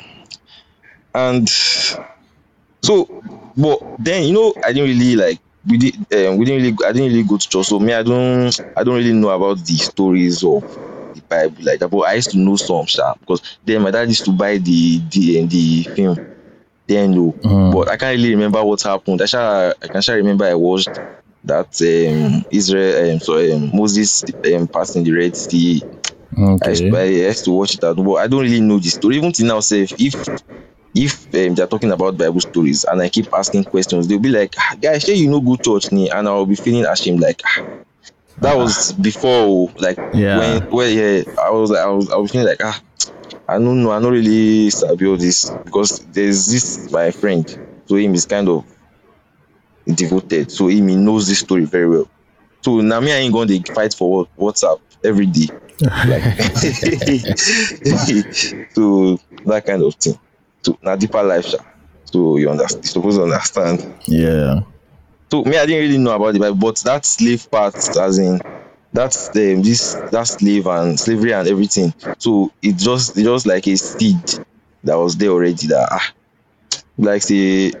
and 1.13 1.49
so 2.83 3.09
but 3.55 3.79
then 3.99 4.23
you 4.27 4.33
know 4.33 4.53
I 4.63 4.73
didn't 4.73 4.89
really 4.97 5.15
like 5.15 5.39
we 5.67 5.77
did 5.77 5.95
um, 6.13 6.37
we 6.37 6.45
didn't 6.45 6.61
really 6.63 6.77
I 6.85 6.91
didn't 6.91 7.09
really 7.09 7.23
go 7.23 7.37
to 7.37 7.49
church. 7.49 7.65
So 7.67 7.79
me 7.79 7.93
I 7.93 8.03
don't 8.03 8.59
I 8.75 8.83
don't 8.83 8.95
really 8.95 9.13
know 9.13 9.29
about 9.29 9.65
the 9.65 9.75
stories 9.77 10.43
of 10.43 10.63
the 11.13 11.21
Bible 11.21 11.55
like 11.63 11.79
that. 11.79 11.87
But 11.89 11.99
I 12.01 12.13
used 12.15 12.31
to 12.31 12.37
know 12.37 12.55
some 12.55 12.87
stuff 12.87 13.19
because 13.21 13.41
then 13.65 13.81
my 13.81 13.91
dad 13.91 14.07
used 14.09 14.25
to 14.25 14.31
buy 14.31 14.57
the 14.57 15.01
the 15.11 15.45
the 15.47 15.83
film. 15.95 16.19
Then 16.87 17.11
no, 17.11 17.35
Mm. 17.43 17.71
but 17.73 17.89
I 17.89 17.97
can't 17.97 18.15
really 18.17 18.35
remember 18.35 18.63
what 18.63 18.81
happened. 18.81 19.21
I 19.21 19.25
shall 19.25 19.73
I 19.83 19.87
can 19.87 20.01
shall 20.01 20.15
remember 20.15 20.45
I 20.45 20.53
watched 20.55 20.99
that 21.43 21.69
um 21.81 22.45
Israel 22.49 23.13
um 23.13 23.19
so 23.19 23.37
um, 23.37 23.71
Moses 23.73 24.23
um 24.53 24.67
passing 24.67 25.03
the 25.03 25.11
Red 25.11 25.35
Sea 25.35 25.85
I, 26.63 26.69
Okay. 26.69 26.69
used- 26.69 26.95
I 26.95 27.03
used 27.05 27.45
to 27.45 27.51
watch 27.51 27.73
it 27.75 27.83
out, 27.83 27.97
but 27.97 28.13
I 28.15 28.27
don't 28.27 28.41
really 28.41 28.61
know 28.61 28.79
the 28.79 28.89
story. 28.89 29.17
Even 29.17 29.31
till 29.31 29.47
now, 29.47 29.59
say 29.61 29.81
if 29.83 29.93
if, 29.99 30.27
if 30.93 31.27
um, 31.35 31.55
they're 31.55 31.67
talking 31.67 31.91
about 31.91 32.17
Bible 32.17 32.41
stories 32.41 32.83
and 32.85 33.01
I 33.01 33.09
keep 33.09 33.27
asking 33.33 33.65
questions, 33.65 34.07
they'll 34.07 34.19
be 34.19 34.29
like, 34.29 34.53
ah, 34.57 34.75
"Guys, 34.81 35.05
say 35.05 35.13
you 35.15 35.29
know 35.29 35.41
go 35.41 35.55
church 35.57 35.91
ni," 35.91 36.09
and 36.09 36.27
I'll 36.27 36.45
be 36.45 36.55
feeling 36.55 36.85
ashamed. 36.85 37.19
Like 37.21 37.41
ah, 37.45 37.61
that 38.39 38.55
was 38.55 38.93
before, 38.93 39.31
oh, 39.31 39.73
like 39.79 39.99
Yeah. 40.11 40.37
when 40.37 40.61
when 40.69 40.97
yeah, 40.97 41.23
I 41.43 41.49
was 41.51 41.71
I 41.71 41.87
was 41.87 42.09
I 42.11 42.15
was 42.17 42.31
feeling 42.31 42.47
like 42.47 42.61
ah, 42.63 42.79
I 43.47 43.59
don't 43.59 43.83
know, 43.83 43.91
I 43.91 43.99
don't 43.99 44.11
really 44.13 44.69
sabi 44.69 45.05
all 45.07 45.17
this 45.17 45.51
because 45.63 45.99
there's 46.11 46.51
this 46.51 46.91
my 46.91 47.11
friend, 47.11 47.45
so 47.85 47.95
him 47.95 48.13
is 48.15 48.25
kind 48.25 48.49
of 48.49 48.65
devoted, 49.93 50.51
so 50.51 50.67
him 50.67 50.87
he 50.87 50.95
knows 50.95 51.27
this 51.27 51.39
story 51.39 51.65
very 51.65 51.87
well. 51.89 52.09
So 52.61 52.81
now 52.81 52.99
me 52.99 53.11
I 53.11 53.17
ain't 53.17 53.33
going 53.33 53.47
to 53.49 53.73
fight 53.73 53.93
for 53.93 54.27
what, 54.37 54.55
WhatsApp 54.55 54.79
every 55.03 55.27
day 55.27 55.49
like 55.81 56.23
so 58.73 59.19
that 59.45 59.63
kind 59.65 59.83
of 59.83 59.93
thing 59.95 60.17
so 60.63 60.77
na 60.81 60.95
deeper 60.95 61.21
life 61.23 61.53
so 62.05 62.37
you 62.37 62.49
understand 62.49 62.85
you 62.85 62.89
suppose 62.89 63.19
understand 63.19 63.85
Yeah. 64.07 64.61
so 65.29 65.43
me 65.43 65.57
i 65.57 65.65
didn't 65.65 65.81
really 65.81 65.97
know 65.97 66.15
about 66.15 66.33
the 66.33 66.39
bible 66.39 66.55
but 66.57 66.77
that 66.85 67.05
slave 67.05 67.49
part 67.51 67.75
as 67.75 68.17
in 68.17 68.39
that's 68.95 69.35
um, 69.35 69.61
this 69.61 70.01
that 70.11 70.23
slave 70.23 70.67
and 70.67 70.99
slavery 70.99 71.33
and 71.33 71.47
everything 71.47 71.93
so 72.17 72.51
it 72.61 72.75
just 72.77 73.17
it 73.17 73.23
just 73.23 73.45
like 73.45 73.67
a 73.67 73.75
seed 73.75 74.23
that 74.83 74.95
was 74.95 75.17
there 75.17 75.29
already 75.29 75.67
that 75.67 75.87
ah 75.91 76.13
like 76.97 77.21
say 77.21 77.73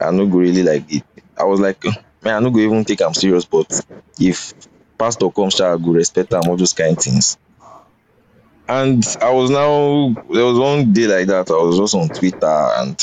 i 0.00 0.10
no 0.10 0.26
go 0.26 0.38
really 0.38 0.62
like 0.62 0.84
it 0.92 1.04
i 1.38 1.44
was 1.44 1.60
like 1.60 1.82
man, 2.22 2.36
I 2.36 2.40
no 2.40 2.50
go 2.50 2.58
even 2.60 2.84
take 2.84 3.00
am 3.00 3.14
serious, 3.14 3.44
but 3.44 3.80
if 4.18 4.52
pastor 4.98 5.30
comes, 5.30 5.60
I 5.60 5.76
go 5.76 5.92
respect 5.92 6.32
am 6.34 6.48
all 6.48 6.56
those 6.56 6.72
kind 6.72 7.00
things. 7.00 7.38
And 8.68 9.04
I 9.20 9.30
was 9.30 9.50
now 9.50 10.14
there 10.32 10.44
was 10.44 10.58
one 10.58 10.92
day 10.92 11.06
like 11.06 11.26
that. 11.26 11.50
I 11.50 11.54
was 11.54 11.78
just 11.78 11.94
on 11.94 12.10
Twitter 12.10 12.46
and 12.76 12.96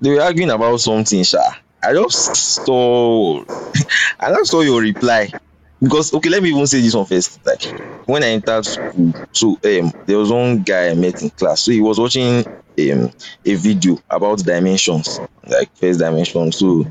they 0.00 0.10
were 0.10 0.22
arguing 0.22 0.50
about 0.50 0.80
something, 0.80 1.24
sha. 1.24 1.42
I 1.82 1.92
just 1.92 2.36
saw 2.64 3.40
I 4.20 4.30
just 4.32 4.50
saw 4.50 4.60
your 4.60 4.80
reply 4.80 5.32
because 5.80 6.12
okay, 6.14 6.28
let 6.28 6.42
me 6.42 6.50
even 6.50 6.66
say 6.66 6.80
this 6.80 6.94
one 6.94 7.06
first. 7.06 7.44
Like 7.46 7.74
when 8.06 8.22
I 8.22 8.28
entered 8.28 8.64
school, 8.64 9.14
so 9.32 9.58
um 9.64 9.92
there 10.06 10.18
was 10.18 10.30
one 10.30 10.62
guy 10.62 10.90
I 10.90 10.94
met 10.94 11.22
in 11.22 11.30
class. 11.30 11.62
So 11.62 11.72
he 11.72 11.80
was 11.80 11.98
watching 11.98 12.44
um 12.78 13.10
a 13.44 13.54
video 13.54 13.98
about 14.08 14.44
dimensions, 14.44 15.20
like 15.46 15.74
first 15.76 16.00
dimension. 16.00 16.52
So 16.52 16.86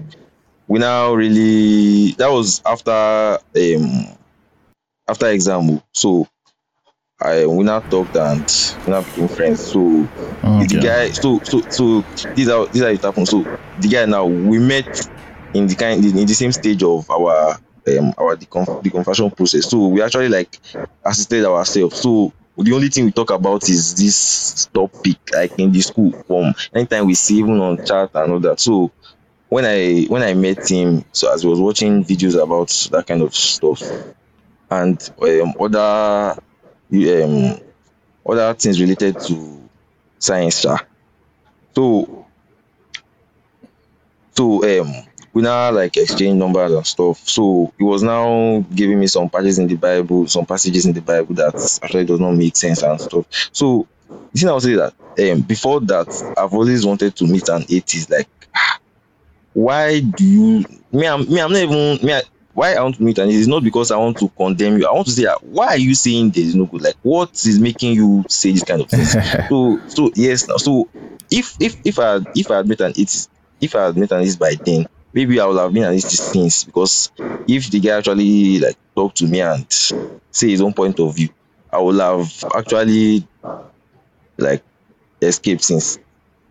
we 0.68 0.80
now 0.80 1.14
really 1.14 2.12
that 2.14 2.30
was 2.30 2.62
after 2.66 2.92
um 3.56 4.18
after 5.08 5.28
exam. 5.28 5.82
So 5.94 6.28
I 7.22 7.46
we 7.46 7.64
now 7.64 7.82
talked 7.82 8.16
and 8.16 8.48
we 8.86 8.92
now 8.92 9.02
became 9.02 9.28
friends. 9.30 9.64
So 9.64 10.10
the 10.58 10.68
Okay. 10.68 10.80
guy 10.80 11.10
so 11.12 11.42
so 11.44 11.62
so 11.70 12.06
this 12.36 12.50
how 12.50 12.68
this 12.68 12.82
how 12.82 12.90
it 12.90 13.04
happened. 13.04 13.28
So 13.28 13.48
the 13.76 13.88
guy 13.90 14.06
now 14.06 14.26
we 14.28 14.60
met 14.60 14.90
in 15.54 15.68
the 15.68 15.76
kind 15.76 16.04
in 16.04 16.26
the 16.28 16.34
same 16.34 16.52
stage 16.52 16.84
of 16.84 17.10
our 17.10 17.58
um 17.98 18.14
our 18.18 18.36
decon- 18.36 18.70
deconversion 18.84 19.36
process. 19.36 19.68
So 19.68 19.88
we 19.88 20.02
actually 20.02 20.30
like 20.30 20.60
assisted 21.06 21.46
ourselves. 21.46 21.98
So 21.98 22.34
the 22.58 22.74
only 22.74 22.90
thing 22.90 23.06
we 23.06 23.12
talk 23.12 23.32
about 23.32 23.68
is 23.70 23.96
this 23.96 24.68
topic 24.74 25.18
like 25.34 25.54
in 25.58 25.72
the 25.72 25.82
school 25.82 26.14
from 26.28 26.54
anytime 26.74 27.06
we 27.08 27.14
see 27.16 27.38
even 27.40 27.60
on 27.60 27.80
chat 27.84 28.10
and 28.14 28.34
all 28.34 28.40
that. 28.42 28.60
So 28.60 28.92
when 29.50 29.66
I 29.66 30.06
when 30.06 30.24
I 30.24 30.34
met 30.34 30.70
him, 30.70 31.06
so 31.12 31.34
as 31.34 31.46
I 31.46 31.48
was 31.48 31.60
watching 31.60 32.04
videos 32.06 32.42
about 32.42 32.70
that 32.92 33.08
kind 33.08 33.22
of 33.22 33.36
stuff 33.36 33.94
and 34.70 35.02
um, 35.22 35.54
other 35.60 36.40
um 36.94 37.62
other 38.28 38.54
things 38.56 38.80
related 38.82 39.20
to 39.20 39.70
science 40.20 40.66
so 41.76 42.26
so 44.36 44.46
um 44.64 45.09
we 45.34 45.42
now 45.42 45.72
like 45.72 45.96
exchange 45.98 46.38
numbers 46.38 46.72
and 46.72 46.86
stuff. 46.86 47.28
So 47.28 47.72
he 47.78 47.84
was 47.84 48.04
now 48.04 48.66
giving 48.74 49.00
me 49.00 49.08
some 49.08 49.30
passages 49.30 49.60
in 49.60 49.68
the 49.68 49.76
bible 49.76 50.28
some 50.28 50.46
passages 50.46 50.86
in 50.86 50.94
the 50.94 51.02
bible 51.02 51.36
that 51.36 51.80
actually 51.84 52.06
does 52.06 52.20
not 52.20 52.32
make 52.32 52.56
sense 52.56 52.82
and 52.84 53.00
stuff. 53.00 53.26
So 53.52 53.88
the 54.34 54.40
thing 54.40 54.50
i 54.50 54.54
would 54.54 54.64
say 54.64 54.76
that 54.76 54.94
um 55.32 55.42
before 55.42 55.82
that 55.82 56.08
i've 56.38 56.54
always 56.54 56.86
wanted 56.86 57.16
to 57.16 57.26
meet 57.28 57.48
an 57.50 57.64
atheist. 57.70 58.10
Like 58.10 58.28
why 59.54 60.00
do 60.00 60.24
you 60.24 60.66
me 60.92 61.08
i'm 61.08 61.28
me 61.30 61.42
i'm 61.42 61.52
not 61.52 61.62
even 61.62 62.06
me 62.06 62.14
I, 62.14 62.22
why 62.54 62.74
i 62.74 62.82
want 62.82 62.96
to 62.96 63.04
meet 63.04 63.18
an 63.18 63.26
atheist 63.26 63.42
is 63.42 63.48
not 63.48 63.64
because 63.64 63.92
i 63.92 63.98
want 63.98 64.18
to 64.20 64.30
condemn 64.30 64.78
you. 64.78 64.88
I 64.88 64.94
want 64.94 65.08
to 65.08 65.14
say 65.14 65.26
that 65.26 65.44
why 65.44 65.68
are 65.68 65.78
you 65.78 65.96
saying 65.96 66.32
there 66.32 66.44
is 66.44 66.56
no 66.56 66.66
good? 66.66 66.82
Like 66.82 66.96
what 67.02 67.32
is 67.46 67.60
making 67.60 67.94
you 67.94 68.26
say 68.30 68.52
this 68.52 68.64
kind 68.64 68.82
of 68.82 68.90
things 68.90 69.12
so 69.50 69.80
so 69.88 70.12
yes 70.16 70.48
so 70.58 70.90
if 71.32 71.56
if 71.60 71.78
if 71.84 72.00
i 72.00 72.20
if 72.34 72.50
i 72.50 72.58
had 72.58 72.68
met 72.68 72.82
an 72.82 72.92
atheist 72.92 73.30
if 73.62 73.76
i 73.76 73.86
admit 73.88 74.12
an 74.12 74.20
atheist 74.20 74.40
by 74.40 74.56
then 74.66 74.88
maybe 75.14 75.40
i 75.40 75.46
would 75.46 75.58
have 75.58 75.74
been 75.74 75.84
an 75.84 75.94
atheist 75.94 76.32
since 76.32 76.64
because 76.64 77.12
if 77.48 77.70
the 77.72 77.80
guy 77.80 77.98
actually 77.98 78.60
like 78.60 78.78
talk 78.96 79.14
to 79.14 79.26
me 79.28 79.42
and 79.42 79.66
say 80.32 80.50
his 80.50 80.62
own 80.62 80.74
point 80.74 81.00
of 81.00 81.16
view 81.16 81.30
i 81.72 81.80
would 81.80 82.00
have 82.00 82.32
actually 82.56 83.28
like 84.38 84.64
escaped 85.22 85.64
since. 85.64 86.00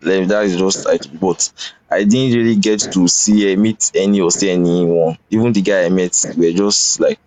Like 0.00 0.28
that 0.28 0.44
is 0.44 0.56
just 0.56 0.84
like 0.86 1.02
but 1.20 1.52
i 1.90 2.04
didn't 2.04 2.36
really 2.38 2.56
get 2.56 2.80
to 2.92 3.08
see 3.08 3.56
meet 3.56 3.90
any 3.94 4.20
or 4.20 4.30
see 4.30 4.50
anyone. 4.50 5.18
Even 5.30 5.52
the 5.52 5.62
guy 5.62 5.84
i 5.84 5.88
met 5.88 6.14
we 6.36 6.52
were 6.52 6.56
just 6.56 7.00
like 7.00 7.20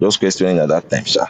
just 0.00 0.18
questioning 0.18 0.58
at 0.58 0.68
that 0.68 0.88
time 0.88 1.04
sha. 1.04 1.26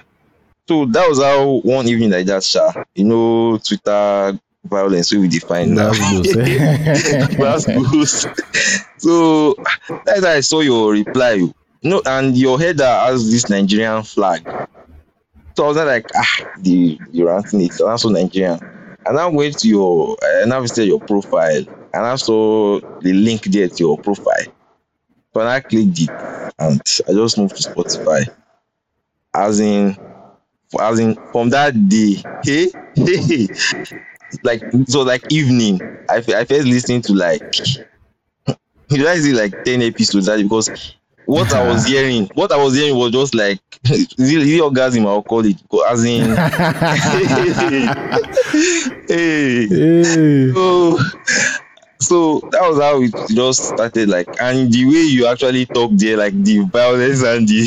So 0.69 0.87
that 0.87 1.09
was 1.09 1.21
how 1.21 1.61
one 1.65 1.89
evening 1.89 2.11
like 2.11 2.27
that 2.27 2.45
sha. 2.45 2.85
You 2.95 3.05
know 3.05 3.59
twitter 3.59 4.39
violence 4.65 5.13
we 5.13 5.29
define 5.29 5.75
now. 5.75 5.93
That's 7.39 7.67
so 8.97 9.55
as 10.07 10.25
i 10.25 10.41
saw 10.41 10.61
your 10.61 10.93
reply 10.93 11.41
no 11.83 12.03
and 12.07 12.37
your 12.37 12.59
header 12.59 12.85
has 12.85 13.31
this 13.31 13.49
nigerian 13.49 14.03
flag 14.03 14.43
so 15.57 15.65
i 15.65 15.69
was 15.69 15.77
like 15.77 16.11
ah 16.15 16.37
the 16.61 16.99
the 17.11 17.23
ranting 17.23 17.63
it 17.63 17.81
also 17.81 18.09
nigerian. 18.09 18.61
And 19.05 19.19
i 19.19 19.27
went 19.27 19.59
to 19.59 19.69
your 19.69 20.17
and 20.23 20.53
i 20.53 20.61
visited 20.61 20.87
your 20.87 21.01
profile 21.01 21.65
and 21.93 22.07
i 22.07 22.15
saw 22.17 22.81
the 23.01 23.13
link 23.13 23.43
there 23.45 23.69
to 23.69 23.83
your 23.83 23.99
profile. 23.99 24.47
So 25.35 25.41
i 25.41 25.61
clicked 25.61 26.01
it 26.01 26.13
and 26.59 26.81
i 27.09 27.13
just 27.13 27.39
moved 27.39 27.57
to 27.57 27.63
spotify 27.63 28.25
as 29.35 29.61
in 29.61 29.97
as 30.81 30.99
in 31.01 31.19
from 31.33 31.51
that 31.51 31.89
day 31.89 32.25
hey 32.43 32.69
hey 32.95 33.17
hey 33.17 33.49
like 34.43 34.65
so 34.87 35.03
like 35.03 35.25
evening 35.31 35.83
i 36.09 36.17
i 36.17 36.45
first 36.45 36.67
listening 36.67 37.03
to 37.03 37.13
like 37.15 37.45
you 38.91 39.05
guys 39.05 39.23
did 39.23 39.37
like 39.37 39.55
10 39.65 39.83
episodes? 39.83 40.27
That 40.27 40.43
because 40.43 40.71
what 41.25 41.53
i 41.53 41.67
was 41.67 41.85
hearing 41.87 42.27
what 42.35 42.53
i 42.53 42.57
was 42.57 42.75
hearing 42.75 42.97
was 42.97 43.13
just 43.13 43.35
like 43.35 43.61
is 43.85 44.09
it, 44.19 44.19
is 44.19 44.53
it 44.53 44.61
orgasm 44.61 45.07
i'll 45.07 45.23
call 45.23 45.45
it 45.45 45.57
as 45.89 46.05
in 46.05 46.37
hey. 49.09 49.09
Hey. 49.09 50.53
so 50.53 50.99
so 52.03 52.43
that 52.51 52.63
was 52.63 52.79
how 52.81 53.01
it 53.03 53.15
just 53.29 53.65
started 53.65 54.09
like 54.09 54.29
and 54.41 54.73
the 54.73 54.85
way 54.85 55.03
you 55.03 55.27
actually 55.27 55.67
talk 55.67 55.91
there 55.95 56.17
like 56.17 56.33
the 56.45 56.59
violence 56.61 57.23
and 57.23 57.49
the 57.49 57.65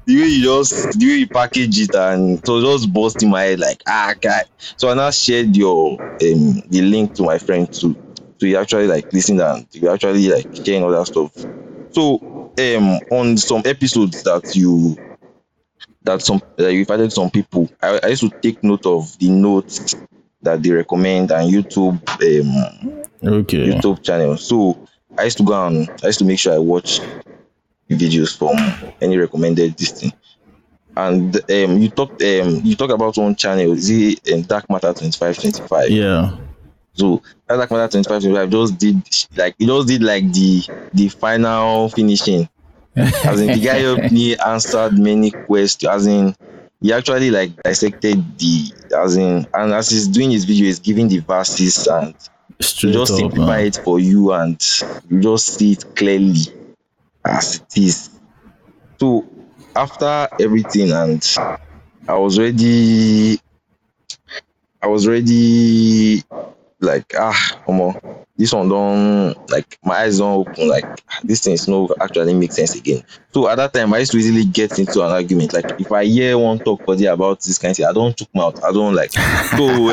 the 0.06 0.16
way 0.16 0.26
you 0.28 0.42
just 0.44 0.98
the 0.98 1.06
way 1.06 1.14
you 1.14 1.28
package 1.28 1.80
it 1.80 1.94
and 1.94 2.44
so 2.46 2.60
just 2.60 2.92
burst 2.92 3.22
in 3.22 3.30
my 3.30 3.42
head 3.42 3.60
like 3.60 3.82
ah 3.88 4.14
guy. 4.20 4.44
So 4.76 4.88
i 4.88 4.94
now 4.94 5.10
shared 5.10 5.56
your 5.56 5.92
um 6.22 6.62
the 6.68 6.82
link 6.82 7.14
to 7.14 7.22
my 7.22 7.38
friend 7.38 7.70
to 7.72 7.96
he 8.38 8.56
actually 8.56 8.88
like 8.88 9.06
listen 9.12 9.40
and 9.40 9.66
you 9.72 9.88
actually 9.88 10.28
like 10.28 10.48
sharing 10.52 10.82
all 10.82 10.90
that 10.90 11.06
stuff. 11.06 11.46
So 11.90 12.22
um 12.58 13.00
on 13.10 13.36
some 13.38 13.62
episodes 13.64 14.22
that 14.24 14.54
you 14.54 14.98
that 16.02 16.22
some 16.22 16.40
that 16.56 16.72
you 16.72 16.80
invited 16.80 17.12
some 17.12 17.30
people 17.30 17.68
I, 17.80 18.00
I 18.02 18.06
used 18.08 18.22
to 18.22 18.32
take 18.42 18.62
note 18.62 18.86
of 18.86 19.16
the 19.18 19.28
notes 19.30 19.94
that 20.42 20.62
they 20.62 20.70
recommend 20.70 21.30
and 21.30 21.50
youtube 21.52 22.00
um 22.20 23.02
Okay. 23.24 23.66
YouTube 23.66 24.02
channel. 24.02 24.36
So 24.36 24.78
I 25.16 25.24
used 25.24 25.38
to 25.38 25.44
go 25.44 25.66
and 25.66 25.88
I 26.02 26.06
used 26.06 26.18
to 26.20 26.24
make 26.24 26.38
sure 26.38 26.54
I 26.54 26.58
watch 26.58 27.00
videos 27.90 28.36
from 28.36 28.56
any 29.00 29.16
recommended 29.16 29.76
this 29.76 29.92
thing. 29.92 30.12
And 30.96 31.34
um, 31.36 31.78
you 31.78 31.88
talked 31.88 32.22
um, 32.22 32.60
you 32.64 32.76
talk 32.76 32.90
about 32.90 33.16
one 33.16 33.34
channel, 33.34 33.72
is 33.72 33.88
it 33.90 34.32
um, 34.32 34.42
Dark 34.42 34.68
Matter 34.68 34.92
twenty 34.92 35.16
five 35.16 35.38
twenty 35.38 35.62
five? 35.66 35.90
Yeah. 35.90 36.36
So 36.94 37.22
that 37.46 37.56
Dark 37.56 37.70
Matter 37.70 37.88
twenty 37.88 38.08
five 38.08 38.20
twenty 38.20 38.36
five 38.36 38.50
just 38.50 38.78
did 38.78 38.96
like 39.36 39.54
it 39.58 39.66
just 39.66 39.88
did 39.88 40.02
like 40.02 40.30
the 40.32 40.62
the 40.92 41.08
final 41.08 41.88
finishing. 41.88 42.48
As 42.96 43.40
in 43.40 43.46
the 43.46 43.64
guy 43.64 43.78
helped 43.78 44.12
me 44.12 44.36
answered 44.36 44.98
many 44.98 45.30
questions. 45.30 45.88
As 45.88 46.06
in 46.06 46.36
he 46.82 46.92
actually 46.92 47.30
like 47.30 47.50
dissected 47.62 48.38
the 48.38 48.72
as 48.98 49.16
in 49.16 49.46
and 49.54 49.72
as 49.72 49.88
he's 49.88 50.08
doing 50.08 50.30
his 50.30 50.44
video, 50.44 50.66
he's 50.66 50.78
giving 50.78 51.08
the 51.08 51.18
verses 51.20 51.86
and 51.86 52.14
Straight 52.62 52.92
just 52.92 53.12
up. 53.12 53.18
simplify 53.18 53.58
man. 53.58 53.66
it 53.66 53.76
for 53.84 53.98
you 53.98 54.32
and 54.32 54.60
you 55.08 55.20
just 55.20 55.58
see 55.58 55.72
it 55.72 55.84
clearly 55.96 56.34
as 57.24 57.56
it 57.56 57.76
is. 57.78 58.10
So 58.98 59.26
after 59.74 60.28
everything 60.40 60.92
and 60.92 61.22
I 62.08 62.16
was 62.16 62.38
ready 62.38 63.38
I 64.82 64.86
was 64.86 65.06
ready 65.06 66.22
like 66.80 67.14
ah 67.18 67.58
come 67.64 67.80
on 67.80 68.00
this 68.42 68.52
one 68.52 68.68
don't 68.68 69.50
like 69.50 69.78
my 69.84 69.98
eyes 69.98 70.18
don't 70.18 70.48
open 70.48 70.68
like 70.68 70.84
this 71.22 71.44
thing 71.44 71.52
is 71.52 71.68
no 71.68 71.88
actually 72.00 72.34
make 72.34 72.50
sense 72.50 72.74
again. 72.74 73.04
So 73.32 73.48
at 73.48 73.54
that 73.54 73.72
time 73.72 73.94
I 73.94 73.98
used 73.98 74.10
to 74.12 74.18
easily 74.18 74.44
get 74.44 74.80
into 74.80 75.00
an 75.00 75.12
argument. 75.12 75.52
Like 75.52 75.70
if 75.78 75.92
I 75.92 76.04
hear 76.04 76.36
one 76.36 76.58
talk 76.58 76.82
there 76.96 77.12
about 77.12 77.40
this 77.40 77.56
kind 77.56 77.70
of 77.70 77.76
thing, 77.76 77.86
I 77.86 77.92
don't 77.92 78.16
chook 78.16 78.34
mouth. 78.34 78.62
I 78.64 78.72
don't 78.72 78.96
like 78.96 79.12
so 79.56 79.90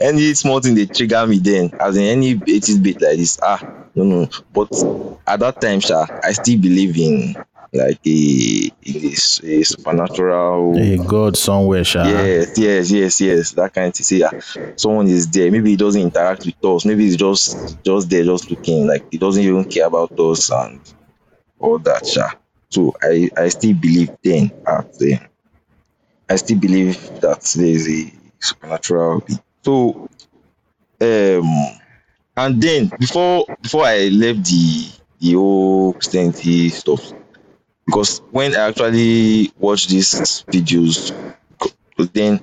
any 0.04 0.34
small 0.34 0.60
thing 0.60 0.74
they 0.74 0.86
trigger 0.86 1.24
me 1.24 1.38
then 1.38 1.70
as 1.78 1.96
in 1.96 2.02
any 2.02 2.34
80s 2.34 2.82
bit 2.82 3.00
like 3.00 3.16
this 3.16 3.38
ah 3.40 3.62
no 3.94 4.02
no 4.02 4.28
but 4.52 4.72
at 5.26 5.38
that 5.38 5.60
time 5.60 5.78
sha 5.78 6.06
i 6.22 6.32
still 6.32 6.58
believe 6.58 6.98
in 6.98 7.36
like 7.74 7.98
a 8.06 8.70
this 8.84 9.42
a 9.42 9.62
supernatural 9.64 10.74
Hey, 10.76 10.96
God 10.98 11.36
somewhere, 11.36 11.84
Sha. 11.84 12.08
yes 12.08 12.56
yes 12.56 12.90
yes 12.90 13.20
yes 13.20 13.50
that 13.52 13.72
kind 13.74 13.88
of 13.88 13.94
thing 13.94 14.04
say 14.04 14.22
ah 14.22 14.32
someone 14.76 15.08
is 15.08 15.28
there 15.30 15.50
maybe 15.50 15.70
he 15.70 15.76
doesn't 15.76 16.00
interact 16.02 16.46
with 16.46 16.64
us 16.64 16.84
maybe 16.84 17.04
he's 17.04 17.16
just 17.16 17.82
just 17.84 18.08
there 18.10 18.24
just 18.24 18.50
looking 18.50 18.86
like 18.86 19.04
he 19.10 19.18
doesn't 19.18 19.42
even 19.42 19.64
care 19.64 19.86
about 19.86 20.10
us 20.18 20.50
and 20.50 20.80
all 21.58 21.78
that 21.78 22.04
sha 22.06 22.30
so 22.70 22.94
i 23.02 23.28
i 23.36 23.48
still 23.48 23.74
believe 23.74 24.10
then 24.22 24.50
at 24.66 24.90
the 24.98 25.18
I 26.28 26.36
still 26.36 26.58
believe 26.58 27.10
that 27.20 27.42
there 27.54 27.66
is 27.66 27.86
a 27.86 28.10
supernatural 28.40 29.20
being. 29.26 29.40
So, 29.62 30.08
um, 31.00 31.76
and 32.36 32.62
then 32.62 32.90
before 32.98 33.44
before 33.60 33.84
I 33.84 34.08
left 34.08 34.44
the 34.46 34.88
the 35.20 35.32
whole 35.34 35.92
Christianity 35.92 36.70
stuff. 36.70 37.12
Because 37.86 38.20
when 38.30 38.54
I 38.54 38.68
actually 38.68 39.52
watched 39.58 39.90
these 39.90 40.44
videos, 40.48 41.12
then 42.12 42.40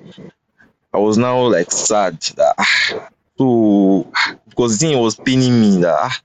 I 0.94 0.98
was 0.98 1.18
now 1.18 1.40
like 1.48 1.72
sad 1.72 2.20
that 2.36 2.56
ah, 2.58 3.10
so 3.38 4.12
because 4.50 4.78
the 4.78 4.88
thing 4.88 5.00
was 5.00 5.16
paining 5.16 5.60
me 5.60 5.82
that 5.82 5.96
ah, 5.98 6.22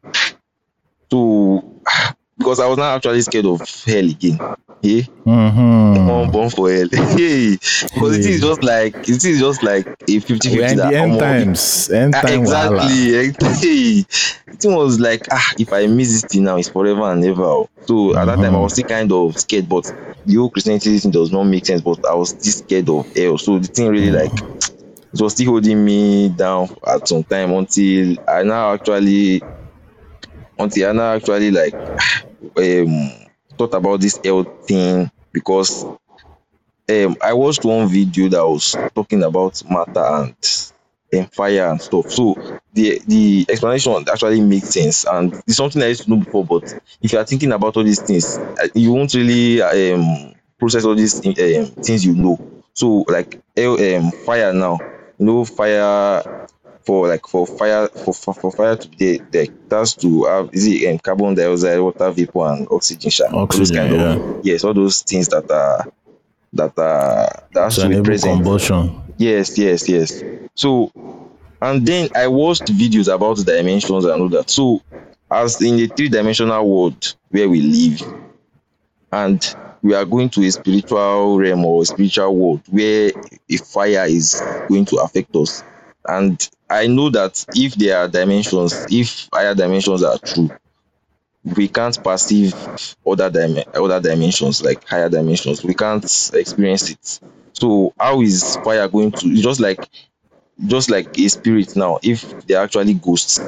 so 1.11 1.81
ah, 1.87 2.15
because 2.39 2.61
I 2.61 2.67
was 2.67 2.79
not 2.79 2.97
actually 2.97 3.23
scared 3.23 3.47
of 3.47 3.61
hell 3.85 4.05
again. 4.11 4.39
Yeah, 4.83 5.03
Mm-hmm. 5.27 6.11
I'm 6.11 6.31
born 6.31 6.51
for 6.51 6.71
hell. 6.71 6.89
hey, 6.93 7.57
because 7.95 8.17
it 8.19 8.25
is 8.27 8.41
just 8.41 8.63
like 8.63 8.95
it 9.09 9.25
is 9.25 9.41
just 9.41 9.63
like 9.63 9.87
a 10.09 10.21
50 10.21 10.51
50 10.51 10.75
in 10.75 10.77
that 10.77 10.91
the 10.91 10.95
end 10.97 11.19
times. 11.19 11.91
End 11.91 12.15
Ah, 12.15 12.23
time 12.23 12.41
wahala. 12.45 12.99
exactly. 13.11 14.07
It 14.59 14.65
was 14.65 14.99
like 15.01 15.27
ah, 15.31 15.53
if 15.59 15.73
I 15.73 15.87
miss 15.87 16.13
this 16.13 16.25
thing 16.25 16.45
now, 16.45 16.57
it's 16.57 16.69
forever 16.69 17.03
and 17.13 17.25
ever. 17.25 17.65
So 17.81 18.17
at 18.17 18.25
that 18.27 18.41
time, 18.41 18.55
I 18.55 18.59
was 18.61 18.73
still 18.73 18.85
kind 18.85 19.11
of 19.13 19.39
scared, 19.39 19.69
but 19.69 19.91
the 20.25 20.37
whole 20.37 20.51
Christianity 20.51 20.99
thing 20.99 21.11
does 21.11 21.31
not 21.33 21.45
make 21.45 21.67
sense. 21.67 21.83
But 21.83 21.99
I 22.09 22.15
was 22.15 22.31
still 22.31 22.53
scared 22.53 22.89
of 22.89 23.07
hell. 23.15 23.39
So 23.39 23.59
the 23.59 23.69
thing 23.69 23.89
really 23.89 24.11
like 24.11 24.33
it 25.13 25.21
was 25.21 25.35
still 25.35 25.51
holding 25.53 25.85
me 25.85 26.29
down 26.31 26.69
at 26.87 27.07
some 27.09 27.25
time 27.25 27.53
until 27.53 28.17
I 28.29 28.43
now 28.45 28.75
actually 28.75 29.45
until 30.59 30.89
I 30.89 30.93
now 30.93 31.15
actually 31.15 31.51
like 31.51 31.77
um 32.57 33.26
thought 33.57 33.75
about 33.75 34.01
this 34.01 34.21
health 34.25 34.49
thing 34.67 35.11
because 35.33 35.87
um 36.91 37.17
I 37.23 37.33
watched 37.33 37.65
one 37.65 37.89
video 37.89 38.29
that 38.29 38.47
was 38.47 38.77
talking 38.95 39.23
about 39.23 39.63
matter 39.69 40.05
and 40.05 40.37
and 41.13 41.33
fire 41.33 41.71
and 41.71 41.81
stuff. 41.81 42.11
So 42.11 42.37
the 42.73 43.01
the 43.07 43.47
explanation 43.49 44.05
actually 44.13 44.41
makes 44.41 44.69
sense 44.71 45.05
and 45.05 45.35
it's 45.47 45.57
something 45.57 45.83
I 45.83 45.87
used 45.89 46.05
to 46.05 46.11
know 46.11 46.17
before. 46.19 46.45
But 46.45 46.75
if 47.01 47.13
you 47.13 47.19
are 47.19 47.25
thinking 47.25 47.53
about 47.53 47.77
all 47.77 47.85
these 47.85 48.01
things, 48.03 48.41
uh, 48.63 48.69
you 48.75 48.93
won't 48.93 49.15
really 49.15 49.63
um 49.63 50.35
process 50.59 50.85
all 50.85 50.95
these 50.95 51.25
um, 51.27 51.67
things 51.83 52.05
you 52.05 52.15
know. 52.15 52.39
So 52.75 53.05
like 53.09 53.41
um 53.59 54.13
fire 54.13 54.53
now, 54.53 54.83
you 55.19 55.27
know 55.27 55.45
fire 55.45 56.23
for 56.87 57.09
like 57.09 57.27
for 57.27 57.47
fire 57.47 57.89
for 57.89 58.15
for, 58.15 58.33
for 58.33 58.53
fire 58.53 58.77
to 58.77 58.89
be 58.89 59.21
there, 59.33 59.47
that's 59.69 59.95
to 59.97 60.25
have 60.25 60.49
is 60.53 60.67
it 60.67 60.89
um, 60.89 60.99
carbon 60.99 61.35
dioxide, 61.35 61.81
water 61.81 62.11
vapor, 62.13 62.47
and 62.47 62.69
oxygen. 62.71 63.11
sha. 63.11 63.25
Oxygen, 63.33 63.77
kind 63.77 64.01
of 64.01 64.45
yes, 64.45 64.63
all 64.65 64.73
those 64.73 65.03
things 65.03 65.29
that 65.29 65.51
are 65.51 65.85
that 66.53 66.79
are 66.79 67.43
that 67.53 67.65
has 67.65 67.77
To 67.77 67.89
be 67.89 68.01
present. 68.03 68.37
combustion. 68.37 69.03
Yes, 69.19 69.59
yes, 69.59 69.89
yes. 69.89 70.23
So, 70.55 70.93
and 71.61 71.85
then 71.87 72.09
I 72.15 72.29
watched 72.29 72.67
videos 72.67 73.13
about 73.13 73.45
dimensions 73.45 74.05
and 74.05 74.23
all 74.23 74.29
that. 74.29 74.49
So, 74.49 74.83
as 75.31 75.61
in 75.61 75.77
the 75.77 75.89
three 75.89 76.09
dimensional 76.09 76.69
world 76.69 77.15
where 77.31 77.49
we 77.49 77.61
live, 77.63 78.03
and 79.11 79.57
we 79.83 79.95
are 79.95 80.05
going 80.05 80.29
to 80.31 80.45
a 80.45 80.51
spiritual 80.51 81.39
realm 81.39 81.65
or 81.65 81.83
a 81.83 81.87
spiritual 81.87 82.35
world 82.37 82.61
where 82.71 83.11
a 83.51 83.57
fire 83.57 84.07
is 84.07 84.43
going 84.69 84.85
to 84.87 84.97
affect 84.99 85.35
us. 85.35 85.65
And 86.09 86.49
I 86.69 86.87
know 86.87 87.11
that 87.11 87.45
if 87.55 87.75
there 87.75 87.99
are 87.99 88.09
dimensions, 88.09 88.87
if 88.91 89.29
higher 89.33 89.55
dimensions 89.55 90.03
are 90.03 90.19
true, 90.19 90.51
we 91.55 91.69
can't 91.69 92.03
perceive 92.03 92.55
other 93.07 93.31
dim- 93.31 93.65
other 93.75 94.01
dimensions 94.01 94.63
like 94.63 94.85
higher 94.85 95.09
dimensions. 95.09 95.65
We 95.65 95.75
can't 95.75 96.05
experience 96.35 96.91
it. 96.91 97.21
So 97.53 97.93
how 97.99 98.21
is 98.21 98.57
fire 98.57 98.89
going 98.89 99.13
to? 99.13 99.35
Just 99.35 99.61
like 99.61 99.89
just 100.67 100.91
like 100.91 101.17
a 101.19 101.29
spirit 101.29 101.77
now. 101.77 101.99
If 102.03 102.47
they're 102.47 102.63
actually 102.63 102.95
ghosts, 102.95 103.39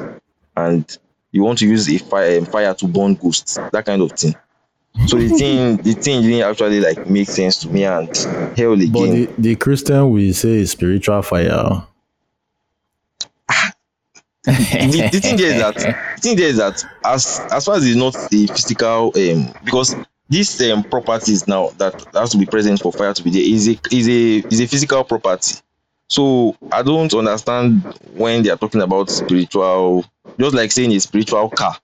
and 0.57 0.99
you 1.33 1.43
want 1.43 1.59
to 1.59 1.67
use 1.67 1.89
a 1.89 1.99
fire 1.99 2.39
um, 2.39 2.47
fire 2.47 2.75
to 2.75 2.87
burn 2.87 3.15
ghosts, 3.15 3.59
that 3.73 3.85
kind 3.85 4.03
of 4.03 4.13
thing. 4.13 4.35
So 5.07 5.17
the 5.17 5.29
thing 5.39 5.77
the 5.79 5.95
thing 5.95 6.23
didn't 6.23 6.49
actually 6.49 6.81
like 6.81 7.09
make 7.09 7.29
sense 7.29 7.59
to 7.61 7.69
me 7.69 7.85
and 7.85 8.09
hell 8.57 8.75
again. 8.75 8.93
But 8.93 9.11
the, 9.11 9.29
the 9.39 9.57
Christian 9.57 10.11
will 10.11 10.33
say 10.33 10.61
is 10.61 10.71
spiritual 10.71 11.23
fire. 11.23 11.83
The, 14.49 15.09
the 15.13 15.21
thing 15.21 15.37
there 15.37 15.53
is 15.53 15.59
that 15.61 15.75
the 16.17 16.21
thing 16.21 16.37
there 16.37 16.49
is 16.49 16.57
that 16.57 16.85
as 17.05 17.41
as 17.53 17.65
far 17.65 17.77
as 17.77 17.87
it's 17.87 17.97
not 17.97 18.15
a 18.17 18.47
physical 18.47 19.13
um 19.17 19.55
because 19.65 19.95
these 20.29 20.61
um 20.71 20.83
properties 20.85 21.47
now 21.47 21.69
that 21.79 21.95
has 22.15 22.31
to 22.31 22.39
be 22.39 22.47
present 22.47 22.81
for 22.81 22.93
fire 22.93 23.13
to 23.13 23.23
be 23.23 23.31
there 23.31 23.43
is 23.43 23.69
a 23.69 23.79
is 23.91 24.09
a 24.09 24.47
is 24.51 24.61
a 24.61 24.67
physical 24.67 25.05
property 25.05 25.57
so 26.09 26.57
i 26.73 26.83
don't 26.83 27.13
understand 27.15 27.83
when 28.15 28.43
they 28.43 28.51
are 28.51 28.57
talking 28.57 28.81
about 28.81 29.11
spiritual 29.11 30.05
just 30.39 30.55
like 30.55 30.73
saying 30.73 30.93
a 30.93 31.01
spiritual 31.01 31.49
car 31.51 31.77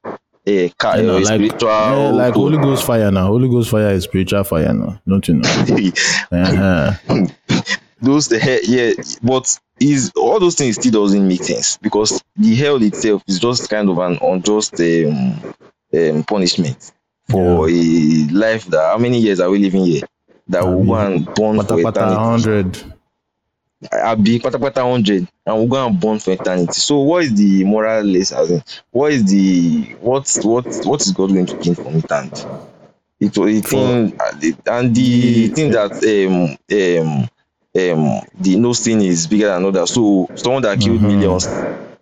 a 0.47 0.69
car 0.71 0.99
You 0.99 1.07
know, 1.07 1.17
a 1.17 1.21
like, 1.21 1.27
spiritual 1.27 1.71
eh, 1.71 2.11
like 2.11 2.35
Holy 2.35 2.59
Ghost 2.59 2.85
fire 2.85 3.11
now. 3.11 3.29
Holy 3.29 3.49
Ghost 3.49 3.71
fire 3.71 3.89
is 3.95 4.05
spiritual 4.05 4.45
fire 4.45 4.75
now. 4.75 5.01
Don't 5.09 5.27
you 5.27 5.35
know? 5.37 5.49
Uh-huh. 6.31 6.93
those 8.05 8.29
the 8.29 8.39
hell 8.39 8.61
yeah 8.65 8.93
but 9.23 9.59
is 9.81 10.13
all 10.17 10.39
those 10.39 10.55
things 10.55 10.77
still 10.77 10.93
doesn't 11.03 11.27
make 11.27 11.43
sense 11.43 11.77
because 11.79 12.23
the 12.37 12.55
hell 12.55 12.83
itself 12.83 13.23
is 13.27 13.41
just 13.41 13.69
kind 13.69 13.89
of 13.89 13.99
an 13.99 14.19
unjust 14.23 14.79
um, 14.81 15.43
um 15.95 16.25
punishment 16.25 16.93
for 17.29 17.69
a 17.69 18.27
life 18.31 18.67
that 18.67 18.91
how 18.93 18.99
many 18.99 19.19
years 19.19 19.41
are 19.41 19.51
we 19.51 19.59
living 19.59 19.85
here? 19.85 20.03
That 20.49 20.67
we 20.67 20.87
go 20.87 20.95
and 20.95 21.33
born 21.35 21.57
Pata 21.57 21.75
for 21.75 21.81
pata 21.81 22.01
eternity. 22.01 22.17
hundred. 22.19 22.79
I'll 23.93 24.17
be 24.17 24.39
patapata 24.39 24.83
hundred 24.83 25.29
and 25.47 25.61
we 25.61 25.67
go 25.67 25.87
and 25.87 25.99
born 26.01 26.19
for 26.19 26.33
eternity. 26.33 26.81
So 26.81 27.01
what 27.01 27.25
is 27.25 27.35
the 27.35 27.65
moral 27.65 28.03
lesson 28.05 28.63
what 28.91 29.13
is 29.13 29.25
the 29.25 29.95
what 30.01 30.39
what 30.43 30.67
what 30.85 31.01
is 31.07 31.13
god 31.13 31.33
going 31.33 31.47
to 31.47 31.57
gain 31.57 31.75
from 31.75 31.97
it? 31.97 32.11
And 32.11 32.47
it 33.21 33.37
a 33.37 33.61
thing 33.63 34.19
and 34.67 34.95
the 34.95 35.49
thing 35.49 35.71
that 35.73 35.93
um 36.03 36.57
um 36.71 37.29
um 37.77 38.21
the 38.41 38.57
no 38.57 38.73
sin 38.73 39.01
is 39.03 39.27
bigger 39.27 39.49
than 39.49 39.65
others 39.65 39.91
so 39.91 40.29
someone 40.37 40.63
that 40.63 40.79
killed 40.81 41.01
Mhm. 41.01 41.07
millions 41.09 41.49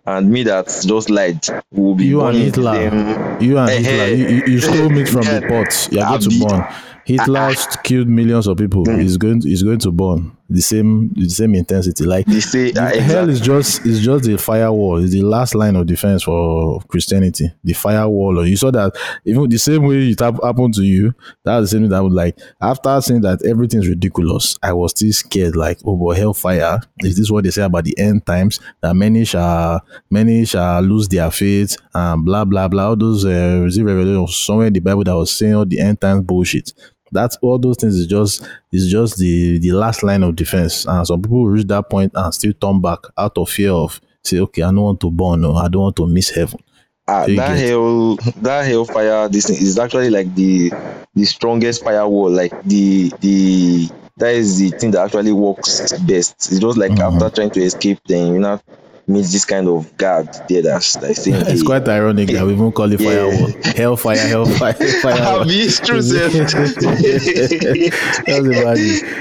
and 0.05 0.29
me 0.29 0.43
that 0.43 0.65
just 0.85 1.09
lied 1.09 1.39
will 1.71 1.95
be 1.95 2.05
You 2.05 2.19
born 2.19 2.35
and 2.35 2.43
Hitler. 2.43 2.73
same 2.73 3.41
You 3.41 3.57
and 3.57 3.69
Eh, 3.69 3.77
Hitler. 3.77 4.03
eh. 4.03 4.09
You, 4.31 4.43
you, 4.53 4.59
stole 4.59 4.89
meat 4.89 5.07
from 5.07 5.21
the 5.23 5.41
pot. 5.49 5.89
You 5.91 6.01
are 6.01 6.09
going 6.09 6.21
to 6.21 6.45
burn. 6.45 6.63
Hitler 7.05 7.53
killed 7.83 8.07
millions 8.09 8.47
of 8.47 8.57
people. 8.57 8.85
Mm. 8.85 9.01
He's 9.01 9.17
going. 9.17 9.39
To, 9.41 9.47
he's 9.47 9.63
going 9.63 9.79
to 9.79 9.91
burn 9.91 10.31
the 10.49 10.61
same. 10.61 11.09
The 11.13 11.29
same 11.29 11.55
intensity. 11.55 12.05
Like 12.05 12.27
say 12.27 12.71
The 12.71 12.81
ah, 12.81 12.99
hell 13.01 13.29
is 13.29 13.39
just 13.39 13.85
is 13.85 14.03
just 14.03 14.25
the 14.25 14.37
firewall. 14.37 15.03
It's 15.03 15.13
the 15.13 15.21
last 15.21 15.55
line 15.55 15.75
of 15.75 15.85
defense 15.87 16.23
for 16.23 16.81
Christianity. 16.87 17.51
The 17.63 17.73
firewall. 17.73 18.39
Or 18.39 18.45
you 18.45 18.57
saw 18.57 18.71
that 18.71 18.93
even 19.25 19.49
the 19.49 19.57
same 19.57 19.83
way 19.83 20.09
it 20.09 20.19
happened 20.19 20.73
to 20.75 20.83
you. 20.83 21.13
That's 21.43 21.63
the 21.63 21.67
same 21.67 21.81
thing 21.81 21.89
that 21.89 22.03
would 22.03 22.13
like 22.13 22.37
after 22.61 22.99
saying 23.01 23.21
that 23.21 23.45
everything's 23.45 23.87
ridiculous. 23.87 24.57
I 24.61 24.73
was 24.73 24.91
still 24.91 25.11
scared. 25.11 25.55
Like 25.55 25.79
oh, 25.85 25.95
but 25.95 26.17
hellfire. 26.17 26.81
Is 26.99 27.17
this 27.17 27.31
what 27.31 27.43
they 27.43 27.51
say 27.51 27.63
about 27.63 27.85
the 27.85 27.97
end 27.97 28.25
times? 28.25 28.59
That 28.81 28.95
many 28.95 29.25
shall 29.25 29.81
many 30.09 30.45
shall 30.45 30.81
lose 30.81 31.07
their 31.07 31.31
faith 31.31 31.77
and 31.93 32.25
blah 32.25 32.45
blah 32.45 32.67
blah. 32.67 32.89
All 32.89 32.95
those 32.95 33.25
uh, 33.25 33.63
is 33.65 33.77
it 33.77 33.83
Revelation 33.83 34.27
somewhere 34.27 34.67
in 34.67 34.73
the 34.73 34.79
Bible 34.79 35.03
that 35.05 35.15
was 35.15 35.31
saying 35.31 35.55
all 35.55 35.65
the 35.65 35.79
end 35.79 36.01
times 36.01 36.23
bullshit 36.23 36.73
that's 37.13 37.37
all 37.41 37.57
those 37.57 37.77
things 37.77 37.95
is 37.95 38.07
just 38.07 38.45
is 38.71 38.91
just 38.91 39.17
the 39.17 39.59
the 39.59 39.71
last 39.71 40.03
line 40.03 40.23
of 40.23 40.35
defense. 40.35 40.85
And 40.85 41.05
some 41.07 41.21
people 41.21 41.47
reach 41.47 41.67
that 41.67 41.89
point 41.89 42.11
and 42.15 42.33
still 42.33 42.53
turn 42.53 42.81
back 42.81 42.99
out 43.17 43.37
of 43.37 43.49
fear 43.49 43.71
of 43.71 44.01
say 44.23 44.39
okay 44.39 44.61
i 44.61 44.67
don't 44.67 44.77
want 44.81 44.99
to 45.01 45.11
burn 45.11 45.43
or 45.43 45.57
i 45.57 45.67
don't 45.67 45.81
want 45.81 45.95
to 45.97 46.07
miss 46.07 46.29
heaven. 46.29 46.59
Ah, 47.07 47.25
you 47.25 47.35
that 47.35 47.57
hell 47.57 48.15
that 48.37 48.65
hellfire 48.65 49.27
this 49.29 49.47
thing 49.47 49.57
is 49.57 49.77
actually 49.77 50.09
like 50.09 50.33
the 50.35 50.71
the 51.15 51.25
strongest 51.25 51.83
firewall 51.83 52.29
like 52.31 52.53
the 52.63 53.11
the 53.19 53.89
that 54.17 54.33
is 54.33 54.59
the 54.59 54.69
thing 54.77 54.91
that 54.91 55.03
actually 55.05 55.31
works 55.33 55.91
best. 56.03 56.35
It's 56.51 56.59
just 56.59 56.77
like 56.77 56.91
Mhm. 56.91 57.01
after 57.13 57.29
trying 57.29 57.51
to 57.51 57.61
escape 57.61 57.99
then 58.07 58.33
you 58.33 58.39
now 58.39 58.61
meet 59.05 59.23
this 59.25 59.43
kind 59.45 59.67
of 59.67 59.95
guard 59.97 60.29
there 60.47 60.61
that's 60.61 60.95
like 61.01 61.15
saying 61.15 61.35
it's 61.41 61.59
hey, 61.61 61.65
quite 61.65 61.87
ironic 61.89 62.29
that 62.29 62.45
we 62.45 62.53
even 62.53 62.71
call 62.71 62.91
it 62.91 63.01
Yeah. 63.01 63.09
firewall 63.29 63.51
hellfire 63.75 64.17
hellfire 64.17 64.73
firewall 65.01 65.41
Abi, 65.41 65.53
it's 65.55 65.79
true. 65.85 66.01
That's 66.01 66.33
it. 66.35 67.93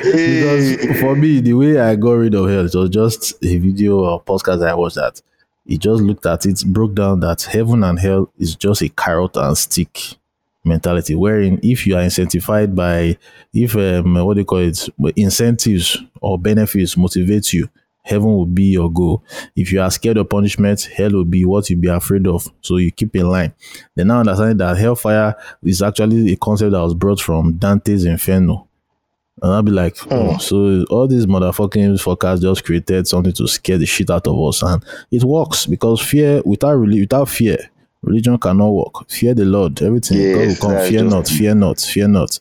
Because 0.04 1.00
for 1.00 1.16
me, 1.16 1.40
the 1.40 1.54
way 1.54 1.78
I 1.78 1.96
got 1.96 2.12
rid 2.12 2.34
of 2.34 2.48
hell, 2.48 2.64
it 2.66 2.74
was 2.74 2.90
just 2.90 3.34
a 3.44 3.58
video 3.58 3.98
or 4.00 4.22
podcast 4.22 4.66
I 4.66 4.74
watched 4.74 4.96
that. 4.96 5.20
He 5.64 5.78
just 5.78 6.02
looked 6.02 6.26
at 6.26 6.44
it, 6.46 6.64
broke 6.66 6.94
down 6.94 7.20
that 7.20 7.42
heaven 7.42 7.84
and 7.84 7.98
hell 7.98 8.32
is 8.38 8.56
just 8.56 8.82
a 8.82 8.88
carrot 8.88 9.36
and 9.36 9.56
stick 9.56 10.16
mentality. 10.64 11.14
Wherein, 11.14 11.60
if 11.62 11.86
you 11.86 11.96
are 11.96 12.02
incentivized 12.02 12.74
by, 12.74 13.16
if 13.52 13.76
um, 13.76 14.14
what 14.24 14.34
do 14.34 14.40
you 14.40 14.44
call 14.44 14.58
it, 14.58 14.88
incentives 15.16 15.98
or 16.20 16.38
benefits 16.38 16.96
motivate 16.96 17.52
you, 17.52 17.68
heaven 18.02 18.26
will 18.32 18.46
be 18.46 18.64
your 18.64 18.90
goal. 18.92 19.22
If 19.56 19.72
you 19.72 19.80
are 19.80 19.90
scared 19.90 20.16
of 20.16 20.28
punishment, 20.28 20.88
hell 20.94 21.12
will 21.12 21.24
be 21.24 21.44
what 21.44 21.70
you 21.70 21.76
be 21.76 21.88
afraid 21.88 22.26
of. 22.26 22.46
So 22.60 22.76
you 22.76 22.90
keep 22.90 23.14
in 23.16 23.28
line. 23.28 23.52
Then 23.94 24.08
now 24.08 24.20
understand 24.20 24.60
that 24.60 24.76
hellfire 24.76 25.34
is 25.62 25.82
actually 25.82 26.32
a 26.32 26.36
concept 26.36 26.72
that 26.72 26.80
was 26.80 26.94
brought 26.94 27.20
from 27.20 27.54
Dante's 27.54 28.04
Inferno. 28.04 28.68
And 29.40 29.52
I'll 29.52 29.62
be 29.62 29.72
like, 29.72 29.96
oh, 30.10 30.36
so 30.38 30.84
all 30.90 31.08
these 31.08 31.26
motherfucking 31.26 32.00
forecasts 32.00 32.42
just 32.42 32.64
created 32.64 33.08
something 33.08 33.32
to 33.32 33.48
scare 33.48 33.78
the 33.78 33.86
shit 33.86 34.10
out 34.10 34.26
of 34.28 34.38
us. 34.38 34.62
And 34.62 34.84
it 35.10 35.24
works 35.24 35.66
because 35.66 36.00
fear, 36.00 36.42
without 36.44 36.74
really, 36.74 37.00
without 37.00 37.28
fear, 37.28 37.58
Religion 38.04 38.36
cannot 38.36 38.70
work. 38.70 39.08
Fear 39.08 39.34
the 39.34 39.44
Lord. 39.44 39.80
Everything 39.80 40.18
God 40.18 40.36
will 40.38 40.44
Yes, 40.46 40.60
come. 40.60 40.70
that's 40.72 40.88
Fear 40.88 41.04
not. 41.04 41.28
Fear 41.28 41.54
not. 41.54 41.80
Fear 41.80 42.08
not. 42.08 42.38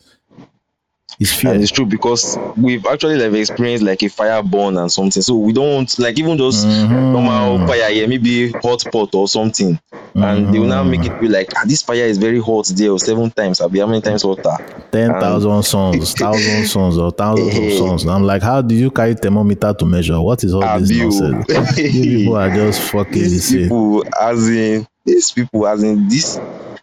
It's 1.20 1.32
fear. 1.32 1.52
and 1.52 1.62
it's 1.62 1.70
true 1.72 1.86
because 1.86 2.38
we've 2.56 2.84
actually 2.86 3.16
like 3.16 3.32
experienced 3.38 3.84
like 3.84 4.02
a 4.02 4.08
fire 4.08 4.42
burn 4.42 4.76
and 4.76 4.90
something 4.90 5.22
so 5.22 5.36
we 5.36 5.52
don't 5.52 5.74
want 5.74 5.98
like 5.98 6.18
even 6.18 6.36
those 6.36 6.64
Mhm. 6.64 7.12
normal 7.12 7.66
fire 7.66 7.90
here 7.90 8.08
maybe 8.08 8.50
hot 8.62 8.84
pot 8.92 9.14
or 9.14 9.28
something 9.28 9.78
and 10.14 10.52
they 10.54 10.58
will 10.58 10.66
now 10.66 10.82
make 10.82 11.04
it 11.04 11.18
be 11.20 11.28
like 11.28 11.50
ah, 11.56 11.64
this 11.66 11.80
fire 11.82 12.04
is 12.04 12.18
very 12.18 12.38
hot 12.40 12.66
there 12.76 12.90
or 12.90 12.98
seven 12.98 13.30
times 13.30 13.60
i'll 13.62 13.68
be 13.68 13.78
how 13.78 13.86
many 13.86 14.00
times 14.02 14.22
hotter 14.22 14.56
ten 14.90 15.10
thousand 15.20 15.62
sons, 15.72 16.12
thousand 16.14 16.66
sons, 16.66 16.98
or 16.98 17.10
thousands 17.10 17.56
of 17.56 17.72
sons. 17.78 18.04
I'm 18.06 18.24
like, 18.24 18.42
how 18.42 18.60
do 18.60 18.74
you 18.74 18.90
carry 18.90 19.14
thermometer 19.14 19.72
to 19.72 19.86
measure? 19.86 20.20
What 20.20 20.44
is 20.44 20.52
all 20.52 20.60
this 20.78 20.90
Abi 20.90 21.00
o. 21.00 21.08
nonsense? 21.08 21.78
you 21.78 22.18
people 22.18 22.36
are 22.36 22.50
just 22.50 22.80
fucking 22.90 23.12
these 23.12 23.50
people 23.52 24.04
as 24.20 24.48
in 24.50 24.86
these 25.04 25.30
people 25.32 25.66
as 25.66 25.82
in 25.82 26.08
this 26.08 26.38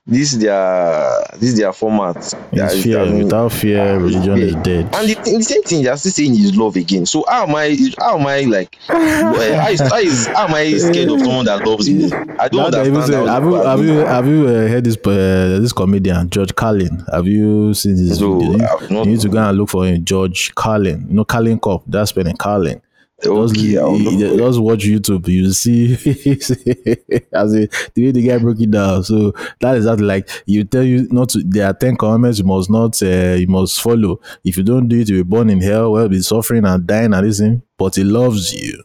this 0.07 0.32
their 0.34 1.24
this 1.38 1.55
their 1.57 1.72
format 1.72 2.17
is- 2.51 2.84
fear. 2.84 2.99
in- 3.03 3.24
Without 3.26 3.51
fear, 3.51 3.97
religion 3.99 4.39
is 4.39 4.55
dead. 4.55 4.86
and 4.95 5.07
the, 5.09 5.13
the 5.38 5.43
same 5.43 5.61
thing, 5.63 5.84
they're 5.84 5.95
still 5.97 6.11
saying 6.11 6.34
is 6.34 6.55
love 6.57 6.76
again. 6.76 7.05
So 7.05 7.24
how 7.28 7.43
am 7.43 7.53
I? 7.55 7.78
How 7.99 8.17
am 8.17 8.26
I 8.26 8.41
like? 8.41 8.78
well, 8.89 9.61
how, 9.61 9.70
is, 9.70 9.80
how, 9.82 9.97
is, 9.99 10.26
how 10.28 10.47
am 10.47 10.55
I 10.55 10.74
scared 10.78 11.09
of 11.11 11.20
someone 11.20 11.45
that 11.45 11.63
loves 11.65 11.88
me? 11.89 12.05
I 12.39 12.47
don't 12.47 12.72
Now 12.72 12.80
understand. 12.80 13.05
say, 13.05 13.26
have 13.28 13.43
you 13.43 13.53
have 13.53 13.80
you 13.84 13.95
that. 13.97 14.07
have 14.07 14.28
you 14.28 14.47
uh, 14.47 14.67
heard 14.67 14.84
this 14.84 14.97
uh, 14.97 15.59
this 15.61 15.74
comedian 15.74 16.30
George 16.32 16.55
Carlin? 16.55 17.03
Have 17.13 17.28
you 17.28 17.74
seen 17.76 17.95
this 17.95 18.20
No, 18.20 18.39
video? 18.39 18.80
You, 18.89 18.99
you 18.99 19.05
need 19.05 19.20
to 19.22 19.30
go 19.30 19.38
and 19.47 19.57
look 19.57 19.70
for 19.70 19.86
him. 19.86 20.03
George 20.03 20.55
Carlin, 20.55 21.05
you 21.07 21.15
know 21.15 21.26
Carlin 21.26 21.59
Cup. 21.59 21.84
That's 21.86 22.09
spelling 22.09 22.36
Carlin. 22.38 22.82
Just, 23.22 23.57
Okay, 23.57 23.78
I'll 23.78 23.97
you- 23.97 24.03
look 24.03 24.13
you 24.20 24.28
for 24.30 24.34
it. 24.36 24.38
just 24.38 24.59
watch 24.61 24.84
YouTube. 24.86 25.28
You 25.28 25.51
see, 25.51 25.93
as 27.34 27.53
a, 27.53 27.67
the 27.93 28.05
way 28.05 28.11
the 28.11 28.26
guy 28.28 28.38
broke 28.38 28.61
it 28.61 28.72
down. 28.72 29.03
So 29.03 29.34
that 29.59 29.78
is 29.78 29.86
that. 29.86 29.99
Like 29.99 30.30
you 30.45 30.63
tell 30.63 30.84
you 30.84 31.07
not 31.11 31.30
to. 31.30 31.43
There 31.45 31.67
are 31.67 31.74
ten 31.74 31.95
commandments 31.97 32.39
you 32.39 32.45
must 32.45 32.70
not. 32.70 33.01
Uh, 33.03 33.36
you 33.38 33.47
must 33.47 33.82
follow. 33.82 34.20
If 34.43 34.57
you 34.57 34.63
don't 34.63 34.88
do 34.88 34.99
it, 34.99 35.09
you'll 35.09 35.24
be 35.24 35.30
born 35.30 35.49
in 35.49 35.61
hell. 35.61 35.91
Well, 35.91 36.07
be 36.07 36.22
suffering 36.22 36.65
and 36.65 36.86
dying 36.88 37.13
and 37.13 37.28
this 37.28 37.39
thing. 37.39 37.61
But 37.78 37.95
he 37.95 38.03
loves 38.03 38.53
you. 38.53 38.84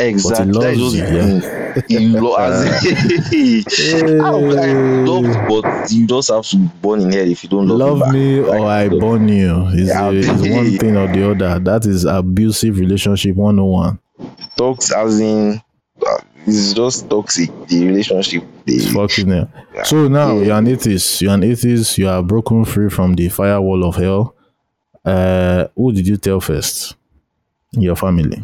Exactly. 0.00 0.52
But 0.52 0.74
he 0.74 0.80
loves 0.80 0.94
you, 1.90 1.98
you 1.98 2.20
lo- 2.20 2.36
as 2.36 2.84
in, 3.82 4.18
love, 5.06 5.48
but 5.48 5.90
you 5.90 6.06
just 6.06 6.30
have 6.30 6.46
to 6.46 6.56
be 6.56 6.68
born 6.80 7.00
in 7.00 7.12
hell 7.12 7.28
if 7.28 7.42
you 7.42 7.50
don't 7.50 7.66
love, 7.68 7.98
Love 7.98 8.12
me 8.12 8.40
Like, 8.40 8.60
or 8.60 8.66
I 8.66 8.88
burn 8.88 9.28
you. 9.28 9.66
Is 9.68 9.88
Yeah, 9.88 10.10
is 10.10 10.28
one 10.28 10.70
thing 10.78 10.96
or 10.96 11.08
the 11.12 11.30
other. 11.30 11.58
That 11.58 11.84
is 11.86 12.04
abusive 12.04 12.78
relationship 12.78 13.34
101. 13.36 13.98
talks 14.56 14.92
as 14.92 15.18
in 15.20 15.60
uh, 16.06 16.18
it's 16.46 16.72
just 16.72 17.10
toxic. 17.10 17.50
The 17.66 17.86
relationship. 17.86 18.44
It's 18.66 18.86
The, 18.86 18.92
fucking 18.92 19.28
hell. 19.28 19.50
So 19.84 20.08
now 20.08 20.36
Yeah. 20.38 20.44
you're 20.46 20.56
an 20.58 20.68
atheist. 20.68 21.20
You're 21.22 21.34
an 21.34 21.42
atheist. 21.42 21.98
You 21.98 22.08
are 22.08 22.22
broken 22.22 22.64
free 22.64 22.88
from 22.88 23.14
the 23.14 23.28
firewall 23.28 23.84
of 23.84 23.96
hell. 23.96 24.34
Uh, 25.04 25.66
who 25.76 25.92
did 25.92 26.06
you 26.06 26.16
tell 26.16 26.40
first? 26.40 26.94
Your 27.72 27.96
family. 27.96 28.42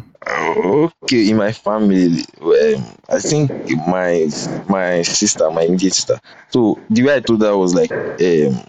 Okay, 0.55 1.29
in 1.29 1.37
my 1.37 1.51
family, 1.51 2.23
um, 2.41 2.85
I 3.09 3.19
think 3.19 3.51
my 3.87 4.29
my 4.67 5.01
sister, 5.01 5.49
my 5.51 5.63
immediate 5.63 5.93
sister. 5.93 6.19
So 6.49 6.79
the 6.89 7.03
way 7.03 7.15
I 7.15 7.19
told 7.19 7.41
her 7.41 7.57
was 7.57 7.73
like, 7.73 7.91
um, 7.91 8.61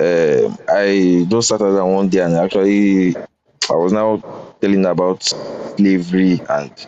um, 0.00 0.58
I 0.68 1.26
just 1.28 1.48
sat 1.48 1.58
down 1.58 1.92
one 1.92 2.08
day 2.08 2.20
and 2.20 2.34
actually, 2.34 3.16
I 3.70 3.74
was 3.74 3.92
now 3.92 4.22
telling 4.60 4.84
her 4.84 4.90
about 4.90 5.22
slavery 5.76 6.40
and 6.48 6.86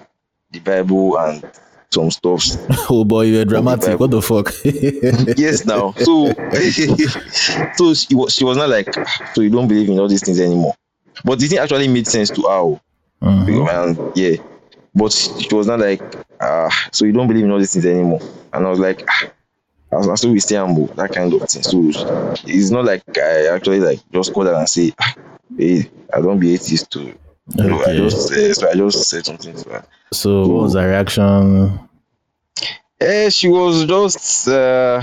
the 0.53 0.61
Bible 0.61 1.18
and 1.18 1.45
some 1.91 2.11
stuff. 2.11 2.45
Oh 2.93 3.05
boy, 3.05 3.22
you're 3.26 3.45
dramatic. 3.45 4.01
What 4.01 4.11
the 4.11 4.22
fuck? 4.22 4.53
yes, 5.39 5.64
now. 5.64 5.93
So, 5.93 6.33
so 7.76 7.95
she 7.95 8.14
was 8.14 8.33
she 8.33 8.45
was 8.45 8.57
not 8.57 8.68
like, 8.68 8.93
so 9.33 9.43
you 9.43 9.51
don't 9.51 9.68
believe 9.68 9.89
in 9.89 9.99
all 9.99 10.09
these 10.09 10.22
things 10.24 10.41
anymore. 10.41 10.74
But 11.24 11.39
the 11.39 11.47
thing 11.47 11.59
actually 11.59 11.89
made 11.89 12.07
sense 12.07 12.31
to 12.31 12.43
her. 12.43 12.81
Mhm. 13.23 13.68
and 13.68 14.16
yeah. 14.16 14.37
But 14.95 15.12
she 15.12 15.55
was 15.55 15.66
not 15.66 15.79
like 15.81 16.03
ah 16.41 16.68
so 16.93 17.05
you 17.05 17.12
don't 17.12 17.29
believe 17.29 17.45
in 17.45 17.51
all 17.51 17.59
these 17.59 17.73
things 17.73 17.87
anymore. 17.87 18.21
And 18.53 18.66
i 18.66 18.71
was 18.71 18.79
like 18.79 19.03
ah 19.09 19.31
I 19.93 19.97
was 19.97 20.21
still 20.21 20.33
with 20.33 20.49
humble 20.51 20.87
that 20.97 21.12
kind 21.12 21.33
of 21.35 21.43
thing. 21.49 21.62
So 21.62 21.83
it's 22.47 22.71
not 22.71 22.85
like 22.85 23.03
i 23.16 23.47
actually 23.49 23.81
like 23.81 24.01
just 24.12 24.33
call 24.33 24.45
her 24.47 24.55
and 24.55 24.68
say 24.68 24.93
ah, 25.01 25.14
hey 25.59 25.91
i 26.12 26.21
don't 26.21 26.39
be 26.39 26.55
atheist 26.55 26.91
too. 26.91 27.12
No, 27.57 27.83
i 27.85 27.97
just 27.97 28.31
uh, 28.33 28.55
so 28.55 28.71
i 28.71 28.75
just 28.75 29.09
said 29.09 29.27
something 29.27 29.55
to 29.57 29.71
her 29.71 29.85
So 30.12 30.47
what 30.47 30.62
was 30.62 30.73
the 30.75 30.85
reaction? 30.87 31.79
eh, 33.01 33.29
she 33.31 33.49
was 33.49 33.85
just 33.87 34.49
uh 34.49 35.03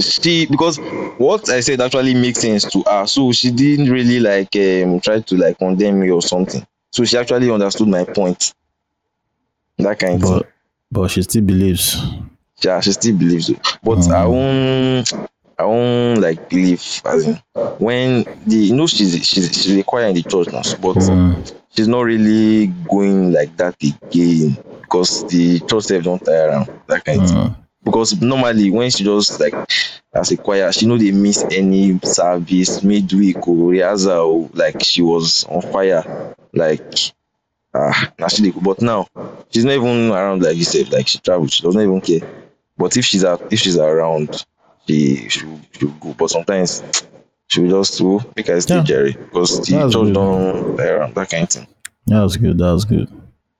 she 0.00 0.46
because 0.46 0.78
what 1.18 1.48
I 1.48 1.60
said 1.60 1.80
actually 1.80 2.14
makes 2.14 2.40
sense 2.40 2.64
to 2.66 2.82
her, 2.86 3.06
so 3.06 3.32
she 3.32 3.50
didn't 3.50 3.90
really 3.90 4.20
like 4.20 4.54
um 4.56 5.00
try 5.00 5.20
to 5.20 5.36
like 5.36 5.58
condemn 5.58 6.00
me 6.00 6.10
or 6.10 6.20
something. 6.22 6.66
So 6.96 7.04
she 7.04 7.18
actually 7.18 7.50
understood 7.50 7.88
my 7.88 8.04
point. 8.04 8.54
That 9.76 9.98
kind 9.98 10.14
of 10.14 10.22
thing. 10.22 10.38
But 10.38 10.48
but 10.90 11.08
she 11.08 11.20
still 11.20 11.42
believes. 11.42 11.94
yeah, 12.62 12.80
she 12.80 12.92
still 12.92 13.14
believes 13.18 13.50
it. 13.50 13.58
But 13.82 14.08
I 14.10 14.24
won't 14.26 15.12
I 15.58 15.64
won't 15.66 16.20
like 16.22 16.48
believe 16.48 16.82
as 17.04 17.26
in 17.26 17.38
when 17.76 18.24
the 18.46 18.56
you 18.56 18.74
know 18.74 18.86
she's 18.86 19.12
she's 19.26 19.52
she's 19.54 19.76
a 19.76 19.82
choir 19.82 20.06
in 20.06 20.14
the 20.14 20.22
church 20.22 20.50
now, 20.50 20.62
but 20.80 20.96
Mm. 20.96 21.52
she's 21.76 21.86
not 21.86 22.00
really 22.00 22.68
going 22.88 23.30
like 23.32 23.54
that 23.58 23.74
again 23.82 24.56
because 24.80 25.22
the 25.24 25.60
church 25.60 25.84
self 25.84 26.02
don't 26.02 26.24
tie 26.24 26.44
around 26.46 26.70
that 26.86 27.04
kind 27.04 27.20
of 27.20 27.28
thing. 27.28 27.56
Because 27.86 28.20
normally 28.20 28.68
when 28.68 28.90
she 28.90 29.04
just 29.04 29.38
like 29.38 29.54
as 30.12 30.32
a 30.32 30.36
choir, 30.36 30.72
she 30.72 30.86
know 30.86 30.98
they 30.98 31.12
miss 31.12 31.44
any 31.52 31.98
service, 32.00 32.82
midweek 32.82 33.46
or 33.46 33.70
rehearsal, 33.70 34.50
like 34.54 34.82
she 34.82 35.02
was 35.02 35.44
on 35.44 35.62
fire. 35.62 36.34
Like 36.52 36.82
ah 37.72 38.10
she. 38.28 38.50
But 38.50 38.82
now 38.82 39.06
she's 39.50 39.64
not 39.64 39.74
even 39.74 40.10
around 40.10 40.42
like 40.42 40.56
you 40.56 40.64
said, 40.64 40.90
like 40.92 41.06
she 41.06 41.18
travels, 41.18 41.52
she 41.52 41.62
doesn't 41.62 41.80
even 41.80 42.00
care. 42.00 42.28
But 42.76 42.96
if 42.96 43.04
she's 43.04 43.22
at 43.22 43.40
if 43.52 43.60
she's 43.60 43.78
around, 43.78 44.44
she 44.88 45.28
she 45.28 45.46
will, 45.46 45.60
she 45.70 45.86
go. 46.00 46.12
But 46.18 46.30
sometimes 46.30 46.82
she 47.46 47.60
will 47.60 47.82
just 47.82 48.00
oh, 48.02 48.20
make 48.34 48.48
her 48.48 48.60
stay 48.60 48.74
Yeah. 48.74 48.82
Jerry 48.82 49.12
because 49.12 49.60
the 49.60 49.78
church 49.78 49.92
good. 49.92 50.12
don't 50.14 50.80
around 50.80 51.14
that 51.14 51.30
kind 51.30 51.44
of 51.44 51.50
thing. 51.50 51.66
That 52.08 52.22
was 52.22 52.36
good. 52.36 52.58
That 52.58 52.72
was 52.72 52.84
good. 52.84 53.08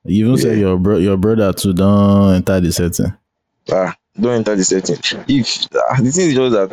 You 0.04 0.26
even 0.26 0.36
say 0.38 0.58
your 0.58 0.78
bro- 0.78 0.98
your 0.98 1.16
brother 1.16 1.52
too 1.52 1.72
don't 1.72 2.34
enter 2.34 2.60
the 2.60 2.72
setting. 2.72 3.12
ah 3.70 3.94
don't 4.20 4.34
enter 4.34 4.56
the 4.56 4.64
setting 4.64 4.96
if 5.28 5.66
ah, 5.74 5.96
the 6.02 6.10
thing 6.10 6.28
is 6.28 6.34
just 6.34 6.52
that 6.52 6.70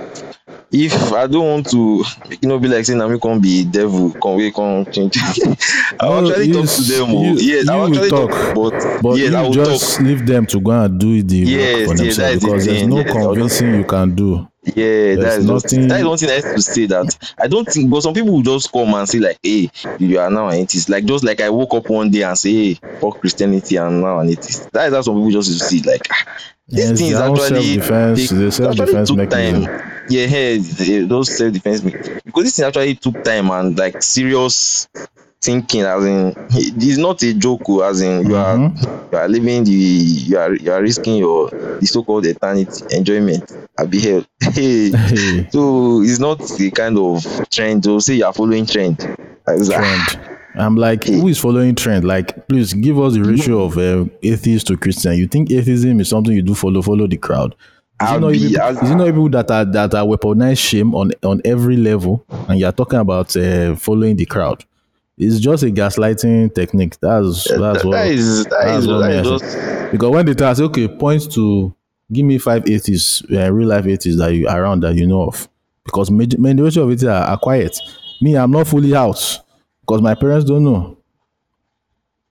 if 0.72 0.94
i 1.14 1.28
don't 1.28 1.48
want 1.48 1.70
to 1.70 2.04
e 2.32 2.38
no 2.48 2.58
be 2.60 2.68
like 2.68 2.86
say 2.86 2.96
na 2.96 3.08
me 3.08 3.20
come 3.20 3.40
be 3.40 3.64
devil 3.66 4.16
come 4.22 4.38
wey 4.38 4.52
come 4.52 4.86
change 4.92 5.18
i 6.00 6.10
will 6.10 6.22
No, 6.22 6.30
actually 6.30 6.48
you 6.48 6.54
talk 6.54 6.66
to 6.70 6.82
them 6.84 7.16
o 7.16 7.24
you- 7.24 7.40
yes 7.40 7.70
i 7.70 7.76
you 7.78 7.84
actually 7.86 8.10
talk, 8.10 8.32
talk, 8.32 8.54
but, 8.54 8.76
But 9.02 9.18
yes 9.20 9.34
i 9.34 9.42
you 9.42 9.48
will 9.48 9.54
just 9.54 9.98
talk 9.98 10.06
leave 10.08 10.26
them 10.26 10.46
to 10.48 10.60
go 10.62 10.72
and 10.72 11.00
do 11.00 11.22
the 11.24 11.38
Yes, 11.38 11.88
work 11.88 11.98
for 11.98 12.04
yes, 12.04 12.18
themselves 12.18 12.36
is 12.36 12.42
the 12.42 12.48
because 12.48 12.66
there's 12.66 12.80
thing. 12.82 12.90
no 12.90 12.96
Yes, 12.98 13.06
just- 13.06 13.18
convincing 13.26 13.74
you 13.74 13.86
can 13.86 14.16
do. 14.16 14.48
Yeah 14.76 15.16
that 15.16 15.40
is 15.40 15.46
nothing- 15.46 15.88
that 15.88 16.00
is 16.00 16.06
one 16.06 16.18
thing 16.18 16.30
i 16.30 16.34
have 16.36 16.46
to 16.54 16.62
say 16.62 16.86
that. 16.86 17.18
I 17.38 17.48
don't 17.48 17.68
think 17.70 17.90
but 17.90 18.02
some 18.02 18.14
people 18.14 18.32
will 18.34 18.42
just 18.42 18.72
come 18.72 18.94
and 18.94 19.08
say 19.08 19.20
like 19.20 19.38
hey 19.44 19.70
you 19.98 20.20
are 20.20 20.30
now 20.30 20.48
an 20.48 20.56
atheist. 20.60 20.90
Like 20.90 21.06
just 21.06 21.24
like 21.24 21.42
i 21.42 21.50
woke 21.50 21.74
up 21.74 21.90
one 21.90 22.10
day 22.10 22.22
and 22.24 22.38
say 22.38 22.52
hey 22.54 22.80
fuck 23.00 23.20
christianity 23.20 23.76
and 23.76 24.02
now 24.02 24.20
an 24.20 24.30
atheist. 24.30 24.72
That 24.72 24.88
is 24.88 24.94
how 24.94 25.02
some 25.02 25.16
people 25.16 25.32
just 25.42 25.68
see 25.68 25.82
like 25.82 26.08
ah, 26.12 26.26
this 26.70 26.90
Yes, 26.92 26.98
thing 27.00 27.12
is 27.12 27.20
actually 27.20 27.80
self-defense, 27.80 28.30
they- 28.30 28.36
the 28.38 28.48
actually 28.48 28.52
self-defense 28.52 29.08
took 29.10 29.18
mechanism. 29.18 29.64
time 29.66 29.72
yeah 30.08 30.26
hey, 30.28 30.58
those 31.06 31.32
self-defense 31.32 31.82
because 31.82 32.44
this 32.44 32.56
thing 32.56 32.66
actually 32.66 32.96
took 32.96 33.22
time 33.22 33.50
and 33.52 33.78
like 33.78 34.02
serious 34.02 34.88
thinking 35.44 35.82
as 35.82 36.06
in 36.06 36.34
it's 36.56 36.98
not 36.98 37.22
a 37.24 37.34
joke 37.34 37.62
oh, 37.68 37.82
as 37.82 38.02
in 38.02 38.26
you 38.26 38.36
are 38.36 38.58
Mhm. 38.58 39.12
you 39.12 39.18
are 39.18 39.28
living 39.28 39.64
the 39.66 39.72
you 39.72 40.38
are 40.38 40.54
you 40.56 40.72
are 40.72 40.82
risking 40.82 41.18
your 41.18 41.50
the 41.80 41.86
so-called 41.86 42.26
eternity 42.26 42.84
enjoyment 42.96 43.44
hey 43.84 44.22
Hey, 44.42 45.48
so 45.52 46.02
it's 46.02 46.20
not 46.20 46.40
the 46.40 46.72
kind 46.72 46.98
of 46.98 47.26
trend 47.50 47.84
to 47.84 48.00
say 48.00 48.16
you 48.16 48.26
are 48.26 48.34
following 48.34 48.66
trend 48.66 48.98
Like, 49.48 49.60
trend. 49.70 50.20
I'm 50.56 50.76
like, 50.76 51.04
who 51.06 51.28
is 51.28 51.40
following 51.40 51.74
trend? 51.76 52.06
Like, 52.06 52.48
please 52.48 52.74
give 52.74 53.00
us 53.00 53.14
the 53.16 53.24
ratio 53.24 53.64
of 53.64 53.78
uh, 53.78 54.06
atheist 54.22 54.68
to 54.68 54.78
Christian. 54.78 55.14
You 55.18 55.28
think 55.28 55.52
atheism 55.52 56.00
is 56.00 56.10
something 56.10 56.32
you 56.34 56.44
do 56.44 56.54
follow 56.54 56.82
follow 56.84 57.08
the 57.08 57.18
crowd? 57.18 57.56
Is 58.02 58.12
it, 58.12 58.20
not 58.20 58.32
people, 58.34 58.84
is 58.84 58.92
it 58.92 58.96
not 58.96 59.06
people 59.08 59.30
that 59.30 59.50
are 59.52 59.66
that 59.66 59.94
are 59.96 60.06
weaponize 60.06 60.60
shame 60.60 60.94
on 60.94 61.12
on 61.24 61.42
every 61.44 61.76
level, 61.78 62.24
and 62.48 62.60
you're 62.60 62.72
talking 62.72 63.00
about 63.00 63.36
uh, 63.36 63.76
following 63.76 64.16
the 64.16 64.26
crowd? 64.26 64.64
It's 65.18 65.40
just 65.40 65.64
a 65.64 65.68
gaslighting 65.68 66.56
technique. 66.56 67.00
That's 67.00 67.44
that's 67.50 67.84
what 67.84 67.92
that 67.94 68.08
is 68.08 68.46
that 68.46 68.50
that's 68.64 68.80
is 68.80 68.88
what 68.88 68.98
that 69.00 69.10
me 69.10 69.16
I 69.18 69.20
is 69.22 69.42
say. 69.42 69.48
just 69.82 69.92
because 69.92 70.10
when 70.10 70.26
they 70.26 70.34
tell 70.34 70.50
us, 70.52 70.60
okay, 70.60 70.88
point 70.88 71.32
to 71.34 71.74
give 72.12 72.26
me 72.26 72.38
five 72.40 72.68
atheists, 72.68 73.22
uh, 73.32 73.52
real 73.52 73.68
life 73.68 73.86
atheists 73.86 74.20
that 74.20 74.34
you 74.34 74.48
around 74.48 74.82
that 74.82 74.96
you 74.96 75.06
know 75.06 75.24
of, 75.28 75.48
because 75.86 76.10
majority 76.10 76.80
of 76.82 76.90
it 76.92 77.04
are, 77.04 77.24
are 77.26 77.38
quiet. 77.38 77.78
Me, 78.22 78.36
I'm 78.36 78.52
not 78.52 78.68
fully 78.68 78.96
out 78.96 79.40
because 79.82 80.02
my 80.02 80.16
parents 80.16 80.46
don't 80.46 80.64
know. 80.64 80.98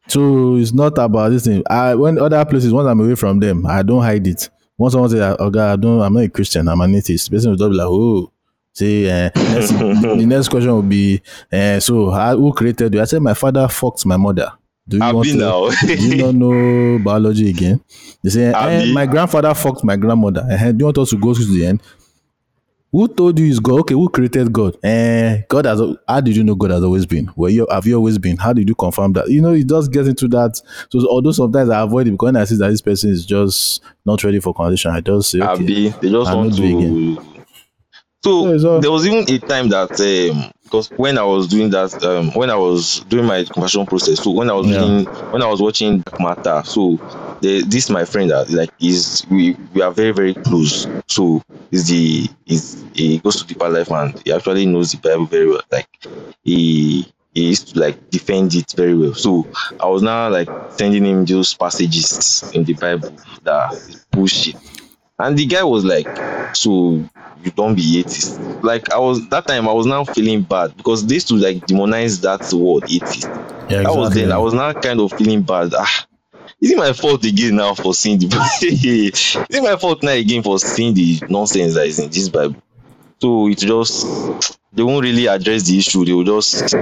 So 0.08 0.56
it's 0.56 0.72
not 0.72 0.98
about 0.98 1.30
this 1.30 1.44
thing. 1.44 1.62
I 1.70 1.94
when 1.94 2.18
other 2.18 2.44
places, 2.44 2.72
once 2.72 2.88
I'm 2.88 3.00
away 3.00 3.14
from 3.14 3.38
them, 3.38 3.64
I 3.66 3.82
don't 3.82 4.02
hide 4.02 4.26
it. 4.26 4.50
once 4.76 4.92
someone 4.94 5.10
say, 5.10 5.20
"Oh 5.38 5.50
God, 5.50 5.72
I 5.72 5.76
don't, 5.76 6.00
I'm 6.00 6.14
not 6.14 6.24
a 6.24 6.28
Christian. 6.28 6.66
I'm 6.68 6.80
an 6.80 6.94
atheist," 6.96 7.30
the 7.30 7.36
person 7.36 7.52
will 7.52 7.68
be 7.70 7.76
like, 7.76 7.86
"Oh." 7.86 8.31
Say 8.74 9.10
uh, 9.10 9.30
next, 9.34 9.70
the 9.72 10.24
next 10.26 10.48
question 10.48 10.70
will 10.72 10.82
be 10.82 11.20
uh, 11.52 11.78
so 11.78 12.10
how, 12.10 12.36
who 12.36 12.52
created 12.52 12.94
you? 12.94 13.00
I 13.00 13.04
said 13.04 13.20
my 13.22 13.34
father 13.34 13.68
fucked 13.68 14.06
my 14.06 14.16
mother. 14.16 14.52
Do 14.88 14.96
you 14.96 15.14
want 15.14 15.28
to, 15.28 15.36
now. 15.36 15.70
do 15.86 15.94
you 15.94 16.16
not 16.16 16.34
know 16.34 16.98
biology 16.98 17.50
again? 17.50 17.80
They 18.22 18.30
say, 18.30 18.52
eh, 18.52 18.92
my 18.92 19.06
grandfather 19.06 19.54
fucked 19.54 19.84
my 19.84 19.96
grandmother. 19.96 20.44
Eh, 20.50 20.72
do 20.72 20.78
you 20.78 20.84
want 20.86 20.98
us 20.98 21.10
to 21.10 21.18
go 21.18 21.34
to 21.34 21.44
the 21.44 21.66
end? 21.66 21.82
Who 22.90 23.08
told 23.08 23.38
you 23.38 23.46
is 23.46 23.58
God? 23.58 23.80
Okay, 23.80 23.94
who 23.94 24.08
created 24.10 24.52
God? 24.52 24.76
Eh, 24.84 25.42
God 25.48 25.64
has. 25.64 25.80
How 26.06 26.20
did 26.20 26.36
you 26.36 26.44
know 26.44 26.54
God 26.54 26.72
has 26.72 26.84
always 26.84 27.06
been? 27.06 27.30
Well, 27.36 27.50
you 27.50 27.66
have 27.70 27.86
you 27.86 27.94
always 27.96 28.18
been? 28.18 28.36
How 28.36 28.52
did 28.52 28.68
you 28.68 28.74
confirm 28.74 29.14
that? 29.14 29.30
You 29.30 29.40
know, 29.40 29.54
it 29.54 29.66
just 29.66 29.90
get 29.90 30.06
into 30.06 30.28
that. 30.28 30.60
So 30.90 31.06
although 31.08 31.32
sometimes 31.32 31.70
I 31.70 31.80
avoid 31.80 32.08
it 32.08 32.10
because 32.10 32.36
I 32.36 32.44
see 32.44 32.56
that 32.56 32.68
this 32.68 32.82
person 32.82 33.10
is 33.10 33.24
just 33.24 33.82
not 34.04 34.22
ready 34.24 34.40
for 34.40 34.52
conversation, 34.52 34.90
I 34.90 35.00
just 35.00 35.30
say, 35.30 35.40
okay, 35.40 35.62
Abi, 35.62 35.88
they 35.88 36.10
just 36.10 36.30
I 36.30 36.34
want 36.34 36.54
to. 36.56 37.31
So 38.24 38.44
Yeah, 38.46 38.80
there 38.80 38.90
was 38.90 39.06
even 39.06 39.24
a 39.28 39.38
time 39.40 39.68
that 39.70 39.98
um, 40.00 40.50
because 40.64 40.90
when 40.96 41.18
I 41.18 41.22
was 41.24 41.48
doing 41.48 41.70
that, 41.70 42.02
um, 42.04 42.30
when 42.32 42.50
I 42.50 42.56
was 42.56 43.00
doing 43.08 43.26
my 43.26 43.44
conversion 43.52 43.86
process, 43.86 44.20
so 44.20 44.30
when 44.30 44.48
I 44.50 44.54
was 44.54 44.68
Yeah. 44.68 44.78
doing, 44.78 45.08
when 45.30 45.42
I 45.42 45.46
was 45.46 45.60
watching 45.60 46.00
Dark 46.00 46.20
Matter, 46.20 46.62
so 46.64 46.98
the, 47.40 47.62
this 47.62 47.90
my 47.90 48.04
friend 48.04 48.30
that 48.30 48.50
like 48.50 48.70
is 48.80 49.26
we 49.28 49.56
we 49.74 49.82
are 49.82 49.90
very 49.92 50.12
very 50.12 50.34
close. 50.46 50.88
So 51.08 51.42
is 51.70 51.88
the 51.88 52.28
is 52.46 52.84
he 52.94 53.18
goes 53.18 53.36
to 53.36 53.46
deeper 53.46 53.68
life 53.68 53.90
and 53.90 54.14
he 54.24 54.32
actually 54.32 54.66
knows 54.66 54.92
the 54.92 54.98
Bible 54.98 55.26
very 55.26 55.48
well. 55.48 55.62
Like 55.70 55.88
he 56.44 57.06
he 57.34 57.48
used 57.48 57.74
to 57.74 57.80
like 57.80 57.98
defend 58.10 58.54
it 58.54 58.72
very 58.76 58.94
well. 58.96 59.14
So 59.14 59.48
I 59.80 59.86
was 59.88 60.02
now 60.02 60.28
like 60.28 60.50
sending 60.68 61.04
him 61.04 61.24
those 61.24 61.54
passages 61.54 62.44
in 62.52 62.64
the 62.64 62.74
Bible 62.74 63.10
that 63.42 63.44
that 63.44 63.70
is 63.88 64.06
bullshit. 64.12 64.56
And 65.18 65.36
the 65.36 65.46
guy 65.46 65.62
was 65.64 65.84
like, 65.84 66.08
So 66.54 67.04
you 67.45 67.51
don't 67.51 67.74
be 67.74 67.99
atheist. 68.01 68.40
Like 68.62 68.90
I 68.93 68.99
was 68.99 69.28
that 69.28 69.47
time 69.47 69.68
I 69.68 69.72
was 69.72 69.86
now 69.86 70.05
feeling 70.05 70.43
bad 70.43 70.76
because 70.76 71.07
they 71.07 71.14
used 71.14 71.28
to 71.28 71.34
like 71.34 71.66
demonize 71.66 72.20
that 72.22 72.53
word 72.57 72.84
atheist. 72.84 73.28
yeah, 73.68 73.82
I 73.86 73.90
was 73.90 74.09
exactly. 74.09 74.22
then 74.22 74.32
I 74.32 74.38
was 74.38 74.55
now 74.55 74.72
kind 74.72 75.01
of 75.01 75.12
feeling 75.12 75.43
bad. 75.43 75.72
Ah, 75.74 76.07
is 76.61 76.70
it 76.70 76.76
my 76.78 76.93
fault 76.93 77.24
again 77.24 77.57
now 77.57 77.74
for 77.74 77.93
seeing 77.95 78.18
the 78.18 78.26
is 78.62 79.36
it 79.51 79.62
my 79.62 79.76
fault 79.76 80.03
now 80.03 80.12
again 80.12 80.43
for 80.43 80.59
seeing 80.59 80.95
the 80.95 81.20
nonsense 81.28 81.74
that 81.74 81.86
is 81.86 81.99
in 81.99 82.11
this 82.11 82.28
Bible? 82.28 82.57
So 83.18 83.49
it 83.49 83.59
just 83.59 84.59
they 84.72 84.82
won't 84.82 85.05
really 85.05 85.26
address 85.26 85.64
the 85.64 85.78
issue, 85.78 86.05
they 86.05 86.12
will 86.12 86.24
just 86.24 86.74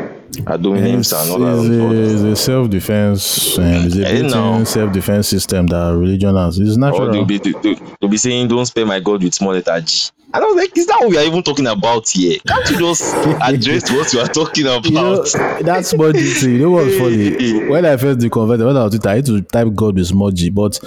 adore 0.47 0.77
names 0.77 1.13
and 1.13 1.31
all 1.31 1.39
that. 1.39 1.93
it's, 1.93 2.23
a, 2.23 2.37
self-defense 2.37 3.59
and 3.59 3.87
it's 3.87 3.97
a 3.97 3.99
built-in 4.01 4.67
self-defense 4.67 5.29
system 5.29 5.67
that 5.67 5.97
religion 5.97 6.37
has. 6.37 6.59
It's 6.59 6.77
Or 6.77 6.79
natural. 6.79 7.13
they'll 7.13 7.25
be 7.25 7.39
they'll, 7.39 7.61
they'll 8.01 8.11
be 8.11 8.17
saying, 8.17 8.49
"Don't 8.49 8.65
spell 8.67 8.87
my 8.87 9.01
God 9.01 9.23
with 9.23 9.35
small 9.35 9.53
letter 9.53 9.81
G." 9.81 10.11
And 10.33 10.45
I 10.45 10.47
was 10.47 10.57
like, 10.57 10.77
"Is 10.79 10.87
that 10.87 10.99
what 11.01 11.11
we 11.11 11.19
are 11.19 11.25
even 11.25 11.43
talking 11.43 11.67
about 11.67 12.09
here? 12.09 12.39
Can't 12.47 12.71
you 12.71 12.79
just 12.79 13.15
address 13.43 13.91
what 13.91 14.13
you 14.13 14.21
are 14.21 14.29
talking 14.29 14.67
about?" 14.67 14.85
You 14.87 14.93
know, 14.93 15.25
that's 15.63 15.89
small 15.91 16.13
G 16.13 16.33
thing. 16.35 16.53
You 16.53 16.59
know 16.59 16.71
what's 16.71 16.97
funny? 16.97 17.65
When 17.69 17.85
I 17.85 17.97
first 17.97 18.21
deconverted, 18.21 18.67
when 18.67 18.77
I 18.77 18.85
was 18.85 18.93
Twitter, 18.93 19.09
I 19.09 19.15
had 19.17 19.27
to 19.27 19.43
type 19.43 19.69
God 19.75 19.97
with 19.97 20.07
small 20.07 20.31
G. 20.31 20.51
But 20.51 20.79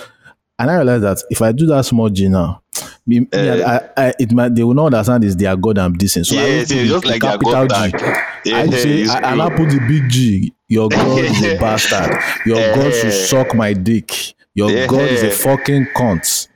and 0.60 0.72
I 0.72 0.76
realized 0.76 1.04
that 1.04 1.24
if 1.30 1.42
I 1.42 1.52
do 1.52 1.66
that 1.68 1.84
small 1.86 2.10
G 2.10 2.30
now, 2.30 2.62
me, 3.06 3.20
me, 3.22 3.28
I, 3.34 3.90
I, 3.98 4.14
it 4.20 4.32
might 4.32 4.56
they 4.56 4.64
will 4.64 4.74
not 4.76 4.86
understand 4.94 5.24
is 5.26 5.36
their 5.36 5.56
God 5.58 5.78
I'm 5.78 5.96
dissing. 5.98 6.26
So 6.26 6.38
I 6.38 6.46
Yeah, 6.46 6.48
it's 6.62 6.72
put 6.72 6.86
just 6.86 7.06
like 7.06 7.22
their 7.22 7.32
capital 7.32 7.68
God 7.68 7.70
G. 7.92 7.98
Yeah, 8.46 8.58
I 8.60 8.70
say 8.70 9.02
it's 9.02 9.10
I, 9.12 9.36
I 9.36 9.50
put 9.50 9.70
the 9.70 9.80
big 9.88 10.10
G. 10.10 10.54
Your 10.70 10.90
God 10.90 11.20
is 11.20 11.44
a 11.44 11.58
bastard. 11.60 12.18
Your 12.46 12.76
God 12.76 12.94
should 12.94 13.12
Yeah. 13.14 13.26
suck 13.26 13.56
my 13.56 13.74
dick. 13.74 14.36
Your 14.56 14.70
Yeah. 14.72 14.88
God 14.88 15.10
is 15.10 15.24
a 15.24 15.32
fucking 15.32 15.88
cunt. 15.96 16.48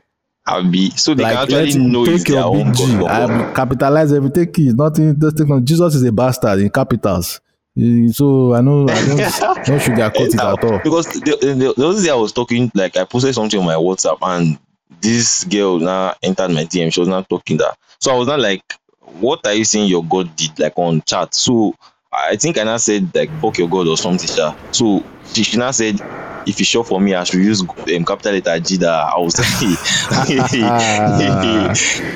Abi. 0.47 0.91
So 0.91 1.13
they 1.13 1.23
like 1.23 1.47
can 1.47 1.59
actually 1.59 1.79
know 1.79 2.05
take 2.05 2.27
your 2.29 2.45
own 2.45 2.65
big 2.67 2.75
G. 2.75 2.97
God. 2.97 3.11
I 3.11 3.53
capitalize 3.53 4.13
everything. 4.13 4.45
Take 4.45 4.59
it. 4.59 4.75
Nothing. 4.75 5.19
Just 5.19 5.37
take. 5.37 5.63
Jesus 5.65 5.95
is 5.95 6.03
a 6.03 6.11
bastard 6.11 6.59
in 6.59 6.69
capitals. 6.69 7.41
So 8.11 8.53
I 8.53 8.61
know. 8.61 8.83
I 8.89 9.05
don't. 9.05 9.17
don't 9.17 9.79
sugarcoat 9.81 10.33
it 10.33 10.35
at 10.35 10.63
all. 10.63 10.79
Because 10.79 11.07
the, 11.07 11.37
the, 11.41 11.73
the 11.75 11.87
other 11.87 12.01
day 12.01 12.09
I 12.09 12.15
was 12.15 12.31
talking, 12.31 12.71
like 12.73 12.97
I 12.97 13.03
posted 13.03 13.35
something 13.35 13.59
on 13.59 13.65
my 13.65 13.75
WhatsApp, 13.75 14.17
and 14.21 14.57
this 15.01 15.43
girl 15.43 15.79
now 15.79 16.15
entered 16.23 16.49
my 16.49 16.63
DM. 16.63 16.91
She 16.91 16.99
was 16.99 17.09
not 17.09 17.29
talking 17.29 17.57
that. 17.57 17.77
So 17.99 18.13
I 18.13 18.17
was 18.17 18.27
not 18.27 18.39
like, 18.39 18.63
"What 19.19 19.45
are 19.45 19.53
you 19.53 19.65
saying 19.65 19.89
your 19.89 20.03
God 20.03 20.35
did?" 20.35 20.57
Like 20.57 20.73
on 20.77 21.01
chat. 21.03 21.35
So 21.35 21.75
I 22.11 22.35
think 22.37 22.57
I 22.57 22.63
now 22.63 22.77
said 22.77 23.13
like 23.13 23.29
"fuck 23.41 23.57
your 23.57 23.69
God" 23.69 23.87
or 23.87 23.97
something. 23.97 24.29
So 24.71 25.03
she, 25.33 25.43
she 25.43 25.57
now 25.57 25.71
said, 25.71 25.99
"If 26.45 26.59
you 26.59 26.65
sure 26.65 26.83
for 26.83 26.99
me, 27.01 27.13
I 27.15 27.23
should 27.23 27.39
use 27.41 27.61
um, 27.61 28.05
capital 28.05 28.33
letter 28.33 28.59
G." 28.59 28.77
That 28.77 29.13
I 29.13 29.17
was 29.19 29.35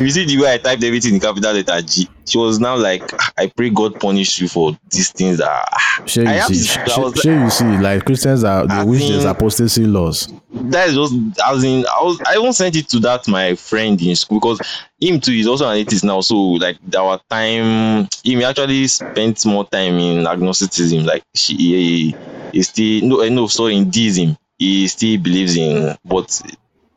you 0.01 0.09
see 0.09 0.25
the 0.25 0.37
way 0.41 0.53
I 0.53 0.57
typed 0.57 0.83
everything 0.83 1.15
in 1.15 1.19
capital 1.19 1.53
letter 1.53 1.81
G. 1.81 2.07
She 2.25 2.37
was 2.37 2.59
now 2.59 2.75
like, 2.77 3.03
"I 3.37 3.47
pray 3.47 3.69
God 3.69 3.99
punish 3.99 4.39
you 4.41 4.47
for 4.47 4.77
these 4.89 5.11
things 5.11 5.37
that." 5.39 5.65
Sure 6.05 6.27
I 6.27 6.37
you 6.47 6.55
see. 6.55 6.79
Sure, 6.89 7.03
was- 7.03 7.19
sure 7.21 7.39
you 7.39 7.49
see. 7.49 7.65
Like 7.77 8.05
Christians 8.05 8.43
are 8.43 8.65
they 8.67 8.73
I 8.75 8.83
wish 8.83 9.07
there's 9.07 9.25
apostasy 9.25 9.85
laws. 9.85 10.27
that 10.53 10.89
is 10.89 10.95
just 10.95 11.13
as 11.45 11.63
in 11.63 11.85
I 11.87 12.03
was 12.03 12.19
I 12.25 12.37
even 12.37 12.53
sent 12.53 12.75
it 12.75 12.87
to 12.89 12.99
that 13.01 13.27
my 13.27 13.55
friend 13.55 14.01
in 14.01 14.15
school 14.15 14.39
because 14.39 14.59
him 14.99 15.19
too 15.19 15.31
is 15.33 15.47
also 15.47 15.67
an 15.69 15.77
atheist 15.77 16.03
now. 16.03 16.21
So 16.21 16.35
like 16.35 16.77
our 16.97 17.19
time 17.29 18.07
him 18.23 18.41
actually 18.41 18.87
spent 18.87 19.45
more 19.45 19.65
time 19.67 19.95
in 19.97 20.25
agnosticism. 20.27 21.05
Like 21.05 21.23
she 21.35 22.15
he, 22.51 22.61
still 22.63 23.07
no 23.07 23.19
eh, 23.21 23.29
no 23.29 23.47
sorry 23.47 23.75
in 23.77 23.89
deism. 23.89 24.37
He 24.57 24.87
still 24.87 25.17
believes 25.19 25.55
in 25.57 25.95
but 26.05 26.41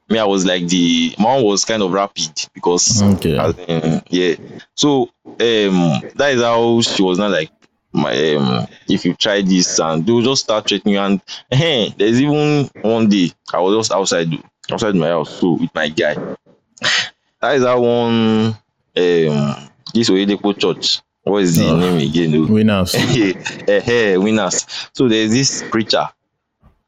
me 0.08 0.18
I 0.18 0.24
was 0.24 0.44
like 0.44 0.66
the 0.68 1.14
mom 1.18 1.42
was 1.44 1.64
kind 1.64 1.82
of 1.82 1.92
rapid 1.92 2.48
because 2.52 3.02
Okay. 3.02 3.38
as 3.38 3.58
in, 3.68 4.02
yeah. 4.10 4.34
So 4.74 5.10
um 5.40 6.02
that 6.14 6.32
is 6.34 6.42
how 6.42 6.80
she 6.82 7.02
was 7.02 7.18
not 7.18 7.30
like 7.30 7.50
my 7.92 8.34
um 8.34 8.66
if 8.88 9.04
you 9.04 9.14
try 9.14 9.40
this 9.40 9.78
and 9.78 10.04
they 10.04 10.12
will 10.12 10.22
just 10.22 10.44
start 10.44 10.68
threatening 10.68 10.94
you 10.94 11.00
and 11.00 11.20
eh, 11.50 11.90
there's 11.96 12.20
even 12.20 12.68
one 12.82 13.08
day 13.08 13.32
I 13.52 13.60
was 13.60 13.76
just 13.76 13.92
outside 13.92 14.28
outside 14.70 14.94
my 14.94 15.08
house 15.08 15.30
so 15.30 15.52
with 15.52 15.74
my 15.74 15.88
guy. 15.88 16.16
That 17.40 17.56
is 17.56 17.64
how 17.64 17.80
one 17.80 18.56
um 18.96 19.70
this 19.92 20.10
Oyedepo 20.10 20.58
church. 20.58 21.00
What 21.24 21.42
is 21.42 21.56
the 21.56 21.64
Oh. 21.64 21.76
name 21.76 21.98
again? 22.08 22.46
Winners. 22.52 22.94
eh, 23.68 24.16
winners. 24.16 24.66
So 24.94 25.08
there's 25.08 25.30
this 25.32 25.62
preacher. 25.62 26.08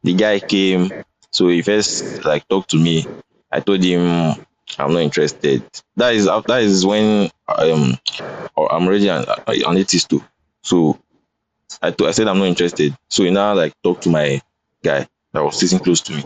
The 0.02 0.14
guy 0.14 0.40
came, 0.40 0.92
so 1.32 1.48
he 1.48 1.62
first 1.62 2.24
like 2.24 2.46
talked 2.48 2.70
to 2.70 2.76
me. 2.76 3.06
I 3.50 3.60
told 3.60 3.82
him 3.82 4.36
I'm 4.78 4.92
not 4.92 5.00
interested. 5.02 5.62
That 5.96 6.14
is 6.14 6.26
that 6.26 6.60
is 6.62 6.84
when 6.86 7.30
um 7.48 7.98
I'm 8.58 8.86
already 8.86 9.08
an, 9.08 9.24
an 9.46 9.76
atheist 9.76 10.10
too. 10.10 10.22
So 10.62 10.98
I 11.82 11.94
I 11.98 12.10
said 12.12 12.28
I'm 12.28 12.38
not 12.38 12.46
interested. 12.48 12.94
So 13.08 13.24
he 13.24 13.30
now 13.30 13.54
like 13.54 13.72
talked 13.82 14.02
to 14.04 14.10
my 14.10 14.40
guy 14.82 15.08
that 15.32 15.42
was 15.44 15.56
sitting 15.58 15.78
close 15.80 16.00
to 16.02 16.12
me. 16.12 16.24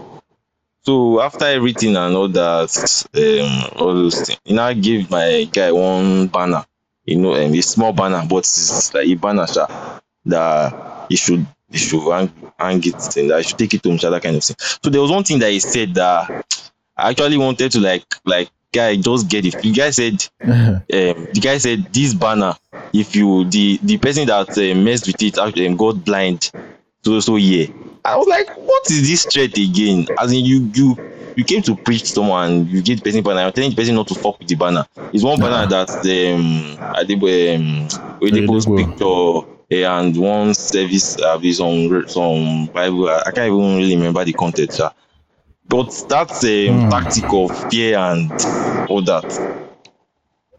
So 0.82 1.20
after 1.20 1.44
everything 1.44 1.96
and 1.96 2.16
all 2.16 2.28
that, 2.28 3.04
um, 3.14 3.80
all 3.80 3.94
those 3.94 4.22
things, 4.22 4.40
he 4.44 4.54
now 4.54 4.72
gave 4.72 5.10
my 5.10 5.48
guy 5.52 5.70
one 5.72 6.28
banner, 6.28 6.64
you 7.10 7.18
know, 7.18 7.34
and 7.34 7.54
a 7.54 7.62
small 7.62 7.92
banner, 7.92 8.22
but 8.28 8.38
it's 8.38 8.94
like 8.94 9.06
a 9.06 9.14
banner 9.14 9.46
sha, 9.46 10.00
that 10.26 11.06
he 11.08 11.16
should 11.16 11.46
he 11.70 11.78
should 11.78 12.02
hang, 12.10 12.32
hang 12.58 12.80
it 12.84 13.16
and 13.16 13.30
that 13.30 13.38
I 13.38 13.42
should 13.42 13.58
take 13.58 13.74
it 13.74 13.82
to 13.82 13.90
him, 13.90 13.98
sha, 13.98 14.10
that 14.10 14.22
kind 14.22 14.36
of 14.36 14.44
thing. 14.44 14.56
So 14.58 14.90
there 14.90 15.00
was 15.00 15.10
one 15.10 15.24
thing 15.24 15.38
that 15.40 15.50
he 15.50 15.60
said 15.60 15.94
that 15.94 16.30
I 16.96 17.10
actually 17.10 17.38
wanted 17.38 17.72
to 17.72 17.80
like 17.80 18.04
like 18.24 18.50
guy 18.72 18.96
just 18.96 19.28
get 19.28 19.44
it. 19.44 19.58
The 19.60 19.72
guy 19.72 19.90
said 19.90 20.26
um, 20.44 20.80
the 20.88 21.40
guy 21.40 21.58
said 21.58 21.92
this 21.92 22.14
banner 22.14 22.54
if 22.92 23.14
you 23.14 23.44
the 23.50 23.78
the 23.82 23.98
person 23.98 24.26
that 24.26 24.56
uh, 24.56 24.74
messed 24.80 25.06
with 25.06 25.22
it 25.22 25.38
actually 25.38 25.66
um, 25.66 25.76
got 25.76 26.04
blind 26.04 26.50
so 27.04 27.20
so 27.20 27.36
yeah 27.36 27.66
i 28.04 28.16
was 28.16 28.26
like 28.26 28.48
what 28.56 28.90
is 28.90 29.08
this 29.08 29.24
threat 29.26 29.56
again 29.56 30.06
as 30.18 30.32
in 30.32 30.44
you 30.44 30.70
you 30.74 30.98
you 31.36 31.44
came 31.44 31.62
to 31.62 31.76
preach 31.76 32.12
someone 32.12 32.66
you 32.66 32.82
give 32.82 32.98
the 32.98 33.02
person 33.02 33.22
banner 33.22 33.42
you're 33.42 33.52
telling 33.52 33.70
the 33.70 33.76
person 33.76 33.94
not 33.94 34.06
to 34.08 34.14
fuck 34.14 34.38
with 34.38 34.48
the 34.48 34.54
banner 34.56 34.84
it's 35.12 35.24
one 35.24 35.38
banner 35.40 35.66
that 35.66 35.88
um 36.04 36.78
Adebo, 36.94 37.56
um 37.56 37.88
Oyedepo. 38.20 38.76
picture 38.76 39.48
eh, 39.70 39.84
and 39.88 40.16
one 40.16 40.52
service 40.54 41.16
uh, 41.20 41.38
with 41.40 41.54
some 41.54 42.04
some 42.08 42.66
bible 42.74 43.08
I, 43.08 43.30
can't 43.32 43.46
even 43.52 43.76
really 43.76 43.96
remember 43.96 44.24
the 44.24 44.32
content 44.32 44.72
sha. 44.72 44.90
but 45.68 45.90
that's 46.08 46.44
a 46.44 46.68
um, 46.68 46.80
Hmm. 46.84 46.90
tactic 46.90 47.24
of 47.32 47.52
fear 47.70 47.96
and 47.98 48.32
all 48.88 49.02
that 49.02 49.24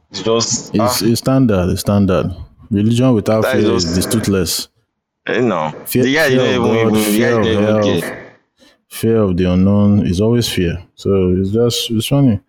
it's 0.09 0.21
just 0.23 0.75
ah, 0.79 0.85
It's, 0.85 1.01
it's 1.01 1.19
standard. 1.19 1.69
It's 1.69 1.81
standard. 1.81 2.31
Religion 2.69 3.13
without 3.13 3.45
fear 3.45 3.59
is, 3.59 3.83
just- 3.85 3.97
is 3.97 4.05
toothless. 4.07 4.67
I 5.25 5.39
know. 5.39 5.73
Fear, 5.85 6.03
the 6.03 6.13
guy 6.13 6.29
didn't 6.29 6.47
even, 6.47 6.75
even, 6.75 6.93
the 6.93 7.31
of 7.37 7.45
even 7.45 7.81
care. 8.01 8.20
Fear 8.91 9.17
of 9.23 9.37
the 9.37 9.45
unknown 9.51 10.05
is 10.05 10.21
always 10.21 10.47
fear. 10.47 10.83
So 10.95 11.33
it's 11.37 11.49
just 11.51 11.89
it's 11.89 12.07
funny. 12.07 12.39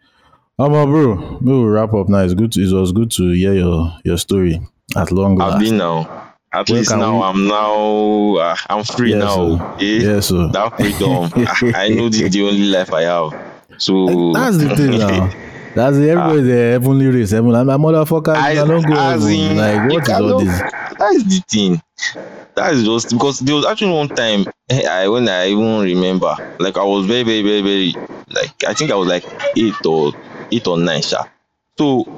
Oh, 0.58 0.68
but 0.68 0.86
bro, 0.86 1.38
we 1.40 1.52
will 1.52 1.68
wrap 1.68 1.94
up 1.94 2.08
now. 2.08 2.18
It's 2.18 2.34
good. 2.34 2.52
To, 2.52 2.60
it 2.60 2.72
was 2.72 2.92
good 2.92 3.10
to 3.12 3.30
hear 3.32 3.54
your 3.54 3.92
your 4.04 4.18
story 4.18 4.60
at 4.96 5.10
long 5.10 5.40
I've 5.40 5.52
last. 5.54 5.60
been 5.64 5.78
now. 5.78 6.18
At 6.54 6.68
Where 6.68 6.78
least 6.80 6.90
now 6.94 7.16
we- 7.16 7.22
I'm 7.22 7.48
now 7.48 8.36
uh, 8.36 8.56
I'm 8.68 8.84
free 8.84 9.12
Yes, 9.12 9.24
now. 9.24 9.56
sir. 9.56 9.74
Eh? 9.80 9.98
Yes, 10.02 10.26
sir. 10.26 10.48
That 10.52 10.76
freedom. 10.76 11.30
I, 11.74 11.84
I 11.86 11.88
know 11.88 12.08
this 12.10 12.20
is 12.20 12.30
the 12.32 12.42
only 12.42 12.64
life 12.64 12.92
I 12.92 13.02
have. 13.02 13.32
So 13.78 14.32
That's 14.34 14.58
the 14.58 14.76
thing 14.76 14.98
now. 14.98 15.30
That's 15.74 15.96
the 15.96 16.10
everybody 16.10 16.42
the 16.42 16.52
heavenly 16.72 17.06
race. 17.06 17.30
Heaven, 17.30 17.54
I'm 17.54 17.70
a 17.70 17.78
motherfucker. 17.78 18.34
I, 18.36 18.50
I- 18.50 18.54
don't 18.66 18.86
go 18.86 18.92
as 18.94 19.24
in, 19.26 19.56
Like 19.56 19.90
what 19.90 20.02
is 20.02 20.10
all 20.10 20.40
this? 20.44 20.60
That 21.02 21.14
is 21.16 21.24
the 21.24 21.44
thing. 21.48 21.82
That 22.56 22.74
is 22.74 22.84
just 22.84 23.10
because 23.10 23.40
there 23.40 23.56
was 23.56 23.66
actually 23.66 23.92
one 23.92 24.10
time 24.10 24.46
eh, 24.70 24.86
I 24.88 25.08
when 25.08 25.28
I 25.28 25.48
even 25.48 25.80
remember, 25.82 26.34
like 26.58 26.76
I 26.78 26.84
was 26.84 27.06
very, 27.06 27.24
very, 27.24 27.42
very, 27.42 27.62
very 27.62 27.98
like 28.30 28.64
I 28.68 28.74
think 28.74 28.90
I 28.92 28.96
was 28.96 29.08
like 29.08 29.26
eight 29.56 29.84
or 29.86 30.14
eight 30.52 30.66
or 30.68 30.78
nine, 30.78 31.02
sha. 31.02 31.24
So 31.78 32.08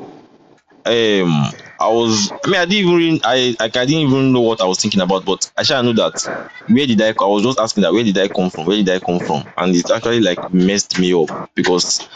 um 0.87 1.53
I 1.81 1.89
was 1.89 2.33
I 2.45 2.49
mean 2.49 2.61
I 2.61 2.67
didn't 2.67 2.91
even 2.91 3.21
I 3.25 3.57
like 3.61 3.77
I 3.77 3.87
didn't 3.87 4.09
even 4.09 4.33
know 4.33 4.43
what 4.43 4.61
I 4.61 4.67
was 4.67 4.81
thinking 4.81 5.01
about, 5.01 5.25
but 5.25 5.51
I 5.57 5.63
shall 5.63 5.83
know 5.83 5.93
that 5.95 6.29
where 6.69 6.87
did 6.87 7.01
I 7.03 7.11
I 7.11 7.27
was 7.27 7.43
just 7.45 7.61
asking 7.61 7.83
that 7.83 7.93
where 7.93 8.05
did 8.05 8.19
I 8.19 8.29
come 8.29 8.51
from? 8.51 8.67
Where 8.67 8.77
did 8.77 8.91
I 8.91 9.01
come 9.01 9.21
from? 9.21 9.47
And 9.57 9.75
it 9.77 9.91
actually 9.91 10.21
like 10.21 10.41
messed 10.53 10.99
me 10.99 11.15
up 11.15 11.31
because 11.55 12.09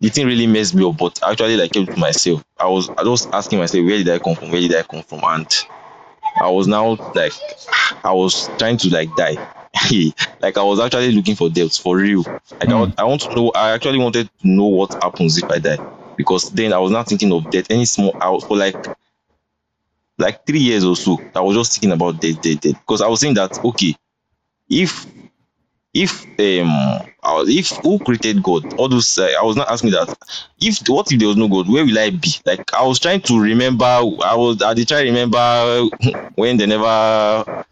the 0.00 0.10
thing 0.10 0.26
really 0.26 0.46
messed 0.46 0.74
me 0.74 0.84
up, 0.88 0.96
but 0.98 1.20
actually 1.26 1.56
like 1.56 1.72
kept 1.72 1.92
to 1.92 2.00
myself. 2.00 2.44
I 2.58 2.68
was 2.68 2.90
I 2.98 3.04
was 3.04 3.28
asking 3.32 3.58
myself 3.60 3.84
where 3.86 3.98
did 3.98 4.08
I 4.10 4.18
come 4.20 4.36
from? 4.36 4.50
Where 4.50 4.60
did 4.60 4.74
I 4.76 4.82
come 4.84 5.02
from? 5.02 5.20
And 5.24 5.48
I 6.40 6.48
was 6.50 6.66
now 6.66 6.98
like 7.14 7.32
I 8.04 8.12
was 8.12 8.50
trying 8.58 8.78
to 8.78 8.90
like 8.90 9.14
die. 9.14 9.38
like 10.40 10.56
I 10.56 10.62
was 10.62 10.80
actually 10.80 11.12
looking 11.12 11.36
for 11.36 11.48
death 11.50 11.76
for 11.78 11.96
real. 11.96 12.24
Like 12.60 12.72
I, 12.72 12.84
Hmm. 12.84 12.90
I 12.98 13.04
want 13.04 13.22
to 13.22 13.34
know 13.34 13.52
I 13.54 13.70
actually 13.72 13.98
wanted 13.98 14.28
to 14.40 14.48
know 14.48 14.66
what 14.66 14.96
happens 15.02 15.38
if 15.38 15.50
I 15.50 15.58
die. 15.58 15.80
Because 16.16 16.48
then 16.50 16.72
I 16.72 16.78
was 16.78 16.90
not 16.92 17.08
thinking 17.08 17.32
of 17.32 17.50
death 17.50 17.66
any 17.70 17.84
small 17.84 18.16
I 18.20 18.30
was 18.30 18.44
for 18.44 18.56
like 18.56 18.78
like 20.18 20.44
three 20.46 20.60
years 20.60 20.84
or 20.84 20.96
so. 20.96 21.22
I 21.34 21.40
was 21.40 21.56
just 21.56 21.72
thinking 21.72 21.92
about 21.92 22.20
death, 22.20 22.40
death, 22.40 22.60
death. 22.60 22.74
Because 22.80 23.02
I 23.02 23.08
was 23.08 23.20
saying 23.20 23.34
that 23.34 23.58
okay, 23.64 23.94
if 24.70 25.06
if 25.96 26.26
um 26.38 27.00
if 27.48 27.78
who 27.82 27.98
created 28.00 28.42
God, 28.42 28.78
all 28.78 28.88
those 28.88 29.18
uh, 29.18 29.32
I 29.40 29.42
was 29.42 29.56
not 29.56 29.70
asking 29.70 29.90
that. 29.92 30.14
If 30.60 30.86
what 30.88 31.10
if 31.10 31.18
there 31.18 31.28
was 31.28 31.36
no 31.36 31.48
God, 31.48 31.68
where 31.68 31.84
will 31.84 31.98
I 31.98 32.10
be? 32.10 32.34
Like 32.44 32.72
I 32.74 32.84
was 32.86 32.98
trying 32.98 33.22
to 33.22 33.40
remember. 33.40 33.84
I 33.84 34.34
was 34.34 34.62
I 34.62 34.74
did 34.74 34.88
try 34.88 35.02
to 35.02 35.08
remember 35.08 35.86
when 36.34 36.56
they 36.56 36.66
never 36.66 37.64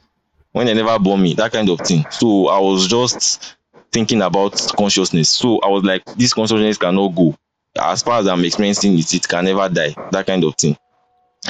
when 0.52 0.66
they 0.66 0.74
never 0.74 0.98
born 0.98 1.22
me, 1.22 1.34
that 1.34 1.52
kind 1.52 1.68
of 1.68 1.80
thing. 1.80 2.06
So 2.10 2.48
I 2.48 2.58
was 2.58 2.86
just 2.86 3.56
thinking 3.92 4.22
about 4.22 4.60
consciousness. 4.76 5.28
So 5.28 5.60
I 5.60 5.68
was 5.68 5.82
like, 5.84 6.04
this 6.16 6.32
consciousness 6.32 6.78
cannot 6.78 7.08
go. 7.14 7.36
As 7.76 8.02
far 8.02 8.20
as 8.20 8.28
I'm 8.28 8.44
experiencing 8.44 8.96
it, 8.98 9.12
it 9.12 9.28
can 9.28 9.44
never 9.44 9.68
die. 9.68 9.96
That 10.12 10.26
kind 10.26 10.44
of 10.44 10.54
thing. 10.54 10.76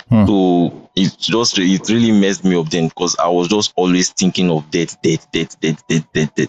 Hmm. 0.08 0.26
So 0.26 0.90
it 0.96 1.16
just 1.18 1.58
it 1.58 1.88
really 1.88 2.12
messed 2.12 2.44
me 2.44 2.56
up 2.56 2.68
then 2.70 2.88
because 2.88 3.16
I 3.18 3.28
was 3.28 3.48
just 3.48 3.72
always 3.76 4.10
thinking 4.10 4.50
of 4.50 4.70
death, 4.70 5.00
death, 5.02 5.30
death, 5.32 5.60
death, 5.60 5.82
death, 5.86 6.06
death, 6.12 6.34
death. 6.34 6.48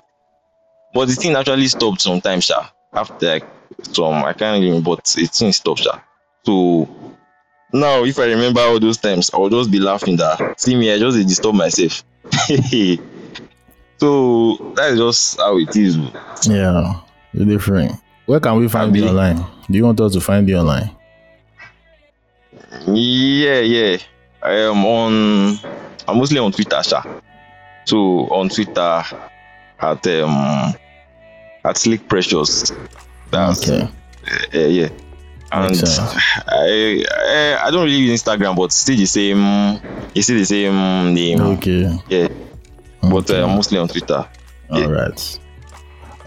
But 0.95 1.09
the 1.09 1.15
thing 1.15 1.35
actually 1.35 1.67
stopped 1.67 1.99
sometimes, 1.99 2.45
sha. 2.45 2.69
After 2.93 3.27
like 3.27 3.45
some 3.81 4.23
I 4.23 4.31
can't 4.31 4.63
remember, 4.63 4.95
but 4.95 5.13
it 5.17 5.29
thing 5.31 5.51
stopped, 5.51 5.81
sha. 5.81 5.99
So 6.45 6.87
now 7.73 8.05
if 8.05 8.17
I 8.17 8.27
remember 8.27 8.61
all 8.61 8.79
those 8.79 8.97
times, 8.97 9.29
I 9.33 9.37
will 9.37 9.49
just 9.49 9.69
be 9.69 9.79
laughing 9.79 10.15
that 10.15 10.57
see 10.57 10.73
me, 10.73 10.93
I 10.93 10.97
just 10.97 11.17
disturb 11.27 11.55
myself. 11.55 12.05
so 13.97 14.55
that 14.77 14.91
is 14.93 14.99
just 14.99 15.37
how 15.37 15.57
it 15.57 15.75
is. 15.75 15.97
Yeah, 16.47 17.01
it's 17.33 17.45
different. 17.45 17.91
Where 18.25 18.39
can 18.39 18.55
we 18.55 18.69
find 18.69 18.95
you 18.95 19.09
online? 19.09 19.45
Do 19.69 19.77
you 19.77 19.83
want 19.83 19.99
us 19.99 20.13
to 20.13 20.21
find 20.21 20.47
you 20.47 20.55
online? 20.55 20.95
Yeah, 22.87 23.59
yeah. 23.59 23.97
I 24.41 24.53
am 24.53 24.85
on. 24.85 25.59
I'm 26.07 26.17
mostly 26.19 26.39
on 26.39 26.53
Twitter, 26.53 26.81
sha. 26.83 27.03
So 27.83 27.97
on 28.29 28.47
Twitter 28.47 29.03
at 29.81 30.07
um 30.07 30.73
at 31.65 31.77
Slick 31.77 32.07
Precious. 32.07 32.71
That's 33.31 33.67
Okay. 33.69 33.89
uh, 34.53 34.59
yeah. 34.59 34.89
And. 35.51 35.81
I, 36.47 37.05
I 37.09 37.59
I 37.67 37.71
don't 37.71 37.83
really 37.85 37.95
use 37.97 38.21
Instagram, 38.23 38.55
but 38.55 38.71
still 38.71 38.97
the 38.97 39.05
same. 39.05 39.39
It's 40.13 40.25
still 40.27 40.37
the 40.37 40.45
same 40.45 41.13
name. 41.13 41.39
Okay. 41.41 41.97
Yeah, 42.09 42.27
but 43.01 43.29
uh, 43.31 43.47
mostly 43.47 43.77
on 43.77 43.87
Twitter. 43.87 44.27
All 44.69 44.89
right. 44.91 45.39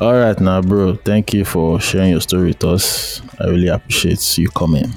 All 0.01 0.13
right, 0.15 0.39
now, 0.39 0.63
bro. 0.63 0.95
Thank 0.95 1.35
you 1.35 1.45
for 1.45 1.81
sharing 1.81 2.11
your 2.13 2.21
story 2.21 2.49
with 2.49 2.63
us. 2.65 3.21
I 3.41 3.47
really 3.49 3.67
appreciate 3.67 4.39
you 4.39 4.49
coming. 4.51 4.95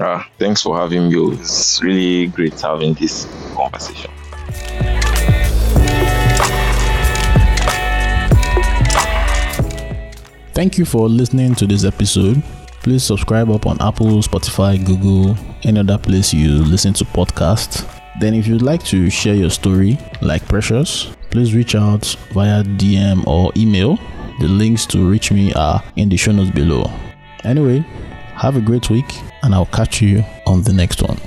Ah, 0.00 0.26
thanks 0.38 0.62
for 0.62 0.78
having 0.78 1.08
me. 1.10 1.32
It's 1.34 1.82
really 1.82 2.26
great 2.28 2.58
having 2.60 2.94
this 2.94 3.26
conversation. 3.54 4.10
Thank 10.56 10.78
you 10.78 10.86
for 10.86 11.06
listening 11.06 11.54
to 11.56 11.66
this 11.66 11.84
episode. 11.84 12.42
Please 12.82 13.04
subscribe 13.04 13.50
up 13.50 13.66
on 13.66 13.76
Apple, 13.78 14.22
Spotify, 14.22 14.82
Google, 14.82 15.36
any 15.64 15.80
other 15.80 15.98
place 15.98 16.32
you 16.32 16.64
listen 16.64 16.94
to 16.94 17.04
podcasts. 17.04 17.86
Then, 18.20 18.32
if 18.32 18.46
you'd 18.46 18.62
like 18.62 18.82
to 18.84 19.10
share 19.10 19.34
your 19.34 19.50
story, 19.50 19.98
like 20.22 20.48
Precious, 20.48 21.14
please 21.28 21.54
reach 21.54 21.74
out 21.74 22.06
via 22.32 22.64
DM 22.64 23.26
or 23.26 23.52
email. 23.54 23.98
The 24.40 24.48
links 24.48 24.86
to 24.86 25.06
reach 25.06 25.30
me 25.30 25.52
are 25.52 25.84
in 25.96 26.08
the 26.08 26.16
show 26.16 26.32
notes 26.32 26.52
below. 26.52 26.90
Anyway, 27.44 27.80
have 28.36 28.56
a 28.56 28.62
great 28.62 28.88
week, 28.88 29.12
and 29.42 29.54
I'll 29.54 29.66
catch 29.66 30.00
you 30.00 30.24
on 30.46 30.62
the 30.62 30.72
next 30.72 31.02
one. 31.02 31.18